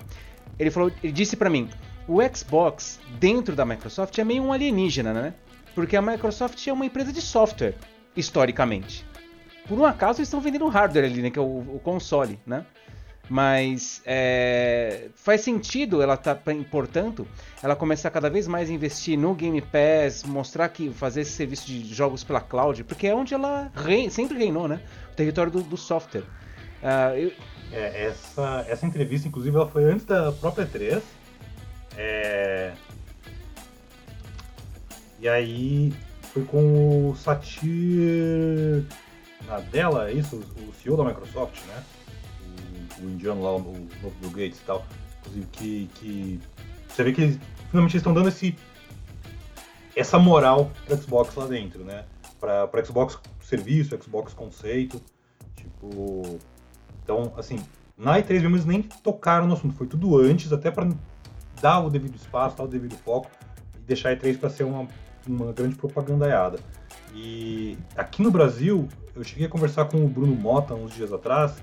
ele 0.59 0.71
falou, 0.71 0.91
ele 1.03 1.13
disse 1.13 1.37
pra 1.37 1.49
mim, 1.51 1.69
o 2.09 2.19
Xbox 2.35 2.99
dentro 3.19 3.55
da 3.55 3.65
Microsoft 3.65 4.17
é 4.19 4.25
meio 4.25 4.43
um 4.43 4.53
alienígena, 4.53 5.13
né? 5.13 5.35
Porque 5.75 5.97
a 5.97 6.03
Microsoft 6.03 6.67
é 6.67 6.73
uma 6.73 6.87
empresa 6.87 7.13
de 7.13 7.21
software 7.21 7.75
historicamente. 8.17 9.05
Por 9.69 9.79
um 9.79 9.85
acaso 9.85 10.21
eles 10.21 10.29
estão 10.29 10.41
vendendo 10.41 10.67
hardware 10.69 11.05
ali, 11.05 11.21
né, 11.23 11.31
que 11.31 11.39
é 11.39 11.43
o, 11.43 11.45
o 11.77 11.81
console, 11.83 12.39
né? 12.47 12.65
Mas 13.29 14.01
é, 14.07 15.09
faz 15.17 15.41
sentido 15.41 16.01
ela 16.01 16.17
tá, 16.17 16.39
portanto, 16.71 17.27
ela 17.61 17.75
começar 17.75 18.09
cada 18.11 18.31
vez 18.31 18.47
mais 18.47 18.71
a 18.71 18.73
investir 18.73 19.19
no 19.19 19.35
Game 19.35 19.61
Pass, 19.61 20.23
mostrar 20.23 20.69
que 20.69 20.91
fazer 20.91 21.23
esse 21.23 21.33
serviço 21.33 21.67
de 21.67 21.93
jogos 21.93 22.23
pela 22.23 22.41
cloud, 22.41 22.85
porque 22.85 23.09
é 23.09 23.15
onde 23.15 23.35
ela 23.35 23.71
sempre 24.11 24.39
reinou, 24.39 24.69
né? 24.69 24.81
O 25.13 25.17
território 25.17 25.51
do, 25.51 25.63
do 25.63 25.77
software. 25.77 26.23
Ah, 26.83 27.19
eu- 27.19 27.33
É, 27.73 28.07
essa, 28.07 28.65
essa 28.69 28.87
entrevista, 28.87 29.27
inclusive, 29.27 29.57
ela 29.57 29.67
foi 29.69 29.85
antes 29.91 30.07
da 30.07 30.31
própria 30.31 30.65
E3. 30.65 31.03
É... 31.99 32.73
E 35.19 35.29
aí 35.29 35.93
foi 36.33 36.45
com 36.45 37.11
o 37.11 37.17
Satir 37.17 38.85
Nadella, 39.49 40.11
é 40.11 40.13
isso? 40.13 40.37
O 40.37 40.73
CEO 40.81 40.97
da 40.97 41.05
Microsoft, 41.05 41.59
né? 41.67 41.83
O, 43.01 43.05
indiano 43.05 43.43
lá, 43.43 43.57
o 43.57 43.61
novo 44.03 44.17
Bill 44.21 44.31
Gates 44.31 44.59
e 44.59 44.65
tal. 44.65 44.87
Inclusive 45.21 45.47
que, 45.53 45.91
que 45.95 46.41
você 46.89 47.05
vê 47.05 47.13
que 47.13 47.21
eles, 47.21 47.41
finalmente 47.69 47.97
estão 47.97 48.15
dando 48.15 48.29
esse, 48.29 48.57
essa 49.95 50.19
moral 50.19 50.71
para 50.87 50.97
Xbox 50.97 51.35
lá 51.35 51.47
dentro, 51.47 51.85
né? 51.85 52.05
Para 52.41 52.85
Xbox 52.85 53.19
serviço, 53.41 53.99
Xbox 54.03 54.33
conceito. 54.33 55.01
Tipo, 55.55 56.39
então, 57.03 57.33
assim, 57.37 57.59
na 57.97 58.19
E3 58.19 58.41
mesmo 58.41 58.57
eles 58.57 58.65
nem 58.67 58.83
tocaram 58.83 59.47
no 59.47 59.55
assunto, 59.55 59.75
foi 59.75 59.87
tudo 59.87 60.19
antes, 60.19 60.53
até 60.53 60.71
para 60.71 60.89
dar 61.61 61.81
o 61.81 61.91
devido 61.91 62.17
espaço, 62.17 62.57
dar 62.57 62.65
o 62.65 62.69
devido 62.69 62.95
foco 62.97 63.31
e 63.77 63.79
deixar 63.81 64.11
a 64.11 64.17
E3 64.17 64.39
para 64.39 64.51
ser 64.51 64.65
uma, 64.65 64.87
uma 65.27 65.53
grande 65.53 65.77
propagandaiada. 65.77 66.59
E 67.15 67.79
aqui 67.97 68.23
no 68.23 68.31
Brasil, 68.31 68.89
eu 69.15 69.25
cheguei 69.25 69.47
a 69.47 69.49
conversar 69.49 69.87
com 69.87 70.05
o 70.05 70.09
Bruno 70.09 70.35
Mota 70.35 70.75
uns 70.75 70.95
dias 70.95 71.13
atrás, 71.13 71.55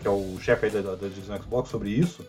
que 0.00 0.06
é 0.06 0.10
o 0.10 0.38
chefe 0.40 0.70
da, 0.70 0.80
da, 0.80 0.94
da 0.94 1.08
divisão 1.08 1.40
Xbox, 1.40 1.70
sobre 1.70 1.90
isso. 1.90 2.24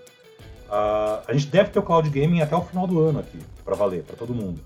Ah, 0.70 1.24
a 1.28 1.34
gente 1.34 1.48
deve 1.48 1.70
ter 1.70 1.80
o 1.80 1.84
Cloud 1.84 2.10
Gaming 2.10 2.42
até 2.42 2.56
o 2.56 2.62
final 2.62 2.86
do 2.86 3.00
ano 3.00 3.20
aqui, 3.20 3.40
para 3.66 3.76
valer, 3.76 4.04
para 4.04 4.16
todo 4.16 4.34
mundo. 4.34 4.60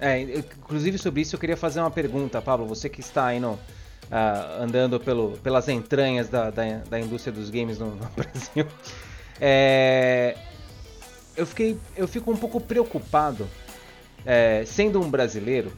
é, 0.00 0.20
inclusive 0.22 0.98
sobre 0.98 1.20
isso 1.20 1.36
eu 1.36 1.40
queria 1.40 1.56
fazer 1.56 1.80
uma 1.80 1.90
pergunta, 1.90 2.40
Pablo. 2.40 2.66
Você 2.66 2.88
que 2.88 3.00
está 3.00 3.26
aí 3.26 3.40
no, 3.40 3.58
ah, 4.10 4.58
andando 4.60 4.98
pelo, 5.00 5.32
pelas 5.38 5.68
entranhas 5.68 6.28
da, 6.28 6.50
da, 6.50 6.64
da 6.88 7.00
indústria 7.00 7.32
dos 7.32 7.50
games 7.50 7.78
no, 7.78 7.94
no 7.94 8.08
Brasil. 8.16 8.66
É, 9.40 10.36
eu, 11.36 11.46
fiquei, 11.46 11.78
eu 11.96 12.06
fico 12.06 12.30
um 12.30 12.36
pouco 12.36 12.60
preocupado, 12.60 13.48
é, 14.24 14.64
sendo 14.66 15.00
um 15.00 15.10
brasileiro, 15.10 15.72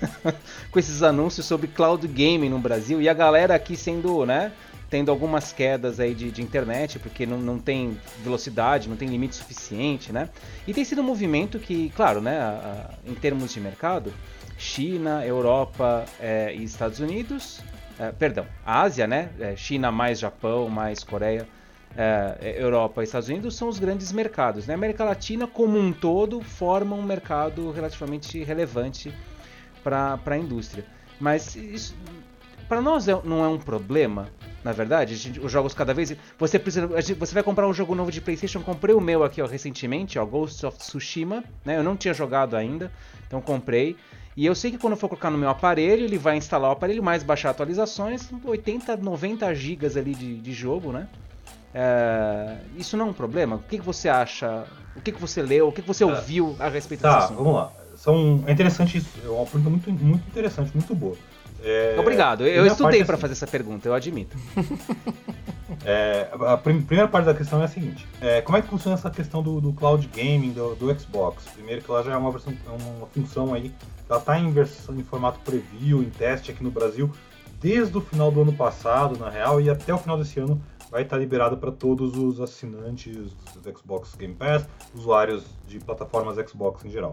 com 0.70 0.78
esses 0.78 1.02
anúncios 1.02 1.46
sobre 1.46 1.68
cloud 1.68 2.06
gaming 2.06 2.48
no 2.48 2.58
Brasil 2.58 3.00
e 3.00 3.08
a 3.08 3.14
galera 3.14 3.54
aqui 3.54 3.76
sendo, 3.76 4.26
né, 4.26 4.52
tendo 4.88 5.10
algumas 5.10 5.52
quedas 5.52 5.98
aí 5.98 6.14
de, 6.14 6.30
de 6.30 6.42
internet, 6.42 6.98
porque 6.98 7.26
não, 7.26 7.38
não 7.38 7.58
tem 7.58 7.98
velocidade, 8.22 8.88
não 8.88 8.96
tem 8.96 9.08
limite 9.08 9.34
suficiente, 9.34 10.12
né? 10.12 10.28
E 10.66 10.72
tem 10.72 10.84
sido 10.84 11.00
um 11.00 11.04
movimento 11.04 11.58
que, 11.58 11.90
claro, 11.90 12.20
né, 12.20 12.38
a- 12.38 12.88
a- 13.04 13.10
em 13.10 13.14
termos 13.14 13.52
de 13.52 13.60
mercado, 13.60 14.12
China, 14.56 15.24
Europa 15.26 16.04
é, 16.20 16.54
e 16.54 16.62
Estados 16.62 17.00
Unidos, 17.00 17.60
é, 17.98 18.12
perdão, 18.12 18.46
Ásia, 18.64 19.06
né, 19.06 19.30
é, 19.40 19.56
China 19.56 19.90
mais 19.90 20.18
Japão, 20.18 20.68
mais 20.68 21.02
Coreia, 21.02 21.46
é, 21.98 22.54
Europa 22.58 23.00
e 23.00 23.04
Estados 23.04 23.28
Unidos 23.28 23.56
são 23.56 23.68
os 23.68 23.78
grandes 23.78 24.12
mercados. 24.12 24.66
Né? 24.66 24.74
A 24.74 24.76
América 24.76 25.02
Latina, 25.04 25.46
como 25.46 25.78
um 25.78 25.92
todo, 25.92 26.40
forma 26.42 26.94
um 26.94 27.02
mercado 27.02 27.70
relativamente 27.72 28.42
relevante 28.44 29.12
para 29.82 30.18
a 30.26 30.36
indústria. 30.38 30.84
Mas 31.18 31.56
isso, 31.56 31.96
para 32.68 32.80
nós 32.80 33.06
é- 33.08 33.20
não 33.24 33.44
é 33.44 33.48
um 33.48 33.58
problema, 33.58 34.28
na 34.64 34.72
verdade. 34.72 35.14
Gente- 35.16 35.40
os 35.40 35.50
jogos 35.50 35.72
cada 35.74 35.92
vez. 35.94 36.14
Você 36.38 36.58
precisa, 36.58 36.88
gente- 37.00 37.14
você 37.18 37.32
vai 37.34 37.42
comprar 37.42 37.66
um 37.68 37.72
jogo 37.74 37.94
novo 37.94 38.10
de 38.10 38.20
PlayStation. 38.20 38.60
Comprei 38.60 38.94
o 38.94 39.00
meu 39.00 39.22
aqui 39.24 39.40
ó, 39.42 39.46
recentemente, 39.46 40.18
ó, 40.18 40.24
Ghost 40.24 40.64
of 40.66 40.78
Tsushima. 40.78 41.42
Né? 41.64 41.76
Eu 41.78 41.82
não 41.82 41.96
tinha 41.96 42.12
jogado 42.14 42.56
ainda, 42.56 42.90
então 43.26 43.40
comprei. 43.40 43.96
E 44.36 44.44
eu 44.44 44.54
sei 44.54 44.70
que 44.70 44.76
quando 44.78 44.92
eu 44.92 44.96
for 44.98 45.08
colocar 45.08 45.30
no 45.30 45.38
meu 45.38 45.48
aparelho, 45.48 46.04
ele 46.04 46.18
vai 46.18 46.36
instalar 46.36 46.68
o 46.68 46.72
aparelho, 46.72 47.02
mais 47.02 47.22
baixar 47.22 47.50
atualizações, 47.50 48.28
80, 48.44 48.94
90 48.96 49.54
gigas 49.54 49.96
ali 49.96 50.14
de, 50.14 50.36
de 50.38 50.52
jogo, 50.52 50.92
né? 50.92 51.08
É, 51.74 52.56
isso 52.76 52.96
não 52.96 53.06
é 53.06 53.10
um 53.10 53.12
problema? 53.12 53.56
O 53.56 53.58
que, 53.60 53.78
que 53.78 53.84
você 53.84 54.08
acha? 54.08 54.64
O 54.94 55.00
que, 55.00 55.12
que 55.12 55.20
você 55.20 55.42
leu? 55.42 55.68
O 55.68 55.72
que, 55.72 55.82
que 55.82 55.88
você 55.88 56.04
ouviu 56.04 56.56
a 56.58 56.68
respeito 56.68 57.02
Tá, 57.02 57.14
desse 57.14 57.24
assunto? 57.26 57.38
vamos 57.38 57.54
lá. 57.54 57.72
São, 57.96 58.44
é 58.46 58.52
interessante 58.52 58.98
isso. 58.98 59.08
É 59.24 59.28
uma 59.28 59.44
pergunta 59.46 59.70
muito, 59.70 59.90
muito 60.04 60.26
interessante, 60.28 60.70
muito 60.74 60.94
boa. 60.94 61.16
É, 61.62 61.96
Obrigado. 61.98 62.46
Eu 62.46 62.66
estudei 62.66 63.04
para 63.04 63.14
assim, 63.14 63.20
fazer 63.22 63.32
essa 63.32 63.46
pergunta, 63.46 63.88
eu 63.88 63.94
admito. 63.94 64.36
É, 65.84 66.28
a 66.32 66.56
prim- 66.56 66.82
primeira 66.82 67.08
parte 67.08 67.26
da 67.26 67.34
questão 67.34 67.60
é 67.60 67.64
a 67.64 67.68
seguinte: 67.68 68.06
é, 68.20 68.40
como 68.40 68.56
é 68.56 68.62
que 68.62 68.68
funciona 68.68 68.96
essa 68.96 69.10
questão 69.10 69.42
do, 69.42 69.60
do 69.60 69.72
cloud 69.72 70.08
gaming 70.08 70.52
do, 70.52 70.74
do 70.74 70.98
Xbox? 70.98 71.44
Primeiro 71.54 71.82
que 71.82 71.90
ela 71.90 72.02
já 72.02 72.12
é 72.12 72.16
uma 72.16 72.30
versão, 72.30 72.52
é 72.66 72.70
uma 72.70 73.06
função 73.06 73.54
aí, 73.54 73.72
ela 74.08 74.18
está 74.18 74.38
em 74.38 74.50
versão 74.50 74.96
em 74.96 75.04
formato 75.04 75.38
preview, 75.40 76.02
em 76.02 76.10
teste 76.10 76.50
aqui 76.50 76.62
no 76.62 76.70
Brasil, 76.70 77.10
desde 77.60 77.96
o 77.96 78.00
final 78.00 78.30
do 78.30 78.42
ano 78.42 78.52
passado, 78.52 79.18
na 79.18 79.28
real, 79.28 79.60
e 79.60 79.68
até 79.70 79.92
o 79.94 79.98
final 79.98 80.18
desse 80.18 80.40
ano 80.40 80.60
vai 80.90 81.02
estar 81.02 81.18
liberada 81.18 81.56
para 81.56 81.70
todos 81.72 82.16
os 82.16 82.40
assinantes 82.40 83.32
do 83.54 83.78
Xbox 83.78 84.14
Game 84.14 84.34
Pass, 84.34 84.66
usuários 84.94 85.44
de 85.66 85.78
plataformas 85.78 86.36
Xbox 86.48 86.84
em 86.84 86.90
geral. 86.90 87.12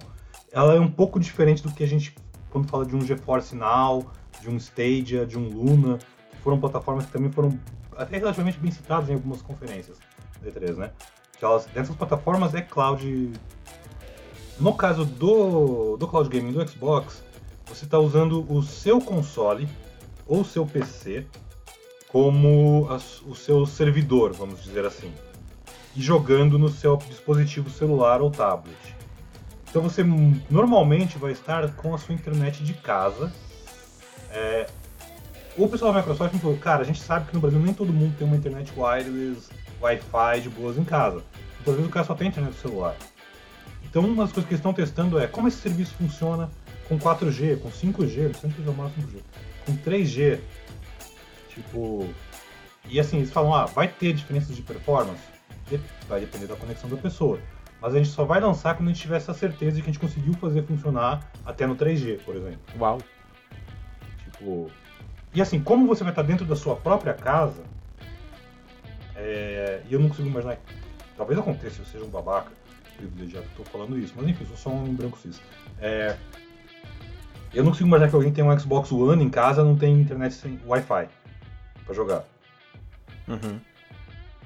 Ela 0.52 0.76
é 0.76 0.80
um 0.80 0.90
pouco 0.90 1.20
diferente 1.20 1.64
do 1.64 1.72
que 1.72 1.84
a 1.84 1.88
gente 1.88 2.16
quando 2.52 2.68
fala 2.68 2.86
de 2.86 2.96
um 2.96 3.02
GeForce 3.02 3.56
Now, 3.56 4.06
de 4.44 4.50
um 4.50 4.58
Stadia, 4.58 5.26
de 5.26 5.38
um 5.38 5.48
Luna, 5.48 5.98
que 6.32 6.38
foram 6.38 6.60
plataformas 6.60 7.06
que 7.06 7.12
também 7.12 7.32
foram 7.32 7.58
até 7.96 8.18
relativamente 8.18 8.60
bem 8.60 8.72
citadas 8.72 9.10
em 9.10 9.14
algumas 9.14 9.42
conferências 9.42 9.98
da 10.42 10.52
E3, 10.52 10.76
né? 10.76 10.92
Que 11.38 11.46
elas, 11.46 11.66
dessas 11.68 11.96
plataformas 11.96 12.54
é 12.54 12.62
cloud. 12.62 13.32
No 14.60 14.76
caso 14.76 15.06
do, 15.06 15.98
do 15.98 16.08
cloud 16.08 16.30
gaming 16.30 16.52
do 16.52 16.68
Xbox, 16.68 17.24
você 17.66 17.86
está 17.86 17.98
usando 17.98 18.46
o 18.52 18.62
seu 18.62 19.00
console 19.00 19.68
ou 20.28 20.42
o 20.42 20.46
seu 20.46 20.66
PC 20.66 21.26
como 22.10 22.88
o 23.26 23.36
seu 23.36 23.66
servidor, 23.66 24.34
vamos 24.34 24.64
dizer 24.64 24.86
assim, 24.86 25.12
e 25.96 26.02
jogando 26.02 26.60
no 26.60 26.70
seu 26.70 26.98
dispositivo 26.98 27.72
celular 27.72 28.22
ou 28.22 28.30
tablet. 28.30 28.78
Então 29.68 29.82
você 29.82 30.04
normalmente 30.52 31.18
vai 31.18 31.32
estar 31.32 31.74
com 31.74 31.96
a 31.96 31.98
sua 31.98 32.14
internet 32.14 32.64
de 32.64 32.76
casa. 32.76 33.34
É, 34.34 34.68
o 35.56 35.68
pessoal 35.68 35.94
da 35.94 36.00
Microsoft 36.00 36.34
me 36.34 36.40
falou, 36.40 36.58
cara, 36.58 36.82
a 36.82 36.86
gente 36.86 37.02
sabe 37.02 37.28
que 37.28 37.36
no 37.36 37.40
Brasil 37.40 37.60
nem 37.60 37.74
todo 37.74 37.94
mundo 37.94 38.16
tem 38.18 38.28
uma 38.28 38.36
internet 38.36 38.74
wireless, 38.76 39.50
Wi-Fi 39.80 40.42
de 40.42 40.50
boas 40.50 40.78
em 40.78 40.84
casa. 40.84 41.24
Então, 41.62 41.74
vezes 41.74 41.88
o 41.88 41.92
cara 41.92 42.06
só 42.06 42.16
tem 42.16 42.28
internet 42.28 42.54
no 42.54 42.60
celular. 42.60 42.96
Então 43.94 44.04
uma 44.04 44.24
das 44.24 44.34
coisas 44.34 44.48
que 44.48 44.56
eles 44.56 44.60
estão 44.60 44.74
testando 44.74 45.20
é 45.20 45.28
como 45.28 45.48
esse 45.48 45.58
serviço 45.58 45.94
funciona 45.94 46.50
com 46.90 46.98
4G, 46.98 47.60
com 47.60 47.70
5G, 47.70 48.24
não 48.24 48.34
sei 48.34 48.50
se 48.50 48.62
usar 48.62 48.72
mais 48.72 48.92
5G, 48.94 49.22
com 49.68 49.78
3G. 49.78 50.40
Tipo. 51.50 52.10
E 52.90 53.00
assim, 53.00 53.18
eles 53.18 53.32
falam, 53.32 53.54
ah, 53.54 53.66
vai 53.66 53.88
ter 53.88 54.14
diferenças 54.14 54.56
de 54.56 54.64
performance? 54.64 55.22
Vai 56.10 56.22
depender 56.22 56.48
da 56.48 56.56
conexão 56.56 56.90
da 56.90 56.98
pessoa. 56.98 57.40
Mas 57.80 57.94
a 57.94 57.98
gente 57.98 58.10
só 58.10 58.26
vai 58.26 58.42
lançar 58.42 58.76
quando 58.76 58.90
a 58.90 58.92
gente 58.92 59.02
tiver 59.02 59.18
essa 59.18 59.34
certeza 59.34 59.76
de 59.76 59.84
que 59.84 59.90
a 59.90 59.94
gente 59.94 60.02
conseguiu 60.02 60.34
fazer 60.34 60.64
funcionar 60.64 61.32
até 61.46 61.68
no 61.68 61.76
3G, 61.76 62.20
por 62.26 62.36
exemplo. 62.36 62.60
Uau. 62.80 62.98
Tipo. 64.44 64.70
E 65.34 65.42
assim, 65.42 65.64
como 65.64 65.88
você 65.88 66.04
vai 66.04 66.12
estar 66.12 66.22
dentro 66.22 66.46
da 66.46 66.56
sua 66.56 66.76
própria 66.76 67.14
casa, 67.14 67.64
é, 69.16 69.82
e 69.90 69.94
eu 69.94 70.00
não 70.00 70.10
consigo 70.10 70.28
imaginar. 70.28 70.58
Talvez 71.18 71.40
aconteça, 71.40 71.82
eu 71.82 71.86
seja 71.86 72.04
um 72.04 72.10
babaca 72.10 72.52
privilegiado 72.98 73.48
estou 73.48 73.66
falando 73.66 73.98
isso, 73.98 74.14
mas 74.16 74.28
enfim, 74.28 74.46
sou 74.46 74.58
só 74.58 74.70
um 74.70 74.94
branco 74.94 75.18
cis. 75.18 75.42
É, 75.80 76.16
eu 77.54 77.64
não 77.64 77.72
consigo 77.72 77.88
imaginar 77.88 78.10
que 78.10 78.16
alguém 78.16 78.32
tem 78.32 78.44
um 78.44 78.60
Xbox 78.60 78.92
One 78.92 79.24
em 79.24 79.30
casa 79.30 79.64
não 79.64 79.76
tem 79.76 80.00
internet 80.00 80.36
sem 80.36 80.60
Wi-Fi 80.66 81.08
pra 81.86 81.96
jogar. 81.96 82.24
Uhum. 83.28 83.60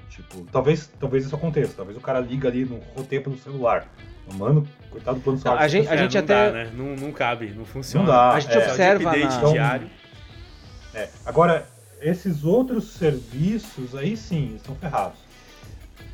Tipo, 0.08 0.44
talvez, 0.50 0.90
talvez 0.98 1.26
isso 1.26 1.36
aconteça. 1.36 1.74
Talvez 1.76 1.96
o 1.96 2.00
cara 2.00 2.20
liga 2.20 2.48
ali 2.48 2.64
no 2.64 2.78
roteio 2.96 3.22
pelo 3.22 3.36
celular. 3.36 3.86
Mano, 4.34 4.66
coitado 4.90 5.18
do 5.18 5.22
plano 5.22 5.36
Não, 5.38 5.42
celular. 5.42 5.62
a 5.62 5.68
gente- 5.68 5.88
É, 5.88 6.02
até- 6.04 6.22
dá, 6.22 6.50
né? 6.52 6.70
Não, 6.74 6.96
não 6.96 7.12
cabe, 7.12 7.50
não 7.50 7.64
funciona. 7.64 8.06
Não 8.06 8.12
dá. 8.12 8.32
A 8.32 8.40
gente 8.40 8.52
é. 8.54 8.58
observa 8.68 8.98
de 9.10 9.22
update 9.22 9.42
na- 9.44 9.50
diário. 9.52 9.90
É, 10.94 11.08
Agora, 11.24 11.66
esses 12.00 12.44
outros 12.44 12.92
serviços 12.92 13.94
aí 13.94 14.16
sim, 14.16 14.54
estão 14.56 14.74
ferrados. 14.74 15.18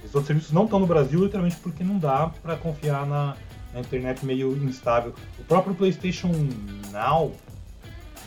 Esses 0.00 0.14
outros 0.14 0.26
serviços 0.26 0.52
não 0.52 0.64
estão 0.64 0.78
no 0.78 0.86
Brasil 0.86 1.22
literalmente 1.22 1.56
porque 1.56 1.82
não 1.82 1.98
dá 1.98 2.30
pra 2.42 2.56
confiar 2.56 3.06
na, 3.06 3.36
na 3.72 3.80
internet 3.80 4.24
meio 4.24 4.52
instável. 4.64 5.14
O 5.38 5.44
próprio 5.44 5.74
PlayStation 5.74 6.30
Now, 6.92 7.32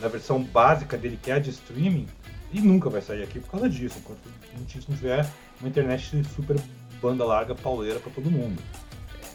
na 0.00 0.08
versão 0.08 0.42
básica 0.42 0.96
dele, 0.96 1.18
que 1.22 1.30
é 1.30 1.34
a 1.34 1.38
de 1.38 1.50
streaming, 1.50 2.06
ele 2.52 2.62
nunca 2.62 2.88
vai 2.90 3.00
sair 3.02 3.22
aqui 3.22 3.38
por 3.40 3.50
causa 3.52 3.68
disso, 3.68 3.98
enquanto 3.98 4.18
a 4.54 4.58
gente 4.58 4.88
não 4.88 4.96
tiver 4.96 5.26
uma 5.60 5.68
internet 5.68 6.22
super 6.34 6.56
banda 7.00 7.24
larga, 7.24 7.54
pauleira 7.54 8.00
pra 8.00 8.10
todo 8.12 8.30
mundo. 8.30 8.60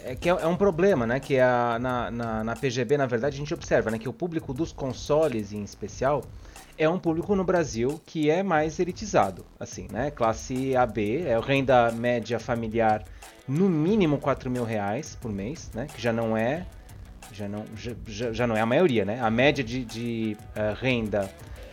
É 0.06 0.16
que 0.16 0.30
é, 0.30 0.34
é 0.34 0.48
um 0.48 0.56
problema, 0.56 1.06
né? 1.08 1.20
Que 1.20 1.40
a, 1.40 1.78
na, 1.80 2.12
na, 2.12 2.44
na 2.44 2.56
PGB, 2.56 2.98
na 2.98 3.06
verdade, 3.06 3.36
a 3.36 3.40
gente 3.40 3.54
observa 3.54 3.90
né, 3.90 3.98
que 3.98 4.10
o 4.10 4.14
público 4.14 4.54
dos 4.54 4.72
consoles 4.72 5.54
em 5.54 5.64
especial 5.64 6.24
é 6.78 6.90
um 6.90 7.00
público 7.00 7.36
no 7.36 7.44
Brasil 7.44 8.02
que 8.06 8.30
é 8.30 8.42
mais 8.44 8.80
elitizado, 8.80 9.46
assim, 9.60 9.88
né? 9.92 10.12
Classe 10.12 10.76
AB, 10.76 11.22
é 11.26 11.40
renda 11.40 11.92
média 11.92 12.40
familiar 12.40 13.04
no 13.48 13.70
mínimo 13.70 14.18
4 14.18 14.50
mil 14.50 14.64
reais 14.64 15.16
por 15.22 15.32
mês, 15.32 15.70
né? 15.74 15.88
Que 15.94 16.02
já 16.02 16.12
não 16.12 16.36
é 16.36 16.66
já 17.32 17.48
não, 17.48 17.64
já, 18.06 18.32
já- 18.32 18.46
não 18.48 18.56
é 18.58 18.62
a 18.62 18.66
maioria, 18.66 19.06
né? 19.06 19.20
A 19.22 19.30
média 19.30 19.64
de, 19.64 19.86
de, 19.86 20.38
eh, 20.56 20.74
renda 20.80 21.30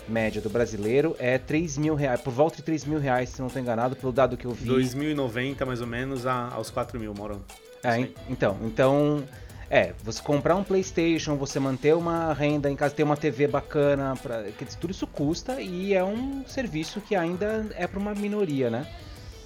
média 0.08 0.40
do 0.40 0.48
brasileiro 0.48 1.14
é 1.18 1.36
3 1.38 1.76
mil 1.78 1.94
reais, 1.94 2.20
por 2.20 2.32
volta 2.32 2.56
de 2.56 2.62
3 2.62 2.84
mil 2.84 2.98
reais, 2.98 3.28
se 3.30 3.40
não 3.40 3.46
estou 3.48 3.60
enganado, 3.60 3.94
pelo 3.96 4.12
dado 4.12 4.36
que 4.36 4.44
eu 4.46 4.52
vi. 4.52 4.66
2090 4.66 5.66
mais 5.66 5.80
ou 5.80 5.86
menos 5.86 6.26
a- 6.26 6.48
aos 6.52 6.70
4 6.70 6.98
mil, 6.98 7.12
Maurão. 7.14 7.42
É, 7.82 7.98
en- 8.00 8.08
então, 8.28 8.56
então, 8.62 9.24
é, 9.70 9.92
você 10.02 10.20
comprar 10.22 10.54
um 10.56 10.62
PlayStation, 10.64 11.36
você 11.36 11.58
manter 11.58 11.94
uma 11.94 12.32
renda 12.34 12.70
em 12.70 12.76
casa, 12.76 12.94
ter 12.94 13.02
uma 13.02 13.16
TV 13.16 13.46
bacana, 13.46 14.14
pra, 14.22 14.44
tudo 14.80 14.90
isso 14.90 15.06
custa 15.06 15.60
e 15.60 15.94
é 15.94 16.04
um 16.04 16.44
serviço 16.46 17.00
que 17.00 17.14
ainda 17.16 17.66
é 17.76 17.86
para 17.86 17.98
uma 17.98 18.14
minoria, 18.14 18.68
né? 18.70 18.86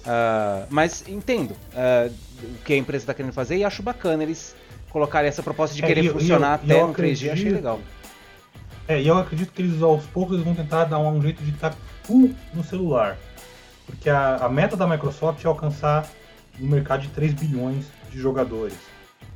Ah, 0.05 0.65
mas 0.69 1.03
entendo 1.07 1.55
ah, 1.75 2.09
o 2.43 2.63
que 2.63 2.73
a 2.73 2.77
empresa 2.77 3.03
está 3.03 3.13
querendo 3.13 3.33
fazer 3.33 3.57
e 3.57 3.63
acho 3.63 3.81
bacana 3.81 4.21
eles 4.23 4.55
colocarem 4.89 5.27
essa 5.27 5.41
proposta 5.41 5.75
de 5.75 5.83
É, 5.83 5.87
querer 5.87 6.05
eu- 6.05 6.13
funcionar 6.13 6.59
eu- 6.63 6.69
eu 6.69 6.75
até 6.77 6.87
no 6.87 6.93
3G, 6.93 7.11
achei 7.13 7.29
acredito- 7.29 7.55
legal. 7.55 7.79
É, 8.87 9.01
e 9.01 9.07
eu 9.07 9.17
acredito 9.17 9.51
que 9.51 9.61
eles 9.63 9.81
aos 9.81 10.05
poucos 10.05 10.39
vão 10.43 10.53
tentar 10.53 10.83
dar 10.85 10.99
um 10.99 11.19
jeito 11.21 11.41
de 11.43 11.49
estar 11.49 11.73
full 12.03 12.35
no 12.53 12.63
celular. 12.63 13.17
Porque 13.87 14.09
a, 14.09 14.35
a 14.37 14.49
meta 14.49 14.77
da 14.77 14.85
Microsoft 14.85 15.43
é 15.43 15.47
alcançar 15.47 16.07
um 16.61 16.67
mercado 16.67 17.01
de 17.01 17.07
3 17.09 17.33
bilhões 17.33 17.85
de 18.15 18.21
jogadores 18.21 18.77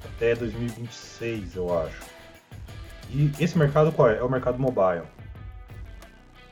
até 0.06 0.34
2026, 0.34 1.58
eu 1.58 1.78
acho. 1.78 2.02
E 3.12 3.30
esse 3.38 3.58
mercado 3.58 3.92
qual 3.92 4.10
é? 4.10 4.18
É 4.18 4.24
o 4.24 4.30
mercado 4.30 4.58
mobile. 4.58 5.04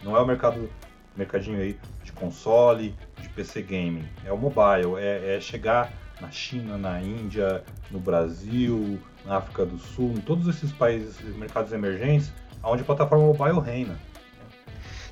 Não 0.04 0.16
é 0.16 0.20
o 0.20 0.26
mercado 0.26 0.70
mercadinho 1.16 1.60
aí 1.60 1.80
de 2.04 2.12
console, 2.12 2.94
de 3.22 3.30
PC 3.30 3.62
gaming. 3.62 4.08
É 4.26 4.32
o 4.34 4.38
mobile, 4.38 4.98
é, 4.98 5.38
é 5.38 5.40
chegar 5.40 5.94
na 6.20 6.30
China, 6.30 6.78
na 6.78 7.02
Índia, 7.02 7.64
no 7.90 8.00
Brasil, 8.00 9.00
na 9.26 9.38
África 9.38 9.66
do 9.66 9.78
Sul, 9.78 10.12
em 10.12 10.22
todos 10.22 10.48
esses 10.48 10.72
países, 10.74 11.18
mercados 11.38 11.72
emergentes, 11.72 12.34
onde 12.62 12.82
a 12.82 12.86
plataforma 12.86 13.26
mobile 13.26 13.62
reina. 13.62 13.98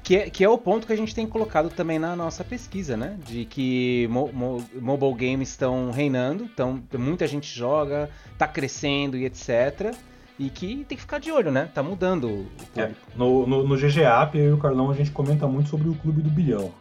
Que 0.05 0.15
é, 0.17 0.29
que 0.29 0.43
é 0.43 0.47
o 0.49 0.55
ponto 0.57 0.85
que 0.85 0.93
a 0.93 0.95
gente 0.95 1.15
tem 1.15 1.25
colocado 1.25 1.67
também 1.71 1.97
na 1.97 2.15
nossa 2.15 2.43
pesquisa, 2.43 2.95
né? 2.95 3.17
De 3.25 3.43
que 3.43 4.07
mo- 4.11 4.31
mo- 4.31 4.63
mobile 4.79 5.13
games 5.31 5.49
estão 5.49 5.89
reinando, 5.89 6.43
então 6.43 6.79
muita 6.95 7.25
gente 7.25 7.47
joga, 7.51 8.07
tá 8.37 8.47
crescendo 8.47 9.17
e 9.17 9.25
etc. 9.25 9.95
E 10.37 10.49
que 10.51 10.85
tem 10.87 10.95
que 10.95 11.01
ficar 11.01 11.17
de 11.19 11.31
olho, 11.31 11.49
né? 11.51 11.71
Tá 11.73 11.81
mudando 11.81 12.27
o 12.27 12.47
É, 12.79 12.91
no, 13.15 13.47
no, 13.47 13.67
no 13.67 13.75
GGAP, 13.75 14.37
eu 14.37 14.49
e 14.49 14.53
o 14.53 14.57
Carlão, 14.59 14.91
a 14.91 14.93
gente 14.93 15.09
comenta 15.09 15.47
muito 15.47 15.69
sobre 15.69 15.89
o 15.89 15.95
Clube 15.95 16.21
do 16.21 16.29
Bilhão. 16.29 16.71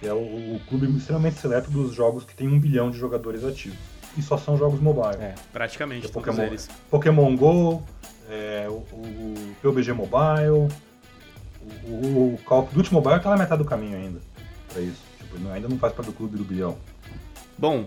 Que 0.00 0.06
é 0.06 0.12
o, 0.14 0.16
o 0.56 0.60
clube 0.70 0.86
extremamente 0.96 1.36
seleto 1.38 1.70
dos 1.70 1.92
jogos 1.94 2.24
que 2.24 2.34
tem 2.34 2.48
um 2.48 2.58
bilhão 2.58 2.90
de 2.90 2.96
jogadores 2.96 3.44
ativos. 3.44 3.78
E 4.16 4.22
só 4.22 4.38
são 4.38 4.56
jogos 4.56 4.80
mobile. 4.80 5.22
É. 5.22 5.34
Praticamente 5.52 6.06
É 6.06 6.08
todos 6.08 6.24
Pokémon. 6.28 6.46
eles. 6.46 6.70
Pokémon 6.90 7.36
GO, 7.36 7.82
é, 8.30 8.66
o, 8.70 8.72
o 8.74 9.34
PUBG 9.60 9.92
Mobile, 9.92 10.68
o, 11.88 11.90
o, 11.90 12.34
o 12.34 12.38
Call 12.44 12.62
of 12.64 12.74
Duty 12.74 12.92
Mobile 12.92 13.20
tá 13.20 13.30
na 13.30 13.36
metade 13.36 13.62
do 13.62 13.68
caminho 13.68 13.96
ainda 13.96 14.20
pra 14.72 14.80
isso. 14.82 15.02
Tipo, 15.18 15.38
não- 15.40 15.52
ainda 15.52 15.68
não 15.68 15.78
faz 15.78 15.92
parte 15.92 16.06
do 16.06 16.12
clube 16.12 16.36
do 16.36 16.44
bilhão. 16.44 16.76
Bom, 17.58 17.84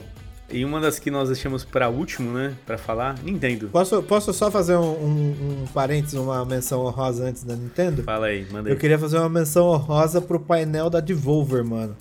e 0.51 0.65
uma 0.65 0.80
das 0.82 0.97
que 0.97 1.11
nós 1.11 1.30
deixamos 1.30 1.63
para 1.63 1.89
último, 1.89 2.32
né, 2.32 2.55
para 2.65 2.77
falar, 2.77 3.15
Nintendo. 3.23 3.67
Posso, 3.69 4.01
posso 4.01 4.34
só 4.34 4.49
fazer 4.49 4.75
um, 4.77 4.82
um, 4.91 5.61
um 5.63 5.67
parênteses, 5.73 6.15
uma 6.19 6.43
menção 6.43 6.82
honrosa 6.86 7.25
antes 7.25 7.43
da 7.43 7.55
Nintendo? 7.55 8.01
Fala 8.03 8.27
aí, 8.27 8.47
manda 8.51 8.67
aí. 8.69 8.73
Eu 8.73 8.80
queria 8.80 8.97
fazer 8.97 9.19
uma 9.19 9.30
menção 9.30 9.67
honrosa 9.67 10.19
pro 10.19 10.39
painel 10.39 10.89
da 10.89 10.99
Devolver, 10.99 11.63
mano. 11.63 11.95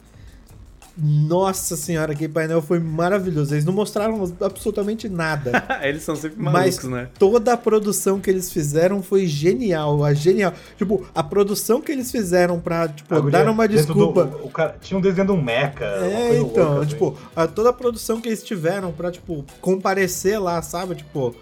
Nossa 1.00 1.76
senhora, 1.76 2.12
aquele 2.12 2.32
painel 2.32 2.60
foi 2.60 2.80
maravilhoso. 2.80 3.54
Eles 3.54 3.64
não 3.64 3.72
mostraram 3.72 4.20
absolutamente 4.40 5.08
nada. 5.08 5.52
eles 5.82 6.02
são 6.02 6.16
sempre 6.16 6.42
malucos, 6.42 6.84
mas 6.84 6.90
né? 6.90 7.08
toda 7.18 7.52
a 7.52 7.56
produção 7.56 8.18
que 8.18 8.28
eles 8.28 8.50
fizeram 8.52 9.00
foi 9.02 9.26
genial. 9.26 10.02
A 10.04 10.12
genial. 10.12 10.52
Tipo, 10.76 11.06
a 11.14 11.22
produção 11.22 11.80
que 11.80 11.92
eles 11.92 12.10
fizeram 12.10 12.58
pra, 12.58 12.88
tipo, 12.88 13.14
A 13.14 13.20
dar 13.20 13.48
uma 13.48 13.68
desculpa. 13.68 14.24
do- 14.24 14.44
o 14.46 14.50
cara, 14.50 14.76
tinha 14.80 14.98
um 14.98 15.00
desenho 15.00 15.26
de 15.28 15.32
um 15.32 15.40
mecha. 15.42 15.76
uma 15.78 16.06
É, 16.06 16.28
coisa 16.28 16.42
então, 16.42 16.70
louca, 16.72 16.86
tipo, 16.86 17.08
assim. 17.10 17.26
a- 17.36 17.46
toda 17.46 17.68
a 17.70 17.72
produção 17.72 18.20
que 18.20 18.28
eles 18.28 18.42
tiveram 18.42 18.90
pra, 18.90 19.12
tipo, 19.12 19.44
comparecer 19.60 20.40
lá, 20.42 20.60
sabe? 20.62 20.96
Tipo, 20.96 21.32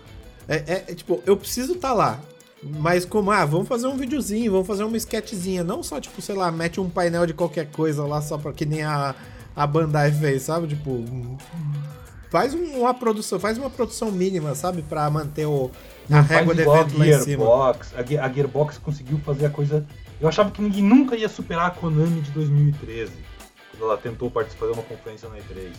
é, 0.46 0.56
é- 0.56 0.84
é, 0.88 0.94
tipo, 0.94 1.22
eu 1.24 1.36
preciso 1.36 1.72
estar 1.72 1.94
lá. 1.94 2.20
Mas 2.62 3.04
como, 3.04 3.30
ah, 3.30 3.44
vamos 3.44 3.68
fazer 3.68 3.86
um 3.86 3.96
videozinho, 3.96 4.50
vamos 4.52 4.66
fazer 4.66 4.82
uma 4.84 4.96
sketchzinha. 4.96 5.62
Não 5.64 5.82
só, 5.82 6.00
tipo, 6.00 6.20
sei 6.20 6.34
lá, 6.34 6.50
mete 6.50 6.80
um 6.80 6.90
painel 6.90 7.24
de 7.24 7.32
qualquer 7.32 7.66
coisa 7.70 8.04
lá 8.04 8.20
só 8.20 8.36
pra 8.36 8.52
que 8.52 8.66
nem 8.66 8.82
a, 8.82 9.14
a 9.56 9.66
Bandai 9.66 10.12
fez, 10.12 10.42
sabe? 10.42 10.68
Tipo, 10.68 11.02
faz 12.30 12.52
um- 12.54 12.80
uma 12.80 12.92
produção, 12.94 13.40
faz 13.40 13.56
uma 13.58 13.70
produção 13.70 14.12
mínima, 14.12 14.54
sabe? 14.54 14.82
Pra 14.82 15.08
manter 15.10 15.46
o, 15.46 15.70
a 16.10 16.20
régua 16.20 16.54
do 16.54 16.60
evento 16.60 16.94
a 16.94 16.98
lá 16.98 17.06
em 17.06 17.12
cima. 17.20 17.44
Gearbox. 17.44 17.94
A, 17.96 18.02
Ge- 18.02 18.18
a 18.18 18.28
Gearbox 18.32 18.78
conseguiu 18.78 19.18
fazer 19.24 19.46
a 19.46 19.50
coisa. 19.50 19.86
Eu 20.20 20.28
achava 20.28 20.50
que 20.50 20.60
ninguém 20.62 20.82
nunca 20.82 21.16
ia 21.16 21.28
superar 21.28 21.66
a 21.66 21.70
Konami 21.70 22.20
de 22.20 22.30
2013, 22.30 23.12
quando 23.70 23.82
ela 23.90 23.96
tentou 23.98 24.30
participar 24.30 24.66
de 24.66 24.72
uma 24.72 24.82
conferência 24.82 25.28
na 25.28 25.36
E3. 25.36 25.70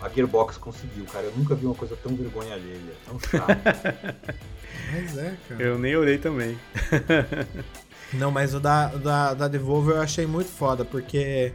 A 0.00 0.08
Gearbox 0.08 0.58
conseguiu, 0.58 1.04
cara. 1.06 1.24
Eu 1.26 1.32
nunca 1.36 1.54
vi 1.54 1.64
uma 1.66 1.74
coisa 1.74 1.96
tão 1.96 2.14
vergonha 2.14 2.54
alheia, 2.54 2.78
tão 3.06 3.18
chata. 3.20 3.56
Mas 4.92 5.16
é, 5.16 5.34
cara. 5.48 5.62
Eu 5.62 5.78
nem 5.78 5.96
olhei 5.96 6.18
também. 6.18 6.58
Não, 8.12 8.30
mas 8.30 8.54
o 8.54 8.60
da, 8.60 8.86
da, 8.88 9.34
da 9.34 9.48
Devolver 9.48 9.96
eu 9.96 10.02
achei 10.02 10.24
muito 10.26 10.48
foda, 10.50 10.84
porque 10.84 11.52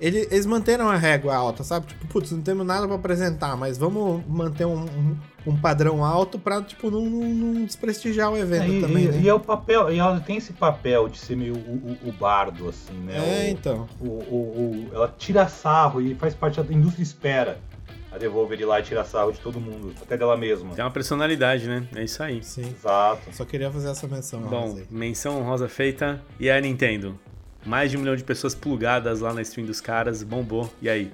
ele- 0.00 0.26
eles 0.30 0.46
manteram 0.46 0.88
a 0.88 0.96
régua 0.96 1.34
alta, 1.34 1.62
sabe? 1.64 1.86
Tipo, 1.86 2.06
putz, 2.06 2.30
não 2.32 2.40
temos 2.42 2.66
nada 2.66 2.86
pra 2.86 2.96
apresentar, 2.96 3.56
mas 3.56 3.78
vamos 3.78 4.22
manter 4.26 4.64
um, 4.66 4.80
um, 4.84 5.16
um 5.46 5.56
padrão 5.56 6.04
alto 6.04 6.38
pra, 6.38 6.62
tipo, 6.62 6.90
não, 6.90 7.02
não- 7.04 7.44
não 7.54 7.64
desprestigiar 7.64 8.32
o 8.32 8.36
evento 8.36 8.70
e, 8.72 8.80
também, 8.80 9.04
e- 9.04 9.08
né? 9.08 9.20
e 9.22 9.28
é 9.28 9.34
o 9.34 9.40
papel, 9.40 9.92
e 9.92 9.98
ela 9.98 10.18
tem 10.20 10.36
esse 10.36 10.52
papel 10.52 11.08
de 11.08 11.18
ser 11.18 11.36
meio 11.36 11.54
o, 11.54 11.96
o- 12.04 12.08
o 12.08 12.12
bardo, 12.12 12.68
assim, 12.68 12.94
né? 12.94 13.14
É, 13.16 13.48
O- 13.48 13.50
então. 13.50 13.88
o, 14.00 14.04
o- 14.06 14.88
o- 14.90 14.94
ela 14.94 15.14
tira 15.18 15.46
sarro 15.48 16.00
e 16.00 16.14
faz 16.14 16.34
parte 16.34 16.60
da 16.62 16.72
indústria 16.74 17.02
espera 17.02 17.58
a 18.10 18.16
Devolver 18.18 18.60
ir 18.60 18.64
lá 18.64 18.78
e 18.78 18.82
tirar 18.84 19.04
sarro 19.04 19.32
de 19.32 19.40
todo 19.40 19.58
mundo, 19.60 19.92
até 20.00 20.16
dela 20.16 20.36
mesma. 20.36 20.72
Tem 20.72 20.84
uma 20.84 20.90
personalidade, 20.90 21.66
né? 21.66 21.84
É 21.96 22.04
isso 22.04 22.22
aí. 22.22 22.44
Sim. 22.44 22.62
Exato. 22.78 23.22
Só 23.32 23.44
queria 23.44 23.68
fazer 23.72 23.88
essa 23.90 24.06
menção. 24.06 24.40
Bom, 24.42 24.68
Rosa, 24.68 24.84
menção 24.88 25.40
honrosa 25.40 25.68
feita. 25.68 26.22
E 26.38 26.48
a 26.48 26.60
Nintendo? 26.60 27.18
Mais 27.66 27.90
de 27.90 27.96
um 27.96 28.00
milhão 28.00 28.14
de 28.16 28.22
pessoas 28.24 28.54
plugadas 28.54 29.20
lá 29.20 29.32
na 29.32 29.40
stream 29.42 29.66
dos 29.66 29.80
caras, 29.80 30.22
bombou. 30.22 30.72
E 30.82 30.88
aí? 30.88 31.10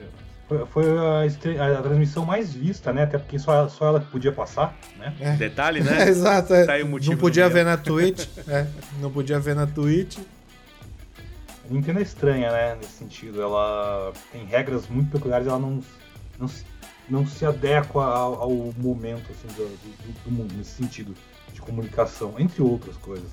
Foi, 0.73 0.85
a, 0.99 1.25
estre- 1.27 1.61
a 1.61 1.81
transmissão 1.81 2.25
mais 2.27 2.53
vista, 2.53 2.93
né? 2.93 3.05
Até 3.05 3.19
porque 3.19 3.39
só, 3.39 3.69
só 3.69 3.87
ela 3.87 4.01
que 4.01 4.07
podia 4.07 4.33
passar, 4.33 4.77
né? 4.99 5.15
É. 5.21 5.33
Detalhe, 5.37 5.79
É, 5.81 5.83
né? 5.85 6.09
exato. 6.09 6.53
é. 6.53 6.67
Tá 6.67 6.73
aí 6.73 6.83
o 6.83 6.89
motivo 6.89 7.13
não 7.13 7.21
podia 7.21 7.49
ver 7.49 7.65
na 7.65 7.77
Twitch. 7.77 8.27
é, 8.49 8.67
não 9.01 9.13
podia 9.13 9.39
ver 9.39 9.55
na 9.55 9.67
Twitch. 9.69 10.19
A 11.69 11.73
Nintendo 11.73 12.01
é 12.01 12.03
estranha, 12.03 12.51
né? 12.51 12.75
Nesse 12.75 12.95
sentido. 12.95 13.41
Ela 13.41 14.13
tem 14.33 14.45
regras 14.45 14.89
muito 14.89 15.13
peculiares, 15.13 15.47
ela 15.47 15.59
não, 15.61 15.81
não, 16.37 16.49
se, 16.49 16.65
não 17.09 17.25
se 17.25 17.47
adequa 17.47 18.03
ao, 18.05 18.43
ao 18.43 18.51
momento 18.77 19.31
assim, 19.31 19.47
do, 19.57 19.69
do- 19.69 20.25
do 20.25 20.31
mundo, 20.33 20.53
nesse 20.57 20.71
sentido 20.73 21.15
de 21.55 21.61
comunicação, 21.61 22.35
entre 22.41 22.61
outras 22.61 22.97
coisas. 22.97 23.29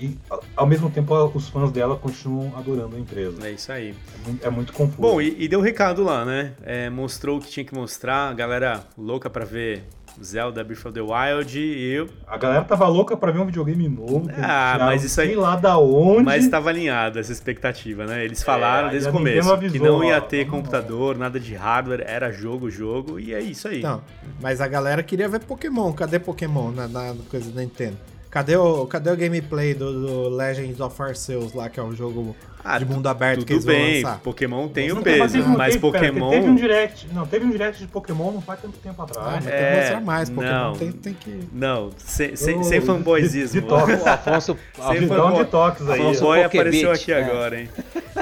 E, 0.00 0.18
ao 0.56 0.66
mesmo 0.66 0.90
tempo, 0.90 1.14
os 1.34 1.48
fãs 1.48 1.70
dela 1.70 1.96
continuam 1.96 2.52
adorando 2.56 2.96
a 2.96 2.98
empresa. 2.98 3.46
É 3.46 3.52
isso 3.52 3.70
aí. 3.70 3.90
É 3.90 4.26
muito, 4.26 4.46
é 4.46 4.50
muito 4.50 4.72
confuso. 4.72 5.00
Bom, 5.00 5.20
e, 5.20 5.36
e 5.44 5.46
deu 5.48 5.60
recado 5.60 6.02
lá, 6.02 6.24
né? 6.24 6.52
É, 6.62 6.90
mostrou 6.90 7.38
o 7.38 7.40
que 7.40 7.48
tinha 7.50 7.64
que 7.64 7.74
mostrar. 7.74 8.28
A 8.30 8.32
galera 8.34 8.82
louca 8.98 9.30
pra 9.30 9.44
ver 9.44 9.84
Zelda 10.22 10.62
Breath 10.64 10.84
of 10.86 10.92
the 10.92 11.00
Wild 11.00 11.58
e 11.58 11.92
eu. 11.92 12.08
A 12.26 12.36
galera 12.36 12.64
tava 12.64 12.86
louca 12.88 13.16
pra 13.16 13.30
ver 13.30 13.38
um 13.40 13.46
videogame 13.46 13.88
novo. 13.88 14.28
Ah, 14.42 14.76
mas 14.80 15.04
isso 15.04 15.20
aí- 15.20 15.28
Sei 15.28 15.36
lá 15.36 15.56
da 15.56 15.78
onde. 15.78 16.24
Mas 16.24 16.44
estava 16.44 16.68
alinhado 16.68 17.18
essa 17.18 17.32
expectativa, 17.32 18.04
né? 18.04 18.24
Eles 18.24 18.42
falaram 18.42 18.88
É, 18.88 18.90
desde 18.90 19.08
o 19.08 19.12
começo 19.12 19.52
avisou, 19.52 19.72
que 19.80 19.84
não 19.84 20.04
ia 20.04 20.18
ó, 20.18 20.20
ter 20.20 20.44
vamos- 20.44 20.58
computador, 20.60 21.16
nada 21.16 21.38
de 21.40 21.54
hardware, 21.54 22.02
era 22.06 22.30
jogo, 22.32 22.68
jogo, 22.70 23.18
e 23.20 23.32
é 23.32 23.40
isso 23.40 23.68
aí. 23.68 23.80
Não, 23.82 24.02
mas 24.40 24.60
a 24.60 24.66
galera 24.68 25.02
queria 25.02 25.28
ver 25.28 25.40
Pokémon. 25.40 25.92
Cadê 25.92 26.18
Pokémon 26.18 26.70
na, 26.72 26.88
na 26.88 27.14
coisa 27.30 27.50
da 27.52 27.60
Nintendo? 27.62 27.96
Cadê 28.32 28.56
o, 28.56 28.86
cadê 28.86 29.10
o 29.10 29.16
gameplay 29.16 29.74
do, 29.74 29.92
do 29.92 30.28
Legends 30.30 30.80
of 30.80 31.02
Arceus 31.02 31.52
lá, 31.52 31.68
que 31.68 31.78
é 31.78 31.82
um 31.82 31.94
jogo 31.94 32.34
Ah, 32.64 32.78
de 32.78 32.84
mundo 32.84 33.06
aberto 33.08 33.40
que 33.44 33.46
Tudo 33.46 33.52
eles 33.54 33.64
vão 33.64 33.74
bem, 33.74 34.02
lançar? 34.04 34.20
Pokémon 34.20 34.68
tem 34.68 34.88
Não, 34.88 34.98
o 34.98 35.02
peso, 35.02 35.32
teve- 35.34 35.48
mas 35.48 35.76
pera, 35.76 35.80
Pokémon. 35.80 36.30
Teve 36.30 36.48
um 36.48 36.54
direct. 36.54 37.08
Não, 37.12 37.26
teve 37.26 37.44
um 37.44 37.50
direct 37.50 37.80
de 37.80 37.86
Pokémon 37.88 38.30
não 38.32 38.40
faz 38.40 38.60
tanto 38.60 38.78
tempo 38.78 39.02
Ah, 39.02 39.04
atrás. 39.04 39.34
mas 39.34 39.44
tem 39.44 39.52
É, 39.54 39.70
que 39.72 39.78
mostrar 39.80 40.00
mais. 40.00 40.30
Pokémon 40.30 40.52
não. 40.52 40.76
tem, 40.76 40.92
tem 40.92 41.14
que. 41.14 41.48
Não, 41.52 41.90
sem, 41.98 42.36
sem, 42.36 42.56
Eu- 42.56 42.62
sem 42.64 42.80
fanboyzismo. 42.80 43.60
detox. 43.60 44.02
O 44.02 44.08
Afonso, 44.08 44.58
Sem 44.92 45.06
Dá 45.08 45.14
fanboy. 45.16 45.38
detox 45.44 45.80
aí. 45.88 46.00
Afonso- 46.00 46.20
Fanboy 46.20 46.42
apareceu 46.44 46.92
aqui 46.92 47.12
é. 47.12 47.22
agora, 47.24 47.60
hein? 47.60 47.68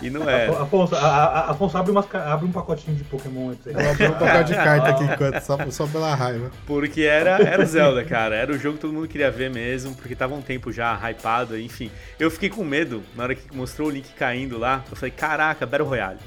E 0.03 0.09
não 0.09 0.29
é. 0.31 0.47
Afonso, 0.47 0.95
a- 0.95 0.99
a- 0.99 1.51
Afonso 1.51 1.77
abre, 1.77 1.91
umas 1.93 2.07
abre 2.15 2.47
um 2.47 2.53
pacotinho 2.53 2.97
de 2.97 3.05
Pokémon. 3.05 3.53
Eu 3.67 3.91
abri 3.91 4.07
um 4.07 4.13
papel 4.13 4.45
de 4.45 4.55
carta 4.55 4.89
aqui 4.89 5.05
enquanto, 5.05 5.41
só, 5.43 5.59
só 5.71 5.87
pela 5.87 6.15
raiva. 6.15 6.51
Porque 6.67 7.03
era, 7.03 7.43
era 7.43 7.63
o 7.63 7.67
Zelda, 7.67 8.05
cara. 8.05 8.35
Era 8.37 8.53
o 8.53 8.59
jogo 8.59 8.77
que 8.77 8.81
todo 8.83 8.93
mundo 8.93 9.09
queria 9.09 9.31
ver 9.31 9.51
mesmo, 9.51 9.95
porque 9.95 10.15
tava 10.15 10.35
um 10.35 10.41
tempo 10.41 10.73
já 10.73 10.95
hypado, 11.11 11.59
enfim. 11.59 11.91
Eu 12.19 12.31
fiquei 12.31 12.49
com 12.49 12.65
medo 12.65 13.03
na 13.17 13.25
hora 13.25 13.35
que 13.35 13.55
mostrou 13.55 13.89
o 13.89 13.91
Link 13.91 14.09
caindo 14.31 14.59
lá. 14.59 14.85
Eu 14.89 14.97
falei, 14.97 15.11
caraca, 15.11 15.67
Battle 15.67 15.89
Royale. 15.89 16.19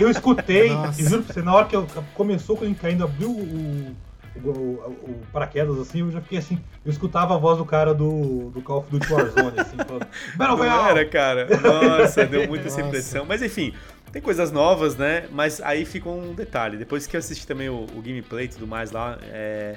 Eu 0.00 0.10
escutei, 0.10 0.70
Nossa. 0.74 1.02
juro 1.08 1.22
pra 1.22 1.34
você, 1.34 1.42
na 1.42 1.54
hora 1.54 1.66
que 1.66 1.74
eu, 1.76 1.86
começou, 2.14 2.56
quando 2.56 2.70
ele 2.70 2.78
caindo, 2.80 3.04
abriu 3.04 3.30
o, 3.30 3.96
o, 4.36 4.48
o- 4.48 5.10
o 5.10 5.22
paraquedas 5.32 5.78
assim, 5.78 6.00
eu 6.00 6.10
já 6.10 6.20
fiquei 6.20 6.38
assim. 6.38 6.58
Eu 6.84 6.90
escutava 6.90 7.34
a 7.34 7.38
voz 7.38 7.58
do 7.58 7.64
cara 7.64 7.94
do, 7.94 8.50
do 8.50 8.60
Call 8.62 8.78
of 8.80 8.90
Duty 8.90 9.12
Warzone, 9.12 9.58
assim, 9.60 9.76
falando: 9.86 10.06
Battle 10.36 10.56
Não 10.58 10.64
era, 10.64 10.82
Royale! 10.82 11.04
cara. 11.06 11.48
Nossa, 11.60 12.26
deu 12.26 12.46
muito 12.46 12.66
essa 12.66 12.80
impressão. 12.80 13.24
Mas 13.26 13.42
enfim, 13.42 13.74
tem 14.12 14.20
coisas 14.22 14.50
novas, 14.52 14.96
né? 14.96 15.24
Mas 15.32 15.60
aí 15.60 15.84
ficou 15.84 16.18
um 16.20 16.34
detalhe. 16.34 16.76
Depois 16.76 17.06
que 17.06 17.16
eu 17.16 17.18
assisti 17.18 17.46
também 17.46 17.68
o, 17.68 17.84
o 17.96 18.02
gameplay 18.02 18.44
e 18.46 18.48
tudo 18.48 18.66
mais 18.66 18.90
lá, 18.90 19.18
é, 19.32 19.76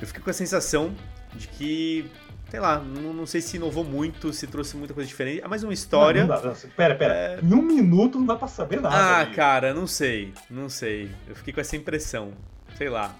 eu 0.00 0.06
fiquei 0.06 0.22
com 0.22 0.30
a 0.30 0.34
sensação 0.34 0.92
de 1.34 1.48
que, 1.48 2.08
sei 2.50 2.60
lá, 2.60 2.78
não, 2.78 3.12
não 3.12 3.26
sei 3.26 3.40
se 3.40 3.56
inovou 3.56 3.84
muito, 3.84 4.32
se 4.32 4.46
trouxe 4.46 4.76
muita 4.76 4.94
coisa 4.94 5.08
diferente. 5.08 5.42
É 5.42 5.48
mais 5.48 5.62
uma 5.62 5.72
história. 5.72 6.24
Não, 6.24 6.34
não 6.34 6.42
dá, 6.42 6.48
não, 6.48 6.70
pera, 6.76 6.94
pera. 6.94 7.14
É. 7.14 7.40
Em 7.42 7.54
um 7.54 7.62
minuto 7.62 8.18
não 8.18 8.26
dá 8.26 8.36
pra 8.36 8.48
saber 8.48 8.80
nada. 8.80 8.94
ah, 8.94 9.20
amigo. 9.20 9.36
cara, 9.36 9.74
não 9.74 9.86
sei. 9.86 10.32
Não 10.50 10.68
sei. 10.68 11.10
Eu 11.28 11.34
fiquei 11.34 11.52
com 11.52 11.60
essa 11.60 11.76
impressão. 11.76 12.32
Sei 12.76 12.88
lá. 12.88 13.14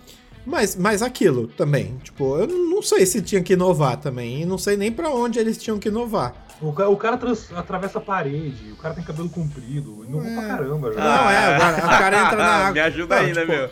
Mas, 0.47 0.77
mas 0.77 1.01
aquilo 1.01 1.47
também, 1.49 1.97
tipo, 2.03 2.37
eu 2.37 2.47
não 2.47 2.83
sei 2.83 3.07
se 3.07 3.23
tinha 3.23 3.43
que 3.43 3.55
inovar 3.55 3.97
também, 3.97 4.43
e 4.43 4.45
não 4.45 4.59
sei 4.59 4.77
nem 4.77 4.93
pra 4.93 5.09
onde 5.09 5.39
eles 5.39 5.57
tinham 5.57 5.79
que 5.79 5.89
inovar. 5.89 6.44
O, 6.61 6.73
ca- 6.73 6.89
o 6.89 6.97
cara 6.97 7.17
trans- 7.17 7.53
atravessa 7.55 7.99
a 7.99 8.01
parede, 8.01 8.71
o 8.73 8.77
cara 8.77 8.95
tem 8.95 9.03
cabelo 9.03 9.29
comprido, 9.29 10.05
inovou 10.09 10.31
É. 10.31 10.35
pra 10.35 10.47
caramba 10.57 10.93
já. 10.93 11.01
Não, 11.01 11.31
é, 11.31 11.57
agora 11.57 11.77
o 11.77 11.89
cara 11.89 12.23
entra 12.23 12.37
na 12.37 12.45
água. 12.55 12.73
Me 12.73 12.81
ajuda 12.81 13.17
Não, 13.17 13.23
aí, 13.23 13.33
né, 13.35 13.41
tipo, 13.41 13.53
meu? 13.53 13.71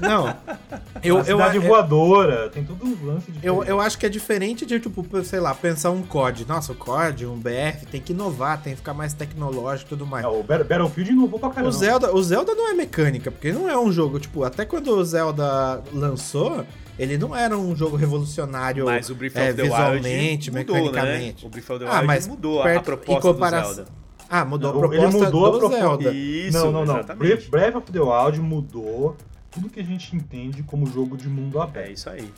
Não. 0.00 0.36
Eu, 1.02 1.16
a 1.16 1.20
eu, 1.20 1.24
cidade 1.24 1.56
eu, 1.56 1.62
voadora, 1.62 2.48
tem 2.48 2.64
todo 2.64 2.82
um 2.82 2.96
lance 3.04 3.30
de. 3.30 3.46
eu, 3.46 3.62
eu 3.64 3.78
acho 3.78 3.98
que 3.98 4.06
é 4.06 4.08
diferente 4.08 4.64
de, 4.64 4.80
tipo, 4.80 5.04
sei 5.22 5.38
lá, 5.38 5.54
pensar 5.54 5.90
um 5.90 6.02
COD. 6.02 6.46
Nossa, 6.48 6.72
o 6.72 6.74
COD, 6.74 7.26
um 7.26 7.36
BF, 7.38 7.84
tem 7.90 8.00
que 8.00 8.14
inovar, 8.14 8.62
tem 8.62 8.72
que 8.72 8.78
ficar 8.78 8.94
mais 8.94 9.12
tecnológico 9.12 9.88
e 9.88 9.90
tudo 9.90 10.06
mais. 10.06 10.24
o 10.24 10.42
Bat- 10.42 10.64
Battlefield 10.64 11.12
inovou 11.12 11.38
pra 11.38 11.50
caramba. 11.50 11.68
O 11.68 11.72
Zelda, 11.72 12.14
o 12.14 12.22
Zelda 12.22 12.54
não 12.54 12.70
é 12.70 12.72
mecânica, 12.72 13.30
porque 13.30 13.52
não 13.52 13.68
é 13.68 13.78
um 13.78 13.92
jogo, 13.92 14.18
tipo, 14.18 14.44
até 14.44 14.64
quando 14.64 14.88
o 14.96 15.04
Zelda 15.04 15.82
lançou, 15.92 16.64
ele 16.98 17.18
não 17.18 17.34
era 17.34 17.56
um 17.56 17.74
jogo 17.74 17.96
revolucionário 17.96 18.84
Mas 18.86 19.10
o 19.10 19.14
Breath 19.14 19.36
é, 19.36 19.48
of 19.50 19.54
the 19.54 19.62
visualmente, 19.62 20.50
Wild 20.50 20.70
mudou, 20.72 20.84
mecanicamente. 20.92 21.42
né? 21.44 21.48
O 21.48 21.50
Breath 21.50 21.70
of 21.70 21.78
the 21.80 21.86
Ah, 21.90 21.94
Wild 21.94 22.06
mas 22.06 22.26
mudou 22.26 22.58
a- 22.58 22.62
a 22.62 22.64
perto- 22.64 22.78
em 22.80 22.84
proposta 22.96 23.20
comparação- 23.32 23.70
do 23.70 23.74
Zelda. 23.76 23.90
Ah, 24.30 24.44
mudou 24.44 24.72
Não, 24.72 24.80
a 24.80 24.84
ele 24.86 24.96
proposta 25.02 25.24
mudou 25.24 25.46
a 25.46 25.50
do 25.50 25.58
proposta. 25.58 25.82
Zelda. 25.86 26.12
Isso, 26.12 26.58
não, 26.58 26.72
não, 26.72 26.84
não. 26.84 26.94
exatamente. 26.98 27.50
Breath 27.50 27.76
of 27.76 27.92
the 27.92 28.00
Wild 28.00 28.40
mudou 28.40 29.16
tudo 29.50 29.68
que 29.68 29.80
a 29.80 29.84
gente 29.84 30.16
entende 30.16 30.62
como 30.62 30.86
jogo 30.86 31.16
de 31.16 31.28
mundo 31.28 31.58
É 31.58 31.62
aberto. 31.62 31.92
isso 31.92 32.08
aí. 32.10 32.32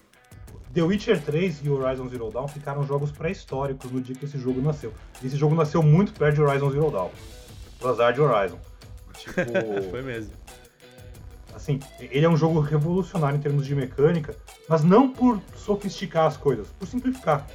The 0.75 0.83
Witcher 0.83 1.23
3 1.23 1.61
e 1.65 1.71
Horizon 1.71 2.07
Zero 2.09 2.31
Dawn 2.31 2.49
ficaram 2.49 2.87
jogos 2.87 3.11
pré-históricos 3.11 3.91
no 3.91 3.99
dia 4.01 4.15
que 4.15 4.27
esse 4.27 4.37
jogo 4.37 4.61
nasceu. 4.61 4.93
E 5.23 5.27
esse 5.27 5.37
jogo 5.37 5.55
nasceu 5.55 5.83
muito 5.83 6.13
perto 6.13 6.35
de 6.35 6.43
Horizon 6.43 6.71
Zero 6.71 6.91
Dawn. 6.91 7.09
O 7.81 7.89
azar 7.89 8.13
de 8.13 8.21
Horizon. 8.21 8.59
Tipo, 9.17 9.91
Foi 9.91 10.03
mesmo. 10.03 10.33
Assim, 11.67 11.81
ele 11.99 12.25
é 12.25 12.29
um 12.29 12.37
jogo 12.37 12.61
revolucionário 12.61 13.37
em 13.37 13.41
termos 13.41 13.67
de 13.67 13.75
mecânica, 13.75 14.37
mas 14.69 14.85
não 14.85 15.09
por 15.09 15.41
sofisticar 15.57 16.27
as 16.27 16.37
coisas, 16.37 16.69
por 16.79 16.87
simplificar. 16.87 17.47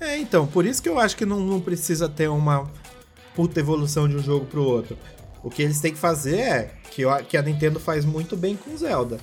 É, 0.00 0.18
então, 0.18 0.46
por 0.46 0.64
isso 0.66 0.82
que 0.82 0.88
eu 0.88 0.98
acho 0.98 1.16
que 1.16 1.26
não, 1.26 1.40
não 1.40 1.60
precisa 1.60 2.08
ter 2.08 2.28
uma 2.28 2.68
puta 3.34 3.60
evolução 3.60 4.08
de 4.08 4.16
um 4.16 4.22
jogo 4.22 4.46
pro 4.46 4.62
outro. 4.62 4.96
O 5.42 5.50
que 5.50 5.62
eles 5.62 5.80
têm 5.80 5.92
que 5.92 5.98
fazer 5.98 6.38
é, 6.38 6.70
que, 6.90 7.02
eu- 7.02 7.14
que 7.24 7.36
a 7.36 7.42
Nintendo 7.42 7.78
faz 7.78 8.04
muito 8.04 8.36
bem 8.36 8.56
com 8.56 8.76
Zelda, 8.76 9.18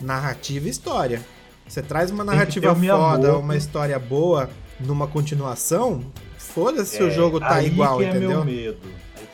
narrativa 0.00 0.66
e 0.66 0.70
história. 0.70 1.20
Você 1.66 1.82
traz 1.82 2.10
uma 2.10 2.24
narrativa 2.24 2.74
foda, 2.74 3.36
uma 3.36 3.54
história 3.56 3.98
boa, 3.98 4.48
numa 4.80 5.06
continuação, 5.06 6.02
foda-se 6.38 6.96
se 6.96 7.02
o 7.02 7.08
É, 7.08 7.10
jogo 7.10 7.38
tá 7.40 7.62
igual, 7.62 7.98
que 7.98 8.04
é 8.04 8.08
entendeu? 8.10 8.30
meu 8.30 8.44
medo. 8.44 8.78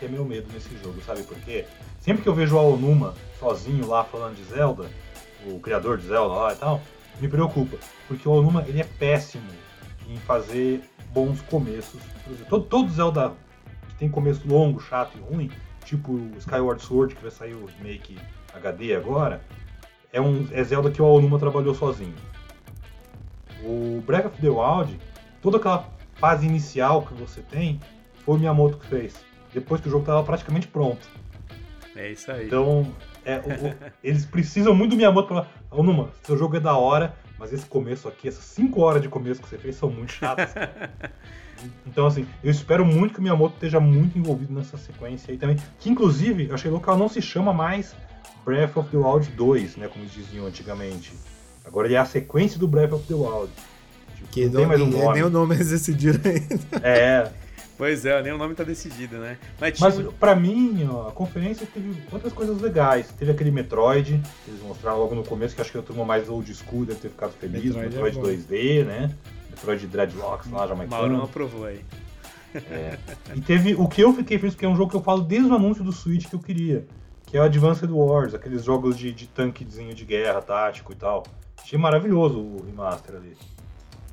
Que 0.05 0.09
é 0.09 0.13
meu 0.13 0.25
medo 0.27 0.47
nesse 0.53 0.69
jogo, 0.83 1.01
sabe 1.01 1.23
por 1.23 1.39
quê? 1.39 1.65
sempre 1.99 2.23
que 2.23 2.29
eu 2.29 2.35
vejo 2.35 2.57
o 2.57 2.59
Aonuma 2.59 3.15
sozinho 3.41 3.87
lá 3.87 4.05
falando 4.05 4.37
de 4.37 4.45
Zelda, 4.45 4.85
o 5.47 5.59
criador 5.59 5.97
de 5.97 6.07
Zelda 6.07 6.35
lá 6.35 6.53
e 6.53 6.57
tal, 6.57 6.83
me 7.19 7.27
preocupa. 7.27 7.79
Porque 8.07 8.29
o 8.29 8.33
Aonuma 8.33 8.63
ele 8.69 8.83
é 8.83 8.85
péssimo 8.85 9.49
em 10.07 10.19
fazer 10.19 10.83
bons 11.15 11.41
começos. 11.41 12.03
Todo, 12.51 12.67
todo 12.67 12.93
Zelda 12.93 13.33
que 13.89 13.95
tem 13.95 14.11
começo 14.11 14.47
longo, 14.47 14.79
chato 14.79 15.17
e 15.17 15.35
ruim, 15.35 15.51
tipo 15.87 16.13
o 16.13 16.33
Skyward 16.37 16.83
Sword, 16.83 17.15
que 17.15 17.23
vai 17.23 17.31
sair 17.31 17.55
o 17.55 17.65
remake 17.65 18.19
HD 18.53 18.95
agora, 18.95 19.41
é, 20.13 20.21
um, 20.21 20.47
é 20.53 20.63
Zelda 20.63 20.91
que 20.91 21.01
o 21.01 21.07
Aonuma 21.07 21.39
trabalhou 21.39 21.75
sozinho. 21.75 22.15
O 23.63 24.03
Breath 24.07 24.27
of 24.27 24.39
the 24.39 24.51
Wild, 24.51 25.01
toda 25.41 25.57
aquela 25.57 25.89
fase 26.17 26.47
inicial 26.47 27.07
que 27.07 27.15
você 27.15 27.41
tem, 27.41 27.81
foi 28.19 28.35
o 28.35 28.39
Miyamoto 28.39 28.77
que 28.77 28.87
fez. 28.87 29.34
Depois 29.55 29.81
que 29.81 29.89
o 29.89 29.91
jogo 29.91 30.03
estava 30.03 30.23
praticamente 30.23 30.67
pronto. 30.67 31.09
É 31.97 32.11
isso 32.11 32.31
aí. 32.31 32.47
Então, 32.47 32.87
é, 33.25 33.37
o- 33.39 33.69
o- 33.69 33.75
eles 34.03 34.27
precisam 34.27 34.75
muito 34.75 34.91
do 34.91 34.97
Miyamoto 34.97 35.29
pra 35.29 35.37
falar, 35.45 35.53
Aonuma, 35.71 36.11
seu 36.25 36.37
jogo 36.37 36.57
é 36.57 36.61
da 36.61 36.77
hora, 36.77 37.15
mas 37.39 37.53
esse 37.53 37.65
começo 37.67 38.09
aqui, 38.09 38.27
essas 38.29 38.45
5 38.45 38.81
horas 38.81 39.01
de 39.01 39.09
começo 39.09 39.41
que 39.41 39.49
você 39.49 39.57
fez 39.57 39.77
são 39.77 39.89
muito 39.91 40.13
chatas. 40.13 40.51
Então, 41.87 42.05
assim, 42.07 42.27
eu 42.43 42.51
espero 42.51 42.85
muito 42.85 43.15
que 43.15 43.21
o 43.21 43.23
Miyamoto 43.23 43.55
esteja 43.55 43.81
muito 43.81 44.19
envolvido 44.19 44.53
nessa 44.53 44.77
sequência 44.77 45.33
aí 45.33 45.39
também. 45.39 45.57
Que, 45.79 45.89
inclusive, 45.89 46.47
eu 46.49 46.55
achei 46.55 46.71
louco 46.71 46.85
que 46.85 46.91
ela 46.91 46.99
não 46.99 47.09
se 47.09 47.23
chama 47.23 47.55
mais 47.55 47.95
Breath 48.45 48.77
of 48.77 48.91
the 48.91 48.99
Wild 48.99 49.31
2, 49.31 49.77
né? 49.77 49.89
Como 49.89 50.05
eles 50.05 50.13
diziam 50.13 50.45
antigamente. 50.47 51.15
Agora 51.65 51.87
ele 51.87 51.95
é 51.95 51.99
a 51.99 52.05
sequência 52.05 52.59
do 52.59 52.69
Breath 52.69 52.93
of 52.93 53.07
the 53.07 53.15
Wild. 53.15 53.51
Tipo, 54.17 54.29
Que 54.31 54.45
não 54.47 54.53
tem 54.57 54.67
mais 54.67 54.81
um 54.83 54.87
nome. 54.89 55.13
nem 55.15 55.23
o 55.23 55.31
nome 55.31 55.55
eles 55.55 55.71
decidiram 55.71 56.21
ainda. 56.25 56.87
É, 56.87 57.31
Pois 57.77 58.05
é, 58.07 58.23
nem 58.23 58.33
o 58.33 58.39
nome 58.39 58.55
tá 58.55 58.63
decidido, 58.63 59.19
né? 59.19 59.37
Mas, 59.61 59.77
tinha 59.77 59.91
mas 59.91 60.15
pra 60.15 60.35
mim, 60.35 60.89
ó, 60.91 61.09
a 61.09 61.13
conferência 61.13 61.67
teve 61.67 61.95
outras 62.13 62.33
coisas 62.33 62.61
legais. 62.61 63.11
Teve 63.19 63.33
aquele 63.33 63.51
Metroid, 63.51 64.21
que 64.45 64.51
eles 64.51 64.63
mostraram 64.63 64.99
logo 64.99 65.15
no 65.15 65.25
começo, 65.25 65.55
que 65.55 65.61
acho 65.61 65.73
que 65.73 65.79
a 65.79 65.83
turma 65.83 66.05
mais 66.05 66.29
old 66.29 66.53
school 66.55 66.85
deve 66.85 67.01
ter 67.01 67.09
ficado 67.09 67.33
feliz. 67.33 67.75
Metroid 67.75 67.97
é 67.97 68.03
Metroid, 68.03 68.17
bom. 68.17 68.55
2D, 68.55 68.85
né? 68.85 69.15
Metroid 69.51 69.87
Dreadlocks 69.87 70.51
lá, 70.51 70.67
jamaicano. 70.67 71.23
aprovou 71.25 71.65
aí. 71.65 71.81
E 73.35 73.41
teve 73.41 73.75
o 73.75 73.89
que 73.89 74.01
eu 74.01 74.13
fiquei 74.13 74.39
feliz, 74.39 74.55
porque 74.55 74.67
é 74.67 74.69
um 74.69 74.77
jogo 74.77 74.91
que 74.91 74.97
eu 74.97 75.03
falo 75.03 75.23
desde 75.23 75.51
o 75.51 75.55
anúncio 75.55 75.83
do 75.83 75.91
Switch 75.91 76.29
que 76.29 76.35
eu 76.35 76.41
queria, 76.41 76.87
que 77.27 77.37
é 77.37 77.41
o 77.41 77.45
Advanced 77.45 77.91
Wars, 77.91 78.35
aqueles 78.35 78.63
jogos 78.65 78.97
de, 78.97 79.13
de 79.13 79.27
tanquezinho 79.27 79.93
de 79.93 80.05
guerra, 80.05 80.41
tático 80.41 80.93
e 80.93 80.95
tal. 80.95 81.25
Achei 81.61 81.79
maravilhoso 81.79 82.39
o 82.39 82.65
remaster 82.65 83.17
ali. 83.17 83.37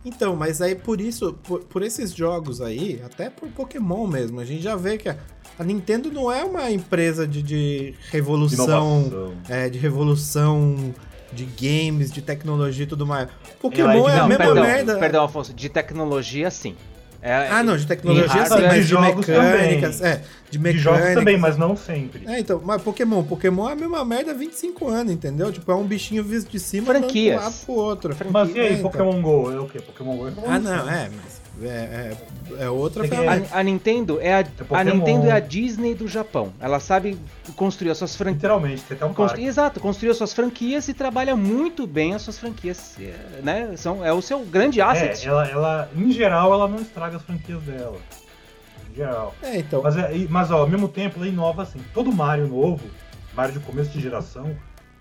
Então, 0.04 0.36
mas 0.36 0.62
aí 0.62 0.74
por 0.76 1.00
isso, 1.00 1.34
por, 1.44 1.60
por 1.62 1.84
esses 1.84 2.12
jogos 2.14 2.60
aí, 2.62 3.02
até 3.06 3.30
por 3.30 3.48
Pokémon 3.50 4.08
mesmo, 4.08 4.40
a 4.40 4.46
gente 4.46 4.64
já 4.64 4.76
vê 4.76 4.98
que 4.98 5.08
a, 5.10 5.16
a 5.60 5.64
Nintendo 5.64 6.12
não 6.12 6.32
é 6.32 6.44
uma 6.44 6.72
empresa 6.72 7.28
de, 7.28 7.44
de 7.44 7.94
revolução, 8.10 9.06
Inovação. 9.06 9.34
é, 9.48 9.70
de 9.70 9.78
revolução 9.78 10.94
de 11.32 11.46
games, 11.46 12.12
de 12.12 12.22
tecnologia 12.22 12.84
e 12.84 12.88
tudo 12.88 13.06
mais. 13.06 13.30
Pokémon 13.62 13.90
é 13.90 13.98
é, 14.00 14.02
de- 14.02 14.10
a 14.18 14.22
Não, 14.22 14.28
mesma 14.28 14.46
perdão, 14.46 14.64
merda. 14.64 14.98
perdão, 14.98 15.24
Afonso. 15.26 15.54
De 15.54 15.70
tecnologia, 15.70 16.50
sim. 16.50 16.76
É, 17.22 17.48
Ah, 17.50 17.62
não, 17.62 17.78
de 17.78 17.86
tecnologia 17.86 18.44
sim, 18.46 18.50
mas 18.50 18.74
de 18.74 18.82
de 18.82 18.88
jogos 18.88 19.28
mecânicas, 19.28 20.00
também. 20.00 20.12
é, 20.12 20.24
de 20.52 20.58
De 20.58 20.60
mecânicas. 20.60 20.84
jogos 20.84 21.14
também, 21.14 21.38
mas 21.38 21.58
não 21.58 21.76
sempre. 21.76 22.24
É, 22.28 22.40
então, 22.40 22.62
mas 22.64 22.82
Pokémon, 22.82 23.24
Pokémon 23.24 23.70
é 23.70 23.74
a 23.74 23.76
mesma 23.76 24.04
merda 24.04 24.32
há 24.32 24.36
25 24.36 24.88
anos, 24.90 25.14
entendeu? 25.14 25.52
Tipo, 25.52 25.72
é 25.72 25.76
um 25.76 25.86
bichinho 25.86 26.24
visto 26.24 26.50
de 26.50 26.60
cima 26.60 26.88
Franquias. 26.88 27.42
dando 27.42 27.52
pro 27.52 27.52
lado 27.52 27.66
pro 27.66 27.74
outro. 27.74 28.18
Mas 28.30 28.56
e 28.56 28.60
É, 28.60 28.62
aí, 28.64 28.74
então. 28.74 28.92
Pokémon 28.92 29.22
GO? 29.22 29.52
É 29.52 29.60
o 29.60 29.66
quê? 29.68 29.80
Pokémon 29.80 30.18
GO 30.18 30.28
é 30.28 30.32
Ah, 30.46 30.60
não, 30.60 30.90
é, 30.90 31.10
mas 31.10 31.42
é, 31.64 32.14
é, 32.60 32.64
é 32.66 32.70
outra. 32.70 33.04
A, 33.54 33.60
a 33.60 33.64
Nintendo 33.64 34.20
é 34.22 34.34
a, 34.34 34.40
a 34.40 34.44
Pokémon. 34.44 34.84
Nintendo 34.84 35.28
é 35.28 35.32
a 35.32 35.40
Disney 35.40 35.94
do 35.96 36.08
Japão. 36.08 36.52
Ela 36.60 36.80
sabe 36.80 37.18
construir 37.56 37.92
as 37.92 37.98
suas 37.98 38.16
franquias. 38.16 38.42
Literalmente, 38.42 38.82
tem 38.84 38.96
até 38.98 39.06
um 39.06 39.14
Constru... 39.14 39.42
Exato, 39.42 39.80
construiu 39.80 40.12
as 40.12 40.18
suas 40.18 40.34
franquias 40.34 40.88
e 40.88 40.94
trabalha 40.94 41.36
muito 41.36 41.86
bem 41.86 42.14
as 42.14 42.22
suas 42.22 42.38
franquias. 42.40 42.96
é, 43.00 43.42
Né? 43.42 43.74
São, 43.78 44.04
é 44.06 44.12
o 44.12 44.22
seu 44.22 44.40
grande 44.40 44.82
asset. 44.82 45.26
É, 45.26 45.30
ela, 45.30 45.48
ela, 45.48 45.90
em 45.96 46.12
geral, 46.12 46.54
ela 46.54 46.68
não 46.68 46.80
estraga 46.80 47.18
as 47.18 47.24
franquias 47.24 47.62
dela. 47.64 47.98
Em 48.92 48.96
geral. 48.96 49.34
É, 49.42 49.60
então. 49.60 49.82
Mas, 49.82 49.98
é, 49.98 50.12
mas 50.30 50.52
ó, 50.52 50.60
ao 50.60 50.68
mesmo 50.68 50.88
tempo, 50.88 51.18
ela 51.18 51.28
inova 51.28 51.64
assim. 51.64 51.80
Todo 51.94 52.12
Mario 52.12 52.48
novo, 52.48 52.90
Mario 53.34 53.54
de 53.54 53.60
começo 53.60 53.92
de 53.92 54.02
geração, 54.02 54.56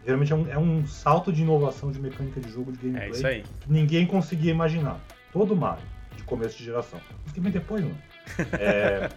geralmente 0.04 0.32
é 0.32 0.36
um, 0.36 0.50
é 0.50 0.58
um 0.58 0.86
salto 0.86 1.32
de 1.32 1.42
inovação 1.42 1.90
de 1.90 2.00
mecânica 2.00 2.40
de 2.40 2.50
jogo, 2.50 2.72
de 2.72 2.78
gameplay, 2.78 3.08
É 3.08 3.10
isso 3.10 3.26
aí. 3.26 3.42
que 3.42 3.72
ninguém 3.72 4.06
conseguia 4.06 4.50
imaginar. 4.52 5.00
Todo 5.32 5.56
Mario 5.56 5.84
de 6.16 6.22
começo 6.22 6.56
de 6.58 6.64
geração. 6.64 7.00
Os 7.26 7.32
que 7.32 7.40
vem 7.40 7.52
depois, 7.52 7.84
não. 7.84 7.92
É, 8.58 9.08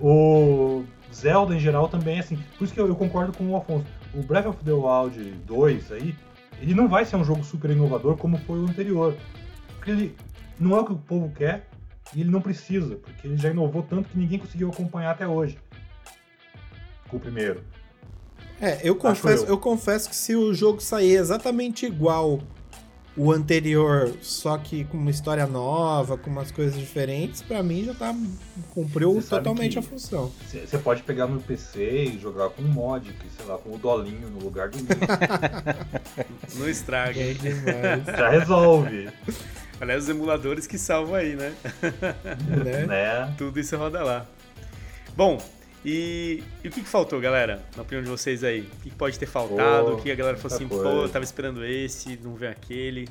o 0.00 0.84
Zelda 1.12 1.54
em 1.54 1.60
geral 1.60 1.88
também 1.88 2.16
é 2.16 2.20
assim. 2.20 2.36
Por 2.58 2.64
isso 2.64 2.74
que 2.74 2.80
eu, 2.80 2.86
eu 2.86 2.96
concordo 2.96 3.32
com 3.36 3.48
o 3.48 3.56
Afonso. 3.56 3.86
O 4.12 4.22
Breath 4.22 4.46
of 4.46 4.64
the 4.64 4.72
Wild 4.72 5.32
2 5.46 5.92
aí, 5.92 6.14
ele 6.60 6.74
não 6.74 6.88
vai 6.88 7.04
ser 7.04 7.16
um 7.16 7.24
jogo 7.24 7.44
super 7.44 7.70
inovador 7.70 8.16
como 8.16 8.38
foi 8.38 8.58
o 8.58 8.64
anterior. 8.64 9.16
Porque 9.76 9.90
ele 9.90 10.16
não 10.58 10.76
é 10.76 10.80
o 10.80 10.84
que 10.84 10.92
o 10.92 10.96
povo 10.96 11.32
quer 11.34 11.66
e 12.14 12.20
ele 12.20 12.30
não 12.30 12.40
precisa, 12.40 12.96
porque 12.96 13.26
ele 13.26 13.36
já 13.36 13.50
inovou 13.50 13.82
tanto 13.82 14.08
que 14.08 14.18
ninguém 14.18 14.38
conseguiu 14.38 14.68
acompanhar 14.68 15.12
até 15.12 15.26
hoje. 15.26 15.58
Com 17.08 17.16
o 17.16 17.20
primeiro. 17.20 17.62
É, 18.60 18.80
eu 18.82 18.94
confesso, 18.96 19.44
eu. 19.44 19.50
eu. 19.50 19.58
confesso 19.58 20.08
que 20.08 20.16
se 20.16 20.34
o 20.34 20.54
jogo 20.54 20.80
sair 20.80 21.16
exatamente 21.16 21.86
igual 21.86 22.40
o 23.16 23.30
anterior, 23.30 24.12
só 24.20 24.58
que 24.58 24.84
com 24.84 24.96
uma 24.96 25.10
história 25.10 25.46
nova, 25.46 26.16
com 26.18 26.28
umas 26.28 26.50
coisas 26.50 26.76
diferentes, 26.76 27.42
pra 27.42 27.62
mim 27.62 27.84
já 27.84 27.94
tá 27.94 28.14
cumpriu 28.72 29.22
totalmente 29.22 29.78
a 29.78 29.82
função. 29.82 30.32
Você 30.48 30.78
pode 30.78 31.02
pegar 31.02 31.26
no 31.26 31.40
PC 31.40 32.04
e 32.04 32.18
jogar 32.18 32.50
com 32.50 32.62
um 32.62 32.68
mod, 32.68 33.12
que, 33.12 33.28
sei 33.36 33.46
lá, 33.46 33.56
com 33.56 33.72
o 33.72 33.78
Dolinho 33.78 34.28
no 34.30 34.40
lugar 34.40 34.68
do. 34.68 34.78
Não 36.58 36.68
estraga. 36.68 37.20
É 37.20 37.30
hein? 37.30 37.36
já 38.04 38.30
resolve, 38.30 39.08
Aliás, 39.84 40.04
os 40.04 40.08
emuladores 40.08 40.66
que 40.66 40.78
salvam 40.78 41.14
aí, 41.14 41.36
né? 41.36 41.54
né? 42.64 42.86
né? 42.86 43.34
Tudo 43.36 43.60
isso 43.60 43.76
roda 43.76 44.02
lá. 44.02 44.26
Bom, 45.14 45.38
e, 45.84 46.42
e 46.62 46.68
o 46.68 46.70
que, 46.70 46.80
que 46.80 46.88
faltou, 46.88 47.20
galera? 47.20 47.62
Na 47.76 47.82
opinião 47.82 48.02
de 48.02 48.08
vocês 48.08 48.42
aí? 48.42 48.60
O 48.60 48.82
que, 48.82 48.88
que 48.88 48.96
pode 48.96 49.18
ter 49.18 49.26
faltado? 49.26 49.90
Pô, 49.90 49.92
o 49.92 50.02
que 50.02 50.10
a 50.10 50.14
galera 50.14 50.38
falou 50.38 50.56
assim, 50.56 50.64
muita 50.64 50.82
pô, 50.82 50.90
coisa. 50.90 51.06
eu 51.06 51.08
tava 51.10 51.24
esperando 51.24 51.62
esse, 51.62 52.18
não 52.22 52.34
vem 52.34 52.48
aquele. 52.48 53.06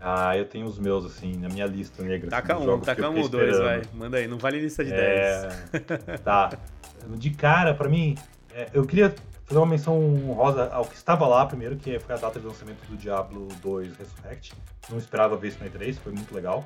Ah, 0.00 0.34
eu 0.34 0.46
tenho 0.46 0.64
os 0.64 0.78
meus, 0.78 1.04
assim, 1.04 1.36
na 1.36 1.50
minha 1.50 1.66
lista 1.66 2.02
negra. 2.02 2.30
Taca 2.30 2.56
assim, 2.56 2.66
um, 2.66 2.80
taca 2.80 3.02
eu 3.02 3.10
um 3.10 3.20
ou 3.20 3.28
dois, 3.28 3.50
esperando. 3.50 3.64
vai. 3.64 3.82
Manda 3.92 4.16
aí, 4.16 4.26
não 4.26 4.38
vale 4.38 4.60
lista 4.60 4.82
de 4.82 4.90
10. 4.90 5.00
É, 5.02 6.18
tá. 6.18 6.50
De 7.16 7.30
cara, 7.30 7.74
pra 7.74 7.88
mim, 7.88 8.16
é, 8.52 8.68
eu 8.74 8.84
queria 8.84 9.14
fazer 9.48 9.58
uma 9.58 9.66
menção 9.66 9.98
honrosa 10.28 10.68
ao 10.72 10.84
que 10.84 10.94
estava 10.94 11.26
lá 11.26 11.46
primeiro, 11.46 11.76
que 11.76 11.98
foi 11.98 12.14
a 12.14 12.18
data 12.18 12.38
de 12.38 12.46
lançamento 12.46 12.84
do 12.88 12.96
Diablo 12.96 13.48
2 13.62 13.96
Resurrect. 13.96 14.52
Não 14.90 14.98
esperava 14.98 15.36
ver 15.36 15.48
isso 15.48 15.58
na 15.60 15.66
E3, 15.70 15.94
foi 15.96 16.12
muito 16.12 16.34
legal. 16.34 16.64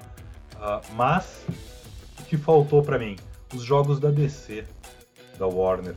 Ah, 0.60 0.80
mas, 0.94 1.44
o 2.20 2.24
que 2.24 2.36
faltou 2.36 2.82
pra 2.82 2.98
mim? 2.98 3.16
Os 3.54 3.62
jogos 3.62 4.00
da 4.00 4.10
DC, 4.10 4.64
da 5.38 5.46
Warner. 5.46 5.94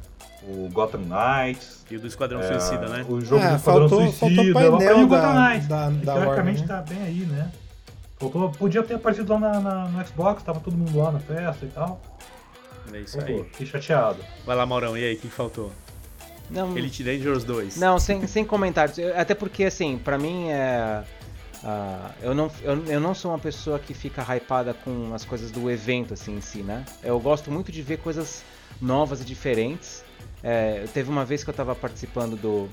O 0.48 0.70
Gotham 0.72 1.02
Knights, 1.02 1.84
E 1.90 1.96
o 1.96 2.00
do 2.00 2.06
Esquadrão 2.08 2.40
é, 2.40 2.48
Suicida, 2.60 2.88
né? 2.88 3.04
o 3.10 3.20
jogo 3.20 3.42
É, 3.44 3.50
do 3.50 3.56
Esquadrão 3.56 3.90
faltou- 3.90 4.12
Suicida. 4.12 4.54
faltou 4.54 4.54
painel 4.54 4.98
mim, 4.98 5.04
o 5.06 5.08
da- 5.10 5.22
Gotham 5.22 5.34
Knights. 5.50 5.68
da- 5.68 5.90
da 5.90 6.14
teoricamente 6.14 6.60
Warner, 6.62 6.62
né? 6.62 6.68
tá 6.68 6.82
bem 6.94 7.02
aí, 7.04 7.20
né? 7.26 7.52
Faltou, 8.20 8.50
podia 8.52 8.84
ter 8.84 8.94
aparecido 8.96 9.34
lá 9.34 9.40
na, 9.40 9.60
na- 9.60 9.88
no 9.88 10.06
Xbox, 10.08 10.44
tava 10.44 10.60
todo 10.60 10.78
mundo 10.78 10.96
lá 11.00 11.12
na 11.12 11.20
festa 11.20 11.66
e 11.66 11.70
tal. 11.70 12.00
É 12.94 13.00
isso 13.00 13.18
Pô, 13.18 13.24
aí. 13.26 13.44
fiquei 13.46 13.66
chateado. 13.66 14.20
Vai 14.46 14.56
lá, 14.56 14.66
Maurão, 14.68 14.96
e 14.96 15.04
aí, 15.04 15.16
o 15.16 15.20
que 15.20 15.28
faltou? 15.30 15.72
Não, 16.50 16.78
Elite 16.78 17.04
Dangerous 17.04 17.44
2. 17.44 17.78
não 17.78 18.00
sem, 18.00 18.26
sem 18.28 18.46
comentários. 18.46 18.98
Até 19.16 19.34
porque, 19.34 19.64
assim, 19.66 19.98
pra 19.98 20.18
mim 20.18 20.50
é. 20.50 21.04
ah, 21.64 22.12
eu, 22.22 22.36
não, 22.36 22.52
eu, 22.62 22.86
eu 22.86 23.00
não 23.00 23.14
sou 23.14 23.32
uma 23.32 23.40
pessoa 23.40 23.80
que 23.80 23.94
fica 23.94 24.22
hypada 24.36 24.74
com 24.74 25.14
as 25.14 25.26
coisas 25.26 25.52
do 25.52 25.70
evento 25.70 26.14
assim 26.14 26.38
em 26.38 26.42
si, 26.42 26.60
né? 26.60 26.86
Eu 27.04 27.20
gosto 27.20 27.52
muito 27.52 27.72
de 27.72 27.82
ver 27.82 27.98
coisas 27.98 28.44
novas 28.82 29.22
e 29.22 29.26
diferentes. 29.26 30.04
É, 30.44 30.86
teve 30.94 31.10
uma 31.10 31.26
vez 31.26 31.44
que 31.44 31.50
eu 31.50 31.54
estava 31.54 31.74
participando 31.74 32.36
do, 32.36 32.70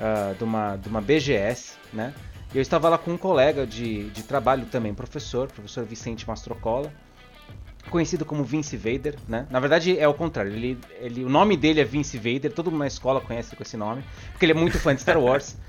ah, 0.00 0.34
de, 0.36 0.44
uma, 0.44 0.76
de 0.76 0.88
uma 0.88 1.00
BGS, 1.00 1.72
né? 1.92 2.14
E 2.54 2.56
eu 2.56 2.62
estava 2.62 2.88
lá 2.88 2.96
com 2.96 3.12
um 3.12 3.18
colega 3.18 3.66
de, 3.66 4.08
de 4.10 4.22
trabalho 4.22 4.66
também, 4.66 4.94
professor, 4.94 5.48
professor 5.48 5.84
Vicente 5.84 6.26
Mastrocola, 6.26 6.92
conhecido 7.90 8.24
como 8.24 8.44
Vince 8.44 8.76
Vader, 8.76 9.16
né? 9.26 9.46
Na 9.50 9.60
verdade 9.60 9.98
é 9.98 10.06
o 10.06 10.14
contrário, 10.14 10.52
ele, 10.52 10.78
ele, 11.00 11.24
o 11.24 11.28
nome 11.28 11.56
dele 11.56 11.80
é 11.80 11.84
Vince 11.84 12.18
Vader, 12.18 12.52
todo 12.52 12.70
mundo 12.70 12.80
na 12.80 12.86
escola 12.86 13.20
conhece 13.20 13.56
com 13.56 13.62
esse 13.62 13.76
nome, 13.76 14.02
porque 14.32 14.44
ele 14.44 14.52
é 14.52 14.54
muito 14.54 14.78
fã 14.78 14.94
de 14.94 15.00
Star 15.00 15.18
Wars. 15.18 15.56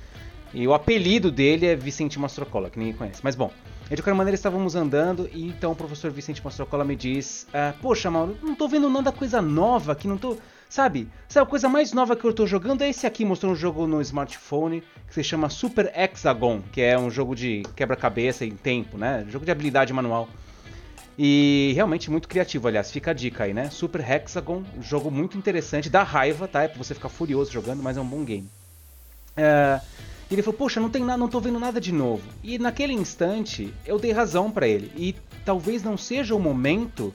E 0.52 0.68
o 0.68 0.74
apelido 0.74 1.32
dele 1.32 1.68
é 1.68 1.76
Vicente 1.76 2.18
Mastrocola, 2.18 2.72
que 2.72 2.80
ninguém 2.80 2.96
conhece. 2.96 3.20
Mas 3.24 3.36
bom, 3.36 3.52
de 3.88 3.98
qualquer 3.98 4.16
maneira 4.16 4.36
estávamos 4.36 4.76
andando 4.76 5.30
e 5.34 5.48
então 5.48 5.72
o 5.72 5.76
professor 5.76 6.12
Vicente 6.12 6.44
Mastrocola 6.44 6.84
me 6.84 6.96
diz: 6.96 7.48
ah, 7.54 7.74
Poxa, 7.82 8.10
Mauro, 8.10 8.38
não 8.42 8.56
tô 8.56 8.68
vendo 8.68 8.90
nada 8.90 9.12
coisa 9.12 9.42
nova 9.42 9.92
aqui, 9.92 10.08
não 10.08 10.18
tô. 10.18 10.38
Sabe? 10.70 11.08
Sabe, 11.28 11.48
a 11.48 11.50
coisa 11.50 11.68
mais 11.68 11.94
nova 11.94 12.16
que 12.16 12.24
eu 12.26 12.32
tô 12.32 12.46
jogando 12.46 12.84
é 12.84 12.90
esse 12.90 13.08
aqui, 13.08 13.26
mostrou 13.26 13.52
um 13.52 13.56
jogo 13.56 13.88
no 13.88 14.00
smartphone 14.02 14.84
que 15.08 15.16
se 15.16 15.24
chama 15.24 15.50
Super 15.50 15.92
Hexagon, 15.96 16.62
que 16.72 16.82
é 16.82 16.98
um 16.98 17.10
jogo 17.10 17.36
de 17.36 17.64
quebra-cabeça 17.76 18.46
em 18.46 18.52
tempo, 18.52 18.96
né? 18.96 19.26
Jogo 19.30 19.46
de 19.46 19.52
habilidade 19.52 19.92
manual. 19.92 20.30
E 21.22 21.74
realmente 21.76 22.10
muito 22.10 22.30
criativo, 22.30 22.66
aliás, 22.66 22.90
fica 22.90 23.12
a 23.12 23.14
dica 23.14 23.44
aí, 23.44 23.54
né? 23.54 23.70
Super 23.70 24.00
Hexagon, 24.10 24.64
jogo 24.80 25.12
muito 25.12 25.38
interessante, 25.38 25.90
dá 25.90 26.02
raiva, 26.02 26.48
tá? 26.48 26.64
É 26.64 26.70
pra 26.70 26.78
você 26.78 26.94
ficar 26.94 27.10
furioso 27.10 27.52
jogando, 27.52 27.84
mas 27.84 27.98
é 27.98 28.02
um 28.02 28.06
bom 28.06 28.24
game. 28.24 28.50
É, 29.36 29.82
e 30.32 30.34
ele 30.34 30.42
falou, 30.42 30.58
poxa, 30.58 30.80
não 30.80 30.90
tem 30.90 31.04
nada, 31.04 31.18
não 31.18 31.28
tô 31.28 31.42
vendo 31.42 31.60
nada 31.60 31.82
de 31.82 31.92
novo. 31.92 32.24
E 32.42 32.58
naquele 32.58 32.94
instante, 32.94 33.74
eu 33.86 34.00
dei 34.00 34.14
razão 34.14 34.50
para 34.50 34.66
ele. 34.66 34.94
E 34.96 35.14
talvez 35.44 35.84
não 35.84 35.98
seja 35.98 36.34
o 36.34 36.40
momento 36.40 37.14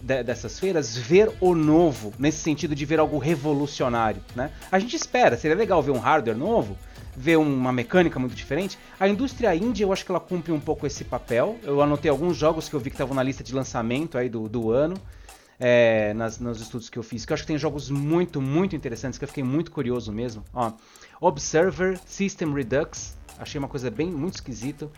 de, 0.00 0.22
dessas 0.22 0.56
feiras 0.60 0.96
ver 0.96 1.32
o 1.40 1.52
novo, 1.52 2.14
nesse 2.20 2.38
sentido 2.38 2.72
de 2.72 2.84
ver 2.84 3.00
algo 3.00 3.18
revolucionário, 3.18 4.22
né? 4.36 4.52
A 4.70 4.78
gente 4.78 4.94
espera, 4.94 5.36
seria 5.36 5.56
legal 5.56 5.82
ver 5.82 5.90
um 5.90 5.98
hardware 5.98 6.38
novo, 6.38 6.78
ver 7.20 7.36
uma 7.36 7.70
mecânica 7.70 8.18
muito 8.18 8.34
diferente. 8.34 8.78
A 8.98 9.06
indústria 9.06 9.54
indie, 9.54 9.82
eu 9.82 9.92
acho 9.92 10.04
que 10.04 10.10
ela 10.10 10.20
cumpre 10.20 10.52
um 10.52 10.58
pouco 10.58 10.86
esse 10.86 11.04
papel. 11.04 11.58
Eu 11.62 11.82
anotei 11.82 12.10
alguns 12.10 12.34
jogos 12.34 12.66
que 12.66 12.74
eu 12.74 12.80
vi 12.80 12.88
que 12.88 12.94
estavam 12.94 13.14
na 13.14 13.22
lista 13.22 13.44
de 13.44 13.54
lançamento 13.54 14.16
aí 14.16 14.28
do, 14.30 14.48
do 14.48 14.70
ano. 14.70 14.96
É, 15.62 16.14
nas, 16.14 16.38
nos 16.40 16.58
estudos 16.58 16.88
que 16.88 16.98
eu 16.98 17.02
fiz, 17.02 17.26
que 17.26 17.32
eu 17.32 17.34
acho 17.34 17.42
que 17.42 17.48
tem 17.48 17.58
jogos 17.58 17.90
muito, 17.90 18.40
muito 18.40 18.74
interessantes, 18.74 19.18
que 19.18 19.24
eu 19.24 19.28
fiquei 19.28 19.44
muito 19.44 19.70
curioso 19.70 20.10
mesmo. 20.10 20.42
Ó, 20.54 20.72
Observer 21.20 22.00
System 22.06 22.54
Redux, 22.54 23.14
achei 23.38 23.58
uma 23.58 23.68
coisa 23.68 23.90
bem 23.90 24.10
muito 24.10 24.36
esquisita. 24.36 24.88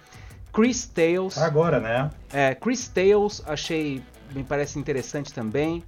Chris 0.52 0.86
Tales. 0.86 1.36
Agora, 1.38 1.80
né? 1.80 2.12
É, 2.32 2.54
Chris 2.54 2.86
Tales, 2.86 3.42
achei, 3.44 4.00
me 4.32 4.44
parece 4.44 4.78
interessante 4.78 5.34
também. 5.34 5.82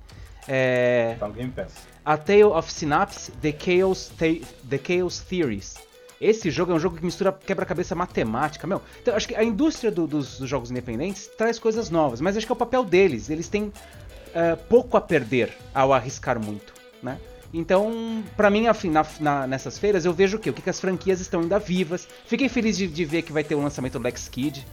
É, 0.49 1.15
Tá 1.21 1.29
no 1.29 1.35
Game 1.35 1.53
Pass. 1.53 1.87
A 2.05 2.17
Tale 2.17 2.43
of 2.43 2.73
Synapse, 2.73 3.31
The 3.41 3.53
Chaos, 3.57 4.11
The 4.19 4.79
Chaos 4.79 5.21
Theories. 5.21 5.77
Esse 6.21 6.51
jogo 6.51 6.73
é 6.73 6.75
um 6.75 6.79
jogo 6.79 6.97
que 6.97 7.05
mistura 7.05 7.33
quebra-cabeça 7.33 7.95
matemática, 7.95 8.67
meu. 8.67 8.81
Então, 9.03 9.15
acho 9.17 9.29
que 9.29 9.35
a 9.35 9.43
indústria 9.45 9.91
do- 9.91 10.07
dos, 10.07 10.39
dos 10.39 10.49
jogos 10.49 10.71
independentes 10.71 11.27
traz 11.37 11.59
coisas 11.59 11.91
novas, 11.91 12.21
mas 12.21 12.37
acho 12.37 12.47
que 12.47 12.53
é 12.53 12.55
o 12.55 12.57
papel 12.57 12.85
deles. 12.85 13.29
Eles 13.31 13.49
têm 13.49 13.73
eh, 14.35 14.57
pouco 14.69 14.97
a 14.97 15.01
perder 15.01 15.53
ao 15.75 15.93
arriscar 15.93 16.39
muito, 16.43 16.73
né? 17.03 17.19
Então, 17.53 18.23
pra 18.37 18.51
mim, 18.51 18.67
afim, 18.67 18.91
na- 18.91 19.07
na- 19.21 19.47
nessas 19.47 19.79
feiras, 19.79 20.05
eu 20.05 20.13
vejo 20.13 20.39
o 20.39 20.41
quê? 20.41 20.51
O 20.51 20.53
que, 20.53 20.61
que 20.63 20.71
as 20.71 20.81
franquias 20.81 21.21
estão 21.21 21.41
ainda 21.41 21.59
vivas. 21.59 22.09
Fiquei 22.27 22.49
feliz 22.49 22.77
de, 22.77 22.89
de 22.89 23.05
ver 23.05 23.23
que 23.23 23.33
vai 23.33 23.45
ter 23.45 23.55
o 23.55 23.61
lançamento 23.63 23.93
do 23.93 23.99
Alex 24.01 24.29
Kidd, 24.29 24.67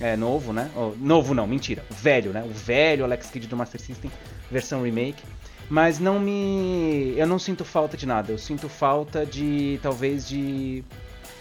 é, 0.00 0.16
novo, 0.16 0.52
né? 0.52 0.70
Oh, 0.76 0.92
novo 0.98 1.32
não, 1.32 1.46
mentira. 1.46 1.82
Velho, 1.88 2.32
né? 2.32 2.42
O 2.44 2.52
velho 2.52 3.04
Alex 3.04 3.30
Kidd 3.30 3.46
do 3.46 3.56
Master 3.56 3.80
System, 3.80 4.10
versão 4.50 4.82
remake. 4.82 5.22
Mas 5.68 5.98
não 5.98 6.20
me. 6.20 7.14
Eu 7.16 7.26
não 7.26 7.38
sinto 7.38 7.64
falta 7.64 7.96
de 7.96 8.06
nada. 8.06 8.30
Eu 8.32 8.38
sinto 8.38 8.68
falta 8.68 9.26
de. 9.26 9.78
talvez 9.82 10.28
de. 10.28 10.84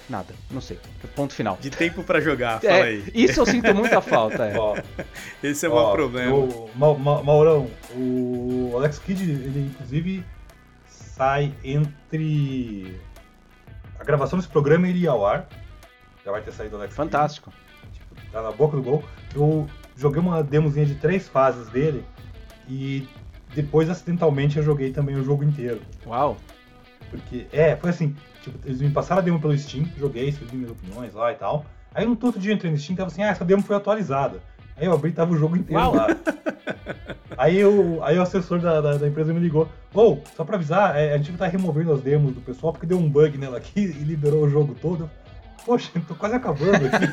Nada. 0.10 0.34
Não 0.52 0.62
sei. 0.62 0.80
Ponto 1.16 1.34
final. 1.34 1.58
De 1.60 1.70
tempo 1.72 2.04
pra 2.04 2.20
jogar, 2.22 2.60
fala 2.62 2.74
É, 2.74 2.82
aí. 2.84 3.04
isso 3.14 3.40
eu 3.40 3.46
sinto 3.46 3.74
muita 3.74 4.00
falta. 4.02 4.46
É. 4.46 4.58
Ó, 4.58 4.76
Esse 5.42 5.66
é 5.66 5.70
o 5.70 5.72
ó, 5.72 5.76
maior 5.76 5.94
problema. 5.94 6.36
O, 6.36 6.70
Ma- 6.76 6.94
Ma- 6.94 7.24
Maurão, 7.24 7.68
o 7.96 8.74
Alex 8.76 9.00
Kidd, 9.00 9.24
ele 9.24 9.72
inclusive 9.74 10.24
sai 10.88 11.52
entre 11.64 13.00
a 14.00 14.04
gravação 14.04 14.38
desse 14.38 14.50
programa 14.52 14.88
e 14.88 14.92
ele 14.92 15.00
ir 15.00 15.08
ao 15.08 15.26
ar. 15.26 15.48
Já 16.24 16.32
vai 16.32 16.42
ter 16.42 16.52
saído 16.52 16.76
o 16.76 16.78
Alex 16.80 16.94
Kidd. 16.94 16.98
Fantástico. 16.98 17.52
Tipo, 17.92 18.16
tá 18.32 18.42
na 18.44 18.52
boca 18.52 18.78
do 18.78 18.84
gol. 18.84 19.04
Eu 19.34 19.68
joguei 19.98 20.20
uma 20.22 20.44
demozinha 20.44 20.86
de 20.86 20.96
três 20.96 21.28
fases 21.28 21.68
dele 21.70 22.04
e 22.70 23.08
depois 23.56 23.90
acidentalmente 23.90 24.58
eu 24.58 24.64
joguei 24.64 24.92
também 24.92 25.16
o 25.16 25.24
jogo 25.24 25.44
inteiro. 25.44 25.82
Uau. 26.06 26.38
Porque, 27.10 27.48
é, 27.54 27.76
foi 27.78 27.90
assim, 27.90 28.16
tipo, 28.42 28.58
eles 28.66 28.82
me 28.82 28.90
passaram 28.90 29.22
a 29.22 29.24
demo 29.24 29.40
pelo 29.40 29.58
Steam, 29.58 29.86
joguei, 29.98 30.28
escrevi 30.28 30.58
minhas 30.58 30.72
opiniões 30.72 31.14
lá 31.14 31.32
e 31.32 31.36
tal. 31.36 31.66
Aí 31.94 32.06
no 32.06 32.12
outro 32.12 32.40
dia 32.40 32.52
eu 32.52 32.56
entrei 32.56 32.72
no 32.72 32.78
Steam 32.78 32.96
e 32.96 32.98
tava 32.98 33.08
assim, 33.08 33.24
ah, 33.24 33.30
essa 33.30 33.46
demo 33.46 33.64
foi 33.64 33.76
atualizada. 33.76 34.42
Aí 34.76 34.86
eu 34.86 34.94
abri 34.94 35.12
e 35.12 35.14
tava 35.14 35.34
o 35.34 35.38
jogo 35.38 35.56
inteiro 35.56 35.82
Uau. 35.82 35.96
lá. 35.96 36.08
aí, 37.38 37.58
eu, 37.58 38.04
aí 38.04 38.18
o 38.18 38.22
assessor 38.22 38.60
da, 38.60 38.82
da, 38.82 38.98
da 38.98 39.08
empresa 39.08 39.34
me 39.34 39.40
ligou, 39.40 39.70
ô, 39.94 40.18
só 40.36 40.44
pra 40.44 40.58
avisar, 40.58 40.98
é, 40.98 41.14
a 41.14 41.18
gente 41.18 41.32
tá 41.34 41.48
removendo 41.48 41.94
as 41.94 42.02
demos 42.02 42.34
do 42.34 42.42
pessoal 42.42 42.74
porque 42.74 42.86
deu 42.86 42.98
um 42.98 43.10
bug 43.10 43.38
nela 43.38 43.58
aqui 43.58 43.80
e 43.80 44.04
liberou 44.04 44.44
o 44.44 44.50
jogo 44.50 44.76
todo. 44.82 45.10
Poxa, 45.66 45.92
tô 46.08 46.14
quase 46.14 46.36
acabando 46.36 46.76
aqui. 46.76 47.08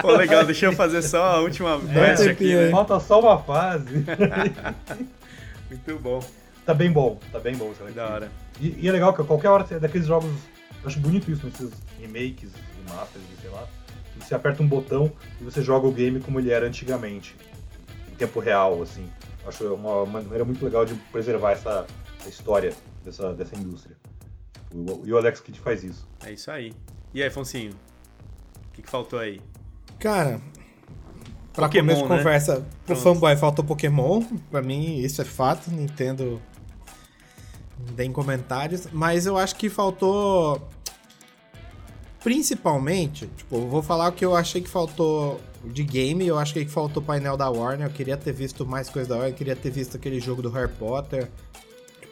Pô, 0.00 0.12
legal, 0.12 0.44
deixa 0.44 0.66
eu 0.66 0.72
fazer 0.72 1.02
só 1.02 1.24
a 1.24 1.40
última 1.40 1.80
quest 1.80 2.22
aqui, 2.22 2.28
tempinho 2.28 2.58
né? 2.58 2.64
aí. 2.66 2.70
Falta 2.70 3.00
só 3.00 3.20
uma 3.20 3.38
fase. 3.38 4.04
Muito 5.68 5.98
bom, 5.98 6.24
tá 6.64 6.72
bem 6.72 6.92
bom, 6.92 7.18
tá 7.32 7.40
bem 7.40 7.56
bom. 7.56 7.72
Alex 7.80 7.96
da 7.96 8.06
hora. 8.06 8.32
E, 8.60 8.76
e 8.78 8.88
é 8.88 8.92
legal 8.92 9.12
que 9.12 9.20
a 9.20 9.24
qualquer 9.24 9.48
hora 9.48 9.64
daqueles 9.80 10.06
jogos, 10.06 10.30
eu 10.82 10.88
acho 10.88 11.00
bonito 11.00 11.28
isso 11.32 11.44
nesses 11.44 11.72
remakes, 12.00 12.52
remasters, 12.86 13.24
sei 13.40 13.50
lá. 13.50 13.66
Você 14.20 14.32
aperta 14.32 14.62
um 14.62 14.68
botão 14.68 15.10
e 15.40 15.44
você 15.44 15.60
joga 15.60 15.88
o 15.88 15.92
game 15.92 16.20
como 16.20 16.38
ele 16.38 16.52
era 16.52 16.64
antigamente, 16.64 17.34
em 18.10 18.14
tempo 18.14 18.38
real, 18.38 18.80
assim. 18.80 19.10
Acho 19.44 19.74
uma 19.74 20.06
maneira 20.06 20.44
muito 20.44 20.64
legal 20.64 20.86
de 20.86 20.94
preservar 21.10 21.52
essa, 21.52 21.86
essa 22.20 22.28
história 22.28 22.72
dessa, 23.04 23.32
dessa 23.34 23.56
indústria. 23.56 23.96
E 25.04 25.12
o 25.12 25.16
Alex 25.16 25.40
Kidd 25.40 25.60
faz 25.60 25.84
isso. 25.84 26.06
É 26.24 26.32
isso 26.32 26.50
aí. 26.50 26.72
E 27.12 27.22
aí, 27.22 27.30
Foncinho? 27.30 27.70
O 27.70 28.72
que, 28.72 28.82
que 28.82 28.90
faltou 28.90 29.20
aí? 29.20 29.40
Cara, 30.00 30.40
pra 31.52 31.68
Pokémon, 31.68 31.86
começo 31.86 32.02
de 32.02 32.08
né? 32.08 32.16
conversa, 32.18 32.54
pro 32.56 32.66
Pronto. 32.96 33.00
fanboy 33.02 33.36
faltou 33.36 33.64
Pokémon. 33.64 34.22
Pra 34.50 34.60
mim, 34.60 34.98
isso 34.98 35.22
é 35.22 35.24
fato. 35.24 35.70
Nintendo. 35.70 36.42
Deem 37.92 38.10
comentários. 38.10 38.88
Mas 38.92 39.26
eu 39.26 39.38
acho 39.38 39.54
que 39.54 39.68
faltou. 39.68 40.68
Principalmente, 42.22 43.26
tipo, 43.36 43.56
eu 43.56 43.68
vou 43.68 43.82
falar 43.82 44.08
o 44.08 44.12
que 44.12 44.24
eu 44.24 44.34
achei 44.34 44.60
que 44.60 44.68
faltou 44.68 45.40
de 45.64 45.84
game. 45.84 46.26
Eu 46.26 46.38
achei 46.38 46.64
que 46.64 46.70
faltou 46.70 47.02
o 47.02 47.06
painel 47.06 47.36
da 47.36 47.48
Warner. 47.48 47.86
Eu 47.86 47.92
queria 47.92 48.16
ter 48.16 48.32
visto 48.32 48.66
mais 48.66 48.88
coisa 48.88 49.10
da 49.10 49.14
Warner. 49.16 49.32
Eu 49.32 49.36
queria 49.36 49.54
ter 49.54 49.70
visto 49.70 49.96
aquele 49.96 50.18
jogo 50.18 50.42
do 50.42 50.50
Harry 50.50 50.72
Potter. 50.72 51.30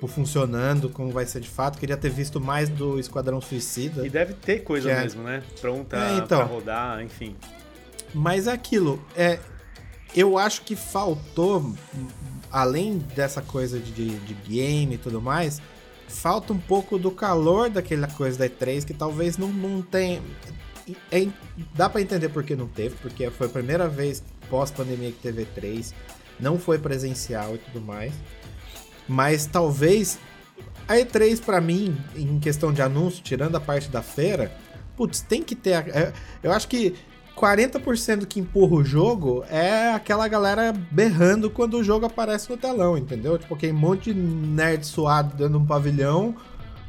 Tipo, 0.02 0.08
funcionando, 0.08 0.88
como 0.88 1.12
vai 1.12 1.24
ser 1.24 1.40
de 1.40 1.48
fato. 1.48 1.78
Queria 1.78 1.96
ter 1.96 2.10
visto 2.10 2.40
mais 2.40 2.68
do 2.68 2.98
Esquadrão 2.98 3.40
Suicida. 3.40 4.04
E 4.04 4.10
deve 4.10 4.34
ter 4.34 4.64
coisa 4.64 4.90
é- 4.90 5.00
mesmo, 5.00 5.22
né? 5.22 5.44
Pronta 5.60 5.96
É, 5.96 6.16
então. 6.16 6.38
pra 6.38 6.44
rodar, 6.44 7.00
enfim. 7.02 7.36
Mas 8.12 8.48
é 8.48 8.52
aquilo, 8.52 9.00
é, 9.16 9.38
eu 10.14 10.36
acho 10.36 10.62
que 10.62 10.74
faltou, 10.74 11.72
além 12.50 12.98
dessa 12.98 13.40
coisa 13.40 13.78
de, 13.78 14.18
de, 14.18 14.34
game 14.34 14.96
e 14.96 14.98
tudo 14.98 15.20
mais, 15.22 15.62
falta 16.08 16.52
um 16.52 16.58
pouco 16.58 16.98
do 16.98 17.12
calor 17.12 17.70
daquela 17.70 18.08
coisa 18.08 18.38
da 18.40 18.48
E3 18.48 18.84
que 18.84 18.92
talvez 18.92 19.38
não, 19.38 19.48
não 19.48 19.82
tenha. 19.82 20.20
é- 21.12 21.28
dá 21.76 21.88
pra 21.88 22.00
entender 22.00 22.28
por 22.28 22.42
que 22.42 22.56
não 22.56 22.66
teve, 22.66 22.96
porque 22.96 23.30
foi 23.30 23.46
a 23.46 23.50
primeira 23.50 23.88
vez 23.88 24.22
pós-pandemia 24.50 25.12
que 25.12 25.18
teve 25.18 25.46
E3, 25.46 25.94
não 26.40 26.58
foi 26.58 26.76
presencial 26.76 27.54
e 27.54 27.58
tudo 27.58 27.80
mais. 27.80 28.12
Mas 29.08 29.46
talvez 29.46 30.18
a 30.88 30.94
E3 30.96 31.40
pra 31.40 31.60
mim, 31.60 31.96
em 32.16 32.38
questão 32.38 32.72
de 32.72 32.82
anúncio, 32.82 33.22
tirando 33.22 33.56
a 33.56 33.60
parte 33.60 33.88
da 33.88 34.02
feira, 34.02 34.52
putz, 34.96 35.20
tem 35.20 35.42
que 35.42 35.54
ter. 35.54 35.70
é, 35.88 36.12
Eu 36.42 36.52
acho 36.52 36.68
que 36.68 36.94
40% 37.36 38.20
do 38.20 38.26
que 38.26 38.38
empurra 38.40 38.74
o 38.76 38.84
jogo 38.84 39.44
é 39.48 39.92
aquela 39.92 40.28
galera 40.28 40.72
berrando 40.90 41.50
quando 41.50 41.74
o 41.78 41.84
jogo 41.84 42.06
aparece 42.06 42.48
no 42.50 42.56
telão, 42.56 42.96
entendeu? 42.96 43.38
Tipo, 43.38 43.54
aquele 43.54 43.72
monte 43.72 44.12
de 44.12 44.20
nerd 44.20 44.84
suado 44.86 45.34
dando 45.36 45.58
um 45.58 45.64
pavilhão, 45.66 46.34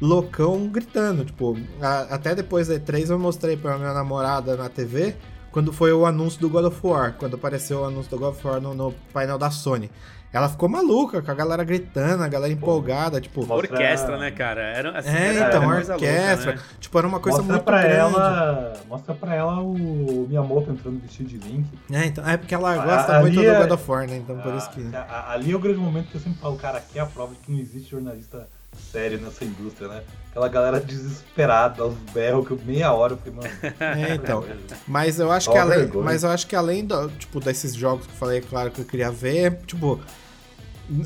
loucão 0.00 0.68
gritando. 0.68 1.24
Tipo, 1.24 1.56
a- 1.80 2.02
até 2.14 2.34
depois 2.34 2.68
da 2.68 2.74
E3 2.74 3.10
eu 3.10 3.18
mostrei 3.18 3.56
pra 3.56 3.78
minha 3.78 3.92
namorada 3.94 4.56
na 4.56 4.68
TV 4.68 5.16
quando 5.50 5.72
foi 5.72 5.92
o 5.92 6.04
anúncio 6.04 6.40
do 6.40 6.48
God 6.50 6.64
of 6.66 6.78
War, 6.84 7.14
quando 7.18 7.34
apareceu 7.36 7.80
o 7.80 7.84
anúncio 7.84 8.10
do 8.10 8.18
God 8.18 8.34
of 8.34 8.46
War 8.46 8.60
no, 8.60 8.74
no 8.74 8.92
painel 9.12 9.38
da 9.38 9.50
Sony. 9.50 9.90
Ela 10.34 10.48
ficou 10.48 10.68
maluca, 10.68 11.22
com 11.22 11.30
a 11.30 11.34
galera 11.34 11.62
gritando, 11.62 12.24
a 12.24 12.28
galera 12.28 12.52
empolgada, 12.52 13.20
tipo. 13.20 13.46
Mostra- 13.46 13.72
Orquestra, 13.72 14.18
né, 14.18 14.32
cara? 14.32 14.60
Era, 14.62 14.98
assim, 14.98 15.08
É, 15.08 15.36
era 15.36 15.48
então, 15.48 15.62
uma 15.62 15.72
a 15.72 15.74
coisa 15.76 15.92
orquestra. 15.94 16.52
louca, 16.52 16.52
né? 16.54 16.76
Tipo, 16.80 16.98
era 16.98 17.06
uma 17.06 17.20
coisa 17.20 17.38
mostra 17.38 17.52
muito 17.54 17.64
pra 17.64 17.78
grande. 17.82 17.96
ela. 17.96 18.72
Mostra 18.88 19.14
pra 19.14 19.34
ela 19.34 19.60
o 19.62 20.26
Miyamoto 20.28 20.72
entrando 20.72 21.00
vestido 21.00 21.28
de 21.28 21.38
Link. 21.38 21.66
É, 21.92 22.04
então, 22.06 22.28
é 22.28 22.36
porque 22.36 22.52
ela 22.54 22.72
A- 22.72 22.84
gosta 22.84 23.12
ali 23.16 23.30
muito 23.36 23.48
é- 23.48 23.54
do 23.54 23.60
God 23.62 23.70
of 23.78 23.90
War, 23.90 24.06
né? 24.08 24.16
Então 24.16 24.36
por 24.38 24.54
isso 24.56 24.68
que. 24.70 24.90
A- 24.94 25.00
a- 25.02 25.32
ali 25.34 25.52
é 25.52 25.54
o 25.56 25.58
grande 25.60 25.78
momento 25.78 26.08
que 26.08 26.16
eu 26.16 26.20
sempre 26.20 26.40
falo, 26.40 26.56
cara, 26.56 26.78
aqui 26.78 26.98
é 26.98 27.02
a 27.02 27.06
prova 27.06 27.32
de 27.32 27.38
que 27.40 27.52
não 27.52 27.58
existe 27.60 27.90
jornalista 27.92 28.48
sério 28.90 29.20
nessa 29.20 29.44
indústria, 29.44 29.86
né? 29.86 30.02
Aquela 30.32 30.48
galera 30.48 30.80
desesperada, 30.80 31.80
aos 31.80 31.94
berros, 32.12 32.44
que 32.44 32.52
eu 32.54 32.60
meia 32.66 32.92
hora 32.92 33.12
eu 33.12 33.16
falei, 33.18 33.34
mano. 33.34 33.48
É, 34.10 34.14
então. 34.16 34.44
Mas 34.88 35.20
eu 35.20 35.30
acho 35.30 35.48
que 35.48 35.56
além, 35.56 35.86
mas 35.94 36.24
eu 36.24 36.30
acho 36.30 36.44
que 36.48 36.56
além 36.56 36.84
do, 36.84 37.08
tipo 37.10 37.38
desses 37.38 37.72
jogos 37.72 38.04
que 38.06 38.12
eu 38.12 38.16
falei, 38.16 38.40
claro 38.40 38.72
que 38.72 38.80
eu 38.80 38.84
queria 38.84 39.12
ver, 39.12 39.58
tipo, 39.64 40.00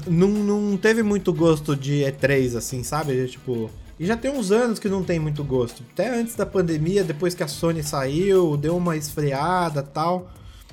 não, 0.07 0.29
não 0.29 0.77
teve 0.77 1.03
muito 1.03 1.33
gosto 1.33 1.77
de 1.77 2.01
E3 2.05 2.57
assim, 2.57 2.83
sabe? 2.83 3.27
Tipo, 3.29 3.71
e 3.99 4.07
já 4.07 4.17
tem 4.17 4.31
uns 4.31 4.51
anos 4.51 4.79
que 4.79 4.89
não 4.89 5.03
tem 5.03 5.19
muito 5.19 5.43
gosto. 5.45 5.83
Até 5.93 6.09
antes 6.19 6.35
da 6.35 6.47
pandemia, 6.47 7.03
depois 7.05 7.35
que 7.35 7.43
a 7.43 7.49
Sony 7.49 7.83
saiu, 7.83 8.57
deu 8.57 8.77
uma 8.77 8.97
esfriada, 8.97 9.83
tal. 9.83 10.31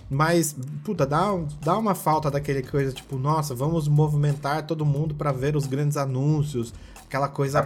Mas, 0.09 0.55
puta, 0.83 1.05
dá, 1.05 1.35
dá 1.63 1.75
uma 1.77 1.95
falta 1.95 2.29
daquele 2.29 2.61
coisa, 2.61 2.91
tipo, 2.91 3.17
nossa, 3.17 3.55
vamos 3.55 3.87
movimentar 3.87 4.63
todo 4.67 4.85
mundo 4.85 5.15
pra 5.15 5.31
ver 5.31 5.55
os 5.55 5.65
grandes 5.65 5.97
anúncios, 5.97 6.71
aquela 7.07 7.27
coisa 7.27 7.59
A, 7.59 7.63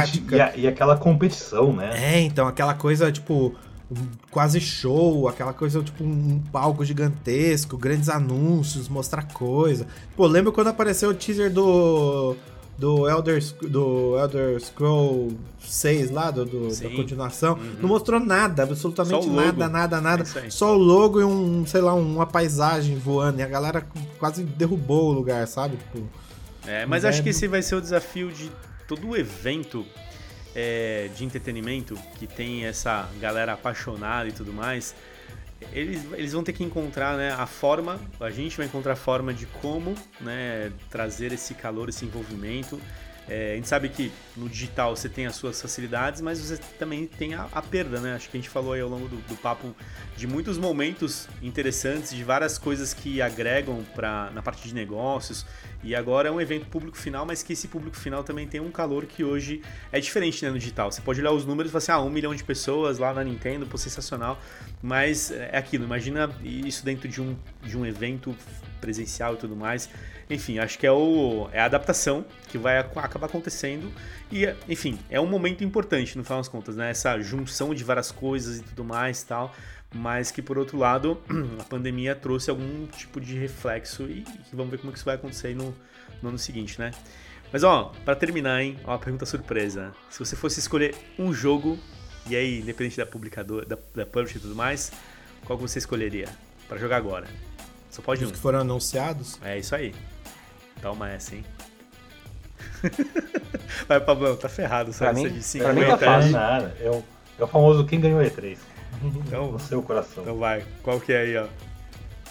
a 0.00 0.02
e, 0.36 0.40
a- 0.40 0.52
e 0.56 0.66
aquela 0.66 0.96
competição, 0.98 1.72
né? 1.72 1.90
É, 2.16 2.20
então, 2.20 2.46
aquela 2.46 2.74
coisa, 2.74 3.10
tipo, 3.10 3.54
quase 4.30 4.60
show, 4.60 5.28
aquela 5.28 5.52
coisa 5.52 5.82
tipo 5.82 6.04
um 6.04 6.40
palco 6.52 6.84
gigantesco, 6.84 7.76
grandes 7.76 8.08
anúncios, 8.08 8.88
mostrar 8.88 9.22
coisa. 9.32 9.86
Pô, 10.16 10.26
lembra 10.26 10.52
quando 10.52 10.68
apareceu 10.68 11.10
o 11.10 11.14
teaser 11.14 11.52
do 11.52 12.36
do 12.78 13.08
Elder, 13.08 13.40
do 13.62 14.18
Elder 14.18 14.60
Scroll 14.60 15.32
6 15.60 16.10
lá, 16.10 16.30
do, 16.30 16.44
do 16.44 16.68
da 16.68 16.90
continuação, 16.90 17.54
uhum. 17.54 17.76
não 17.80 17.88
mostrou 17.88 18.18
nada, 18.18 18.64
absolutamente 18.64 19.28
nada, 19.28 19.68
nada, 19.68 20.00
nada. 20.00 20.24
É 20.44 20.50
só 20.50 20.74
o 20.74 20.78
logo 20.78 21.20
e 21.20 21.24
um, 21.24 21.64
sei 21.66 21.80
lá, 21.80 21.94
uma 21.94 22.26
paisagem 22.26 22.96
voando. 22.96 23.40
E 23.40 23.42
a 23.42 23.46
galera 23.46 23.86
quase 24.18 24.42
derrubou 24.42 25.10
o 25.10 25.12
lugar, 25.12 25.46
sabe? 25.46 25.76
Tipo, 25.76 26.08
é, 26.66 26.86
mas 26.86 27.04
acho 27.04 27.22
que 27.22 27.28
esse 27.28 27.46
vai 27.46 27.62
ser 27.62 27.76
o 27.76 27.80
desafio 27.80 28.32
de 28.32 28.50
todo 28.88 29.08
o 29.08 29.16
evento 29.16 29.84
é, 30.54 31.08
de 31.14 31.24
entretenimento 31.24 31.98
que 32.18 32.26
tem 32.26 32.64
essa 32.64 33.08
galera 33.20 33.52
apaixonada 33.52 34.28
e 34.28 34.32
tudo 34.32 34.52
mais, 34.52 34.94
eles, 35.72 36.04
eles 36.12 36.32
vão 36.32 36.42
ter 36.42 36.52
que 36.52 36.64
encontrar 36.64 37.16
né, 37.16 37.32
a 37.32 37.46
forma, 37.46 38.00
a 38.20 38.30
gente 38.30 38.56
vai 38.56 38.66
encontrar 38.66 38.94
a 38.94 38.96
forma 38.96 39.32
de 39.32 39.46
como 39.46 39.94
né, 40.20 40.72
trazer 40.90 41.32
esse 41.32 41.54
calor, 41.54 41.88
esse 41.88 42.04
envolvimento. 42.04 42.80
É, 43.28 43.52
a 43.52 43.54
gente 43.54 43.68
sabe 43.68 43.88
que 43.88 44.10
no 44.36 44.48
digital 44.48 44.96
você 44.96 45.08
tem 45.08 45.26
as 45.26 45.36
suas 45.36 45.62
facilidades, 45.62 46.20
mas 46.20 46.40
você 46.40 46.56
também 46.78 47.06
tem 47.06 47.34
a, 47.34 47.48
a 47.52 47.62
perda, 47.62 48.00
né? 48.00 48.14
Acho 48.14 48.28
que 48.28 48.36
a 48.36 48.40
gente 48.40 48.50
falou 48.50 48.72
aí 48.72 48.80
ao 48.80 48.88
longo 48.88 49.08
do, 49.08 49.16
do, 49.16 49.36
papo 49.36 49.74
de 50.16 50.26
muitos 50.26 50.58
momentos 50.58 51.28
interessantes, 51.40 52.10
de 52.10 52.24
várias 52.24 52.58
coisas 52.58 52.92
que 52.92 53.22
agregam 53.22 53.84
pra, 53.94 54.30
na 54.32 54.42
parte 54.42 54.66
de 54.66 54.74
negócios, 54.74 55.46
e 55.82 55.94
agora 55.94 56.28
é 56.28 56.32
um 56.32 56.40
evento 56.40 56.66
público 56.66 56.96
final, 56.96 57.26
mas 57.26 57.42
que 57.42 57.52
esse 57.52 57.66
público 57.66 57.96
final 57.96 58.22
também 58.22 58.46
tem 58.46 58.60
um 58.60 58.70
calor 58.70 59.04
que 59.04 59.24
hoje 59.24 59.62
é 59.90 59.98
diferente 59.98 60.44
né, 60.44 60.50
no 60.50 60.58
digital. 60.58 60.92
Você 60.92 61.00
pode 61.00 61.20
olhar 61.20 61.32
os 61.32 61.44
números 61.44 61.70
e 61.70 61.72
falar 61.72 61.78
assim, 61.78 61.92
ah, 61.92 62.00
um 62.00 62.10
milhão 62.10 62.34
de 62.34 62.44
pessoas 62.44 62.98
lá 62.98 63.12
na 63.12 63.24
Nintendo, 63.24 63.66
pô, 63.66 63.76
sensacional. 63.76 64.40
Mas 64.80 65.30
é 65.30 65.56
aquilo, 65.56 65.84
imagina 65.84 66.30
isso 66.42 66.84
dentro 66.84 67.08
de 67.08 67.20
um, 67.20 67.36
de 67.62 67.76
um 67.76 67.84
evento 67.84 68.34
presencial 68.80 69.34
e 69.34 69.36
tudo 69.36 69.56
mais. 69.56 69.88
Enfim, 70.30 70.58
acho 70.58 70.78
que 70.78 70.86
é, 70.86 70.92
o, 70.92 71.48
é 71.52 71.60
a 71.60 71.64
adaptação 71.64 72.24
que 72.48 72.56
vai 72.56 72.78
acabar 72.78 73.26
acontecendo. 73.26 73.92
E, 74.30 74.46
enfim, 74.68 74.98
é 75.10 75.20
um 75.20 75.26
momento 75.26 75.64
importante, 75.64 76.16
no 76.16 76.24
final 76.24 76.38
das 76.38 76.48
contas, 76.48 76.76
né? 76.76 76.90
Essa 76.90 77.20
junção 77.20 77.74
de 77.74 77.82
várias 77.84 78.10
coisas 78.10 78.58
e 78.58 78.62
tudo 78.62 78.84
mais 78.84 79.22
tal 79.22 79.54
mas 79.94 80.30
que 80.30 80.40
por 80.40 80.58
outro 80.58 80.78
lado 80.78 81.20
a 81.60 81.64
pandemia 81.64 82.14
trouxe 82.14 82.50
algum 82.50 82.86
tipo 82.86 83.20
de 83.20 83.36
reflexo 83.38 84.04
e, 84.04 84.24
e 84.52 84.56
vamos 84.56 84.70
ver 84.70 84.78
como 84.78 84.92
que 84.92 84.98
isso 84.98 85.04
vai 85.04 85.14
acontecer 85.14 85.54
no, 85.54 85.74
no 86.22 86.30
ano 86.30 86.38
seguinte, 86.38 86.78
né? 86.78 86.92
Mas 87.52 87.62
ó, 87.62 87.92
para 88.04 88.16
terminar, 88.16 88.62
hein, 88.62 88.78
ó, 88.84 88.96
pergunta 88.96 89.26
surpresa. 89.26 89.94
Se 90.08 90.18
você 90.18 90.34
fosse 90.34 90.58
escolher 90.58 90.94
um 91.18 91.34
jogo, 91.34 91.78
e 92.26 92.34
aí, 92.34 92.60
independente 92.60 92.96
da 92.96 93.04
publicadora, 93.04 93.66
da, 93.66 93.76
da 93.94 94.06
publisher 94.06 94.38
e 94.38 94.40
tudo 94.40 94.54
mais, 94.54 94.90
qual 95.44 95.58
você 95.58 95.78
escolheria 95.78 96.28
para 96.66 96.78
jogar 96.78 96.96
agora? 96.96 97.26
Só 97.90 98.00
pode 98.00 98.24
Os 98.24 98.30
um. 98.30 98.32
que 98.32 98.38
foram 98.38 98.60
anunciados? 98.60 99.38
É 99.42 99.58
isso 99.58 99.74
aí. 99.74 99.94
Toma 100.80 101.10
essa, 101.10 101.34
hein? 101.34 101.44
Vai, 103.86 104.00
Pablão, 104.00 104.34
tá 104.34 104.48
ferrado, 104.48 104.92
sabe? 104.92 105.20
Pra 105.20 105.30
mim, 105.30 105.36
de 105.36 105.42
50. 105.42 105.72
Pra 105.72 105.82
mim 105.82 105.90
tá 105.90 105.98
fácil. 105.98 106.32
Nada. 106.32 106.76
É 106.80 106.90
o, 106.90 107.04
é 107.38 107.44
o 107.44 107.46
famoso 107.46 107.84
quem 107.84 108.00
ganhou 108.00 108.20
E3. 108.22 108.56
Então, 109.26 109.52
no 109.52 109.58
seu 109.58 109.82
coração. 109.82 110.22
Então 110.22 110.36
vai, 110.36 110.64
qual 110.82 111.00
que 111.00 111.12
é 111.12 111.20
aí, 111.20 111.36
ó? 111.36 111.46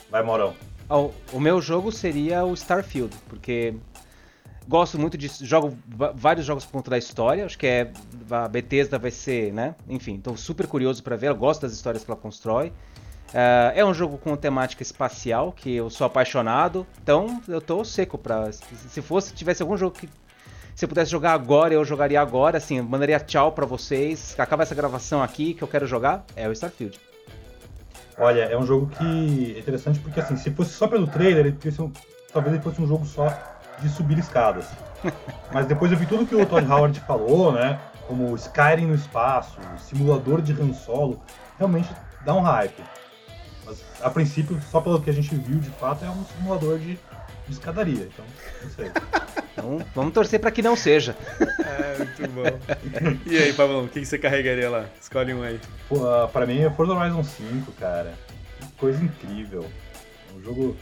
Vai, 0.10 0.24
Maurão. 0.24 0.54
Oh, 0.90 1.12
o 1.32 1.40
meu 1.40 1.62
jogo 1.62 1.92
seria 1.92 2.44
o 2.44 2.54
Starfield, 2.54 3.16
porque 3.30 3.74
gosto 4.68 5.00
muito 5.00 5.18
de 5.18 5.28
jogo 5.42 5.78
vários 6.16 6.46
jogos 6.46 6.66
por 6.66 6.74
conta 6.74 6.92
da 6.92 6.98
história. 6.98 7.46
Acho 7.46 7.58
que 7.58 7.68
é 7.68 7.92
a 8.30 8.48
Bethesda 8.48 9.00
vai 9.00 9.12
ser, 9.12 9.54
né? 9.54 9.76
Enfim, 9.88 10.16
estou 10.16 10.36
super 10.36 10.68
curioso 10.68 11.02
para 11.02 11.16
ver. 11.16 11.30
Eu 11.30 11.36
gosto 11.36 11.62
das 11.62 11.72
histórias 11.72 12.04
que 12.04 12.12
ela 12.12 12.20
constrói. 12.20 12.74
Uh, 13.30 13.72
é 13.74 13.86
um 13.86 13.94
jogo 13.94 14.18
com 14.18 14.36
temática 14.36 14.84
espacial 14.84 15.54
que 15.54 15.74
eu 15.74 15.90
sou 15.90 16.06
apaixonado. 16.06 16.86
Então 17.02 17.42
eu 17.48 17.62
tô 17.62 17.84
seco 17.86 18.18
para 18.18 18.52
se 18.52 19.02
fosse 19.02 19.34
tivesse 19.34 19.62
algum 19.62 19.78
jogo 19.78 19.96
que 19.98 20.10
se 20.76 20.86
eu 20.86 20.90
pudesse 20.90 21.12
jogar 21.12 21.34
agora, 21.34 21.74
eu 21.74 21.84
jogaria 21.84 22.22
agora, 22.22 22.58
assim, 22.58 22.82
mandaria 22.82 23.20
tchau 23.20 23.52
para 23.52 23.66
vocês. 23.66 24.36
Acaba 24.38 24.64
essa 24.64 24.76
gravação 24.76 25.22
aqui 25.22 25.54
que 25.54 25.64
eu 25.64 25.68
quero 25.68 25.86
jogar, 25.86 26.26
é 26.36 26.48
o 26.48 26.52
Starfield. 26.52 27.00
Olha, 28.18 28.42
é 28.42 28.58
um 28.58 28.66
jogo 28.66 28.88
que 28.88 29.56
é 29.56 29.60
interessante 29.60 30.00
porque 30.00 30.20
assim, 30.20 30.36
se 30.38 30.52
fosse 30.52 30.72
só 30.72 30.88
pelo 30.88 31.08
trailer, 31.08 31.46
ele 31.46 31.58
um, 31.80 31.92
talvez 32.32 32.54
ele 32.54 32.64
fosse 32.64 32.82
um 32.82 32.88
jogo 32.88 33.06
só 33.06 33.34
de 33.80 33.90
subir 33.90 34.18
escadas. 34.20 34.68
Mas 35.52 35.66
depois 35.66 35.92
eu 35.92 35.98
vi 35.98 36.06
tudo 36.06 36.26
que 36.26 36.36
o 36.36 36.46
Todd 36.46 36.70
Howard 36.72 37.00
falou, 37.02 37.52
né? 37.52 37.80
Como 38.08 38.36
Skyrim 38.36 38.88
no 38.88 38.96
espaço, 38.96 39.58
simulador 39.78 40.42
de 40.42 40.54
Han 40.54 40.74
Solo, 40.74 41.20
realmente 41.58 41.90
dá 42.26 42.34
um 42.34 42.42
hype. 42.42 42.84
Mas 43.66 43.84
a 44.02 44.10
princípio, 44.10 44.60
só 44.70 44.82
pelo 44.82 45.02
que 45.02 45.10
a 45.10 45.14
gente 45.14 45.34
viu, 45.36 45.60
de 45.60 45.70
fato, 45.70 46.04
é 46.06 46.10
um 46.10 46.26
simulador 46.26 46.78
de, 46.78 47.00
de 47.52 47.60
escadaria. 47.60 48.10
Então, 48.12 48.26
não 48.64 48.70
sei. 48.70 48.92
Então, 49.52 49.86
vamos 49.94 50.14
torcer 50.14 50.40
para 50.40 50.52
que 50.52 50.62
não 50.62 50.76
seja. 50.76 51.16
É, 51.40 51.98
muito 51.98 52.28
bom. 52.34 53.22
E 53.30 53.38
aí, 53.38 53.54
Pavão, 53.54 53.86
o 53.86 53.88
que 53.88 54.04
você 54.04 54.18
carregaria 54.18 54.70
lá? 54.70 54.86
Escolhe 55.00 55.34
um 55.34 55.44
aí. 55.44 55.60
Pô, 55.88 55.98
uh, 55.98 56.28
pra 56.30 56.46
mim 56.46 56.62
é 56.62 56.70
Forza 56.70 56.94
Horizon 56.94 57.24
5, 57.24 57.72
cara. 57.74 58.14
Que 58.60 58.68
coisa 58.74 59.04
incrível. 59.04 59.66
Um 60.36 60.42
jogo. 60.42 60.78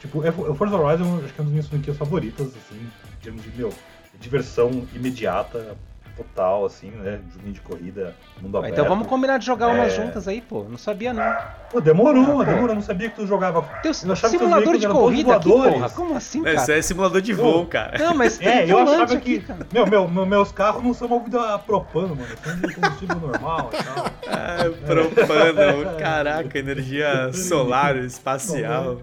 Tipo, 0.00 0.24
é, 0.24 0.30
o 0.30 0.54
Forza 0.54 0.76
Horizon 0.76 1.20
acho 1.24 1.32
que 1.32 1.40
é 1.40 1.42
uma 1.42 1.44
das 1.44 1.52
minhas 1.52 1.68
franquias 1.68 1.96
favoritas, 1.96 2.48
assim, 2.48 2.80
em 2.80 3.22
termos 3.22 3.42
de, 3.42 3.50
meu, 3.56 3.72
diversão 4.20 4.86
imediata, 4.94 5.76
total, 6.16 6.64
assim, 6.64 6.90
né? 6.90 7.20
Joguinho 7.32 7.52
de 7.52 7.60
corrida, 7.60 8.14
mundo 8.40 8.58
aberto. 8.58 8.72
Então 8.72 8.88
vamos 8.88 9.06
combinar 9.06 9.38
de 9.38 9.46
jogar 9.46 9.70
é... 9.70 9.74
umas 9.74 9.92
juntas 9.92 10.26
aí, 10.28 10.40
pô. 10.40 10.64
Não 10.64 10.78
sabia, 10.78 11.12
não. 11.12 11.36
Pô, 11.70 11.80
demorou, 11.80 12.40
ah, 12.40 12.44
demorou. 12.44 12.74
Não 12.74 12.82
sabia 12.82 13.10
que 13.10 13.16
tu 13.16 13.26
jogava. 13.26 13.62
Teu 13.82 13.92
simulador 13.92 14.78
de 14.78 14.88
corrida 14.88 15.36
aqui, 15.36 15.48
porra. 15.48 15.90
Como 15.90 16.16
assim, 16.16 16.42
cara? 16.42 16.56
Isso 16.56 16.72
é 16.72 16.82
simulador 16.82 17.20
de 17.20 17.32
voo, 17.32 17.66
cara. 17.66 17.98
Não, 17.98 18.14
mas 18.14 18.40
é, 18.42 18.70
eu 18.70 18.78
achava 18.78 19.14
aqui, 19.14 19.40
que. 19.40 19.46
Cara. 19.46 19.66
Meu, 19.72 19.86
meu, 19.86 20.26
meus 20.26 20.52
carros 20.52 20.82
não 20.82 20.94
são 20.94 21.08
movidos 21.08 21.40
a 21.40 21.58
propano, 21.58 22.16
mano. 22.16 22.28
São 22.42 22.56
de 22.56 22.74
combustível 22.74 23.16
normal 23.16 23.70
e 23.72 23.84
tal. 23.84 24.06
Ah, 24.28 24.86
propano. 24.86 25.98
Caraca, 25.98 26.58
energia 26.58 27.32
solar, 27.32 27.96
espacial. 27.96 29.00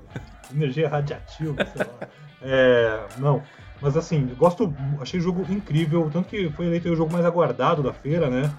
Energia 0.53 0.89
radiativa, 0.89 1.65
sei 1.75 1.85
lá. 1.85 2.07
É, 2.41 2.99
não. 3.17 3.41
Mas 3.81 3.97
assim, 3.97 4.27
gosto, 4.37 4.73
achei 4.99 5.19
o 5.19 5.23
jogo 5.23 5.45
incrível, 5.51 6.09
tanto 6.13 6.29
que 6.29 6.49
foi 6.51 6.67
eleito 6.67 6.89
o 6.89 6.95
jogo 6.95 7.11
mais 7.11 7.25
aguardado 7.25 7.81
da 7.81 7.91
feira, 7.91 8.29
né? 8.29 8.51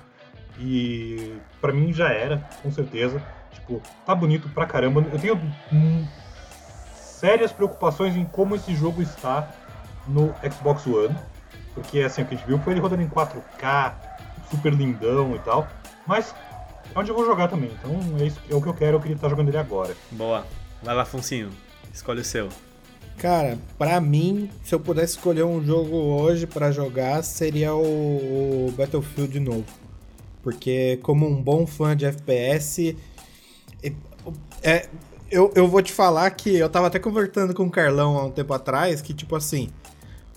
E 0.58 1.34
para 1.60 1.72
mim 1.72 1.92
já 1.92 2.08
era, 2.08 2.38
com 2.62 2.70
certeza. 2.70 3.22
Tipo, 3.52 3.80
tá 4.04 4.14
bonito 4.14 4.48
pra 4.48 4.66
caramba. 4.66 5.04
Eu 5.12 5.18
tenho 5.18 5.40
hum, 5.72 6.04
sérias 6.94 7.52
preocupações 7.52 8.16
em 8.16 8.24
como 8.24 8.56
esse 8.56 8.74
jogo 8.74 9.00
está 9.00 9.48
no 10.08 10.34
Xbox 10.52 10.86
One. 10.86 11.14
Porque 11.74 12.00
assim, 12.00 12.22
o 12.22 12.26
que 12.26 12.34
a 12.34 12.38
gente 12.38 12.46
viu 12.46 12.58
foi 12.58 12.72
ele 12.72 12.80
rodando 12.80 13.02
em 13.02 13.08
4K, 13.08 13.94
super 14.50 14.72
lindão 14.74 15.36
e 15.36 15.38
tal. 15.38 15.68
Mas 16.06 16.34
é 16.94 16.98
onde 16.98 17.10
eu 17.10 17.14
vou 17.14 17.24
jogar 17.24 17.48
também. 17.48 17.70
Então 17.78 17.92
é, 18.18 18.24
isso, 18.24 18.40
é 18.50 18.54
o 18.54 18.60
que 18.60 18.68
eu 18.68 18.74
quero, 18.74 18.96
eu 18.96 19.00
queria 19.00 19.14
estar 19.14 19.28
jogando 19.28 19.48
ele 19.48 19.58
agora. 19.58 19.94
Boa. 20.10 20.44
Vai 20.82 20.94
lá, 20.94 21.04
Foncinho. 21.04 21.50
Escolhe 21.92 22.20
o 22.20 22.24
seu. 22.24 22.48
Cara, 23.18 23.58
para 23.78 24.00
mim, 24.00 24.50
se 24.64 24.74
eu 24.74 24.80
pudesse 24.80 25.16
escolher 25.16 25.44
um 25.44 25.64
jogo 25.64 25.96
hoje 25.96 26.46
para 26.46 26.72
jogar, 26.72 27.22
seria 27.22 27.74
o, 27.74 28.66
o 28.66 28.72
Battlefield 28.76 29.38
novo. 29.38 29.64
Porque 30.42 30.98
como 31.02 31.26
um 31.26 31.40
bom 31.40 31.66
fã 31.66 31.96
de 31.96 32.04
FPS, 32.04 32.96
é, 34.62 34.88
eu, 35.30 35.52
eu 35.54 35.68
vou 35.68 35.80
te 35.80 35.92
falar 35.92 36.28
que 36.30 36.56
eu 36.56 36.68
tava 36.68 36.88
até 36.88 36.98
conversando 36.98 37.54
com 37.54 37.64
o 37.64 37.70
Carlão 37.70 38.18
há 38.18 38.26
um 38.26 38.30
tempo 38.30 38.52
atrás, 38.52 39.00
que 39.00 39.14
tipo 39.14 39.34
assim, 39.34 39.70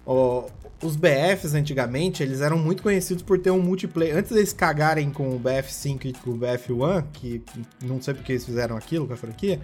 ó, 0.05 0.45
os 0.81 0.95
BFs 0.95 1.53
antigamente, 1.53 2.21
eles 2.21 2.41
eram 2.41 2.57
muito 2.57 2.83
conhecidos 2.83 3.23
por 3.23 3.39
ter 3.39 3.51
um 3.51 3.61
multiplayer. 3.61 4.15
Antes 4.15 4.31
deles 4.31 4.53
cagarem 4.53 5.09
com 5.09 5.35
o 5.35 5.39
BF5 5.39 6.05
e 6.05 6.13
com 6.13 6.31
o 6.31 6.37
BF1, 6.37 7.05
que 7.13 7.43
não 7.81 8.01
sei 8.01 8.13
porque 8.13 8.33
eles 8.33 8.45
fizeram 8.45 8.77
aquilo 8.77 9.07
com 9.07 9.13
a 9.13 9.17
franquia, 9.17 9.59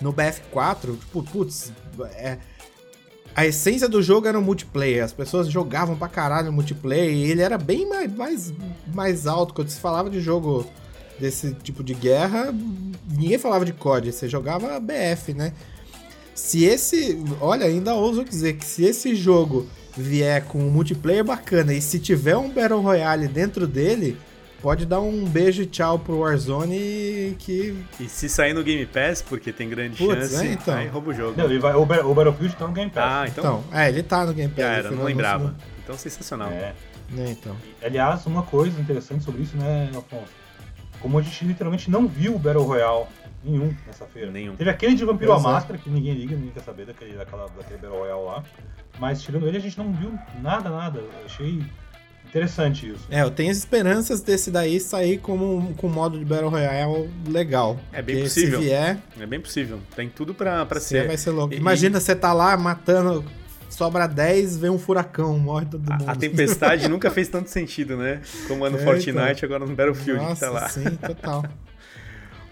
no 0.00 0.12
BF4, 0.12 0.98
tipo, 0.98 1.22
putz, 1.22 1.72
é, 2.14 2.38
a 3.34 3.44
essência 3.44 3.88
do 3.88 4.02
jogo 4.02 4.28
era 4.28 4.38
o 4.38 4.42
multiplayer. 4.42 5.04
As 5.04 5.12
pessoas 5.12 5.48
jogavam 5.48 5.96
pra 5.96 6.08
caralho 6.08 6.46
no 6.46 6.52
multiplayer 6.52 7.12
e 7.12 7.30
ele 7.30 7.42
era 7.42 7.58
bem 7.58 7.88
mais, 7.88 8.14
mais, 8.14 8.52
mais 8.94 9.26
alto. 9.26 9.52
Quando 9.54 9.68
se 9.68 9.80
falava 9.80 10.08
de 10.08 10.20
jogo 10.20 10.64
desse 11.18 11.52
tipo 11.54 11.82
de 11.82 11.94
guerra, 11.94 12.54
ninguém 13.10 13.38
falava 13.38 13.64
de 13.64 13.72
COD, 13.72 14.12
você 14.12 14.28
jogava 14.28 14.78
BF, 14.78 15.34
né? 15.34 15.52
Se 16.34 16.64
esse. 16.64 17.22
Olha, 17.40 17.66
ainda 17.66 17.94
ouso 17.94 18.24
dizer 18.24 18.54
que 18.54 18.64
se 18.64 18.84
esse 18.84 19.14
jogo 19.14 19.66
vier 19.96 20.44
com 20.44 20.58
um 20.58 20.70
multiplayer 20.70 21.24
bacana 21.24 21.72
e 21.72 21.80
se 21.80 21.98
tiver 21.98 22.36
um 22.36 22.50
Battle 22.50 22.80
Royale 22.80 23.28
dentro 23.28 23.66
dele, 23.66 24.16
pode 24.64 24.86
dar 24.86 24.98
um 24.98 25.26
beijo 25.26 25.60
e 25.60 25.66
tchau 25.66 25.98
pro 25.98 26.20
Warzone 26.20 27.36
que. 27.38 27.76
E 28.00 28.08
se 28.08 28.30
sair 28.30 28.54
no 28.54 28.64
Game 28.64 28.86
Pass, 28.86 29.20
porque 29.20 29.52
tem 29.52 29.68
grande 29.68 29.98
Puts, 29.98 30.30
chance, 30.30 30.46
é, 30.46 30.52
então. 30.52 30.74
aí 30.74 30.88
rouba 30.88 31.10
o 31.10 31.12
jogo. 31.12 31.34
Não, 31.36 31.60
vai, 31.60 31.74
o, 31.74 31.82
o 31.82 32.14
Battlefield 32.14 32.56
tá 32.56 32.66
no 32.66 32.72
Game 32.72 32.90
Pass. 32.90 33.04
Ah, 33.06 33.28
então. 33.28 33.62
então 33.68 33.78
é, 33.78 33.90
ele 33.90 34.02
tá 34.02 34.24
no 34.24 34.32
Game 34.32 34.50
Pass. 34.50 34.64
era, 34.64 34.90
não 34.90 35.04
lembrava. 35.04 35.54
Então 35.82 35.98
sensacional. 35.98 36.48
É. 36.48 36.72
é. 37.14 37.30
então. 37.30 37.54
Aliás, 37.82 38.24
uma 38.24 38.42
coisa 38.42 38.80
interessante 38.80 39.22
sobre 39.22 39.42
isso, 39.42 39.54
né, 39.54 39.90
Afonso? 39.90 40.32
como 40.98 41.18
a 41.18 41.22
gente 41.22 41.44
literalmente 41.44 41.90
não 41.90 42.08
viu 42.08 42.34
o 42.34 42.38
Battle 42.38 42.64
Royale 42.64 43.04
nenhum 43.44 43.76
nessa 43.86 44.06
feira. 44.06 44.30
Nenhum. 44.30 44.56
Teve 44.56 44.70
aquele 44.70 44.94
de 44.94 45.04
Vampiro 45.04 45.34
à. 45.34 45.38
Máscara, 45.38 45.78
que 45.78 45.90
ninguém 45.90 46.14
liga, 46.14 46.34
ninguém 46.34 46.52
quer 46.52 46.62
saber 46.62 46.86
daquele, 46.86 47.12
daquela, 47.18 47.46
daquele 47.48 47.78
Battle 47.78 47.98
Royale 47.98 48.24
lá. 48.24 48.44
Mas 48.98 49.20
tirando 49.20 49.46
ele, 49.46 49.58
a 49.58 49.60
gente 49.60 49.76
não 49.76 49.92
viu 49.92 50.18
nada, 50.40 50.70
nada. 50.70 51.00
Eu 51.00 51.10
achei 51.26 51.62
interessante 52.38 52.90
isso. 52.90 53.06
É, 53.10 53.22
eu 53.22 53.30
tenho 53.30 53.50
as 53.50 53.58
esperanças 53.58 54.20
desse 54.20 54.50
daí 54.50 54.80
sair 54.80 55.18
como 55.18 55.72
com 55.76 55.88
modo 55.88 56.18
de 56.18 56.24
Battle 56.24 56.48
Royale 56.50 57.08
legal. 57.28 57.78
É 57.92 58.02
bem 58.02 58.16
Porque 58.16 58.28
possível. 58.28 58.58
Se 58.60 58.64
vier, 58.66 58.98
É 59.20 59.26
bem 59.26 59.40
possível. 59.40 59.78
Tem 59.94 60.08
tudo 60.08 60.34
pra, 60.34 60.66
pra 60.66 60.80
ser. 60.80 61.06
vai 61.06 61.16
ser 61.16 61.30
louco. 61.30 61.54
E- 61.54 61.56
Imagina 61.56 62.00
você 62.00 62.14
tá 62.16 62.32
lá 62.32 62.56
matando, 62.56 63.24
sobra 63.70 64.06
10, 64.08 64.56
vem 64.58 64.70
um 64.70 64.78
furacão, 64.78 65.38
morre 65.38 65.66
todo 65.66 65.88
mundo. 65.90 66.08
A, 66.08 66.12
a 66.12 66.16
tempestade 66.16 66.86
nunca 66.90 67.10
fez 67.10 67.28
tanto 67.28 67.48
sentido, 67.50 67.96
né? 67.96 68.20
Como 68.48 68.66
é 68.66 68.70
no 68.70 68.78
É, 68.78 68.82
Fortnite, 68.84 69.44
agora 69.44 69.64
no 69.64 69.74
Battlefield 69.74 70.20
que 70.20 70.26
Nossa, 70.30 70.46
tá 70.46 70.50
lá. 70.52 70.68
sim, 70.68 70.84
total. 70.96 71.44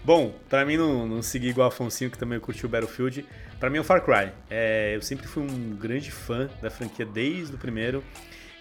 Bom, 0.05 0.33
pra 0.49 0.65
mim 0.65 0.75
não, 0.75 1.07
não 1.07 1.21
seguir 1.21 1.49
igual 1.49 1.65
a 1.65 1.67
Afonso, 1.69 2.09
que 2.09 2.17
também 2.17 2.37
curtiu 2.39 2.67
o 2.67 2.69
Battlefield, 2.71 3.25
pra 3.59 3.69
mim 3.69 3.77
é 3.77 3.81
o 3.81 3.83
Far 3.85 4.01
Cry. 4.03 4.31
É, 4.49 4.93
eu 4.95 5.01
sempre 5.01 5.27
fui 5.27 5.43
um 5.43 5.75
grande 5.77 6.11
fã 6.11 6.49
da 6.61 6.69
franquia 6.69 7.05
desde 7.05 7.55
o 7.55 7.57
primeiro. 7.57 8.03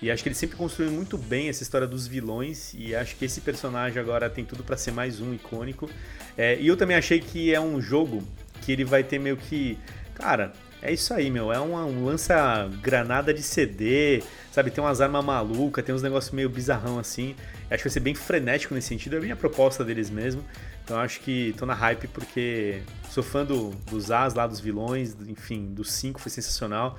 E 0.03 0.11
acho 0.11 0.21
que 0.21 0.29
ele 0.29 0.35
sempre 0.35 0.57
construiu 0.57 0.91
muito 0.91 1.17
bem 1.17 1.49
essa 1.49 1.63
história 1.63 1.87
dos 1.87 2.09
vilões. 2.09 2.75
E 2.77 2.93
acho 2.93 3.15
que 3.15 3.25
esse 3.25 3.41
personagem 3.41 4.03
agora 4.03 4.29
tem 4.29 4.45
tudo 4.45 4.65
pra 4.65 4.77
ser 4.77 4.91
mais 4.91 5.21
um 5.21 5.33
icônico. 5.33 5.89
É, 6.37 6.59
e 6.61 6.67
eu 6.67 6.77
também 6.77 6.97
achei 6.97 7.21
que 7.21 7.55
é 7.55 7.61
um 7.61 7.81
jogo 7.81 8.21
que 8.61 8.73
ele 8.73 8.85
vai 8.85 9.05
ter 9.05 9.21
meio 9.21 9.37
que. 9.37 9.79
Cara, 10.13 10.53
é 10.83 10.93
isso 10.93 11.15
aí, 11.15 11.31
meu. 11.31 11.53
É 11.53 11.61
um, 11.61 11.77
um 11.77 12.05
lança-granada 12.05 13.33
de 13.33 13.43
CD, 13.43 14.21
sabe? 14.51 14.73
Tem 14.73 14.83
umas 14.83 15.01
armas 15.01 15.25
malucas, 15.25 15.85
tem 15.85 15.95
uns 15.95 16.03
negócios 16.03 16.33
meio 16.35 16.51
bizarrão 16.51 16.99
assim. 16.99 17.37
Acho 17.71 17.85
que 17.85 17.89
vai 17.89 17.93
ser 17.93 18.01
bem 18.01 18.15
frenético 18.17 18.75
nesse 18.75 18.89
sentido. 18.89 19.17
É 19.17 19.21
bem 19.21 19.31
a 19.31 19.37
proposta 19.37 19.85
deles 19.85 20.11
mesmo. 20.11 20.45
Então 20.85 20.99
acho 20.99 21.21
que 21.21 21.55
tô 21.57 21.65
na 21.65 21.75
hype 21.75 22.09
porque 22.09 22.83
sou 23.09 23.23
fã 23.23 23.45
do, 23.45 23.71
dos 23.89 24.11
As 24.11 24.35
lá, 24.35 24.49
dos 24.49 24.59
vilões, 24.59 25.17
enfim, 25.29 25.73
dos 25.73 25.93
5 25.93 26.21
foi 26.21 26.33
sensacional. 26.33 26.99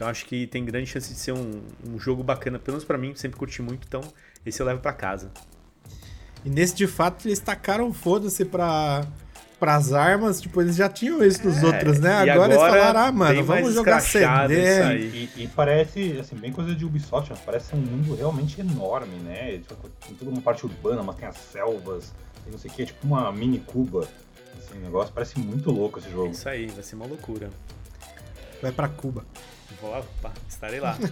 Então 0.00 0.08
acho 0.08 0.24
que 0.24 0.46
tem 0.46 0.64
grande 0.64 0.86
chance 0.86 1.12
de 1.12 1.18
ser 1.20 1.32
um, 1.32 1.60
um 1.86 1.98
jogo 1.98 2.22
bacana, 2.24 2.58
pelo 2.58 2.76
menos 2.76 2.86
pra 2.86 2.96
mim, 2.96 3.14
sempre 3.14 3.36
curti 3.38 3.60
muito, 3.60 3.86
então 3.86 4.00
esse 4.46 4.58
eu 4.62 4.64
levo 4.64 4.80
pra 4.80 4.94
casa. 4.94 5.30
E 6.42 6.48
nesse 6.48 6.74
de 6.74 6.86
fato 6.86 7.28
eles 7.28 7.38
tacaram 7.38 7.92
foda-se 7.92 8.46
pra. 8.46 9.06
Pras 9.58 9.92
armas, 9.92 10.40
tipo, 10.40 10.62
eles 10.62 10.74
já 10.74 10.88
tinham 10.88 11.22
isso 11.22 11.42
dos 11.42 11.62
É, 11.62 11.66
outros, 11.66 12.00
né? 12.00 12.24
e 12.24 12.30
Agora, 12.30 12.50
eles 12.54 12.64
agora 12.64 12.80
falaram, 12.80 13.00
ah, 13.00 13.12
mano, 13.12 13.44
vamos 13.44 13.74
jogar 13.74 14.00
CD. 14.00 14.24
isso 14.24 14.82
aí. 14.84 15.30
E, 15.36 15.42
e 15.42 15.48
parece, 15.48 16.16
assim, 16.18 16.34
bem 16.34 16.50
coisa 16.50 16.74
de 16.74 16.82
Ubisoft, 16.86 17.28
mas 17.28 17.40
parece 17.40 17.74
um 17.76 17.78
mundo 17.78 18.14
realmente 18.14 18.58
enorme, 18.58 19.16
né? 19.16 19.58
Tipo, 19.58 19.86
Tem 20.06 20.14
toda 20.14 20.30
uma 20.30 20.40
parte 20.40 20.64
urbana, 20.64 21.02
mas 21.02 21.16
tem 21.16 21.28
as 21.28 21.36
selvas, 21.36 22.14
tem 22.42 22.50
não 22.50 22.58
sei 22.58 22.70
o 22.70 22.74
que, 22.74 22.86
tipo 22.86 23.06
uma 23.06 23.30
mini 23.30 23.58
Cuba. 23.58 24.08
Assim, 24.58 24.78
o 24.78 24.80
negócio 24.80 25.12
parece 25.12 25.38
muito 25.38 25.70
louco 25.70 25.98
esse 25.98 26.08
É 26.08 26.10
jogo. 26.10 26.30
isso 26.30 26.48
aí, 26.48 26.66
vai 26.68 26.82
ser 26.82 26.94
uma 26.96 27.04
loucura. 27.04 27.50
Vai 28.62 28.72
pra 28.72 28.88
Cuba. 28.88 29.26
Opa, 29.82 30.32
estarei 30.48 30.80
lá. 30.80 30.96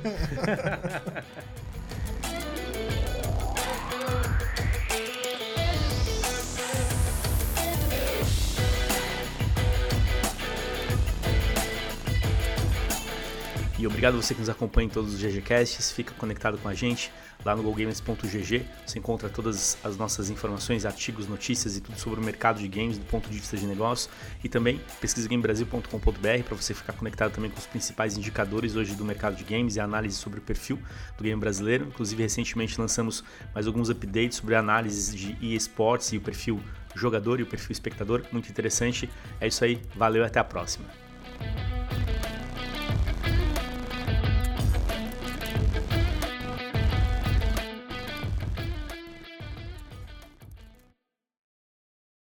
E 13.79 13.87
obrigado 13.87 14.15
a 14.15 14.17
você 14.21 14.35
que 14.35 14.41
nos 14.41 14.49
acompanha 14.49 14.87
em 14.87 14.91
todos 14.91 15.15
os 15.15 15.21
GGCasts, 15.21 15.93
fica 15.93 16.13
conectado 16.15 16.59
com 16.59 16.69
a 16.69 16.75
gente 16.75 17.13
lá 17.45 17.55
no 17.55 17.63
gogames.gg. 17.63 18.65
Você 18.87 18.99
encontra 18.99 19.29
todas 19.29 19.79
as 19.83 19.97
nossas 19.97 20.31
informações, 20.31 20.85
artigos, 20.85 21.27
notícias 21.27 21.77
e 21.77 21.81
tudo 21.81 21.99
sobre 21.99 22.21
o 22.21 22.23
mercado 22.23 22.59
de 22.59 22.69
games 22.69 22.99
do 22.99 23.05
ponto 23.05 23.29
de 23.29 23.39
vista 23.39 23.57
de 23.57 23.67
negócio. 23.67 24.11
E 24.43 24.49
também 24.49 24.81
pesquisagamebrasil.com.br 25.01 26.45
para 26.45 26.57
você 26.57 26.75
ficar 26.75 26.93
conectado 26.93 27.33
também 27.33 27.51
com 27.51 27.59
os 27.59 27.67
principais 27.67 28.17
indicadores 28.17 28.77
hoje 28.77 28.95
do 28.95 29.05
mercado 29.05 29.37
de 29.37 29.45
games 29.45 29.77
e 29.77 29.81
análise 29.81 30.17
sobre 30.17 30.39
o 30.39 30.43
perfil 30.43 30.79
do 31.17 31.25
game 31.25 31.41
brasileiro. 31.41 31.87
Inclusive, 31.87 32.23
recentemente 32.23 32.81
lançamos 32.81 33.25
mais 33.55 33.67
alguns 33.67 33.89
updates 33.89 34.39
sobre 34.39 34.55
análises 34.55 35.15
de 35.15 35.37
eSports 35.55 36.13
e 36.13 36.17
o 36.17 36.21
perfil 36.21 36.61
jogador 36.95 37.41
e 37.41 37.43
o 37.43 37.47
perfil 37.47 37.73
espectador. 37.73 38.25
Muito 38.33 38.49
interessante. 38.49 39.09
É 39.41 39.47
isso 39.47 39.65
aí, 39.65 39.81
valeu 39.95 40.23
e 40.23 40.27
até 40.27 40.41
a 40.41 40.45
próxima. 40.45 40.87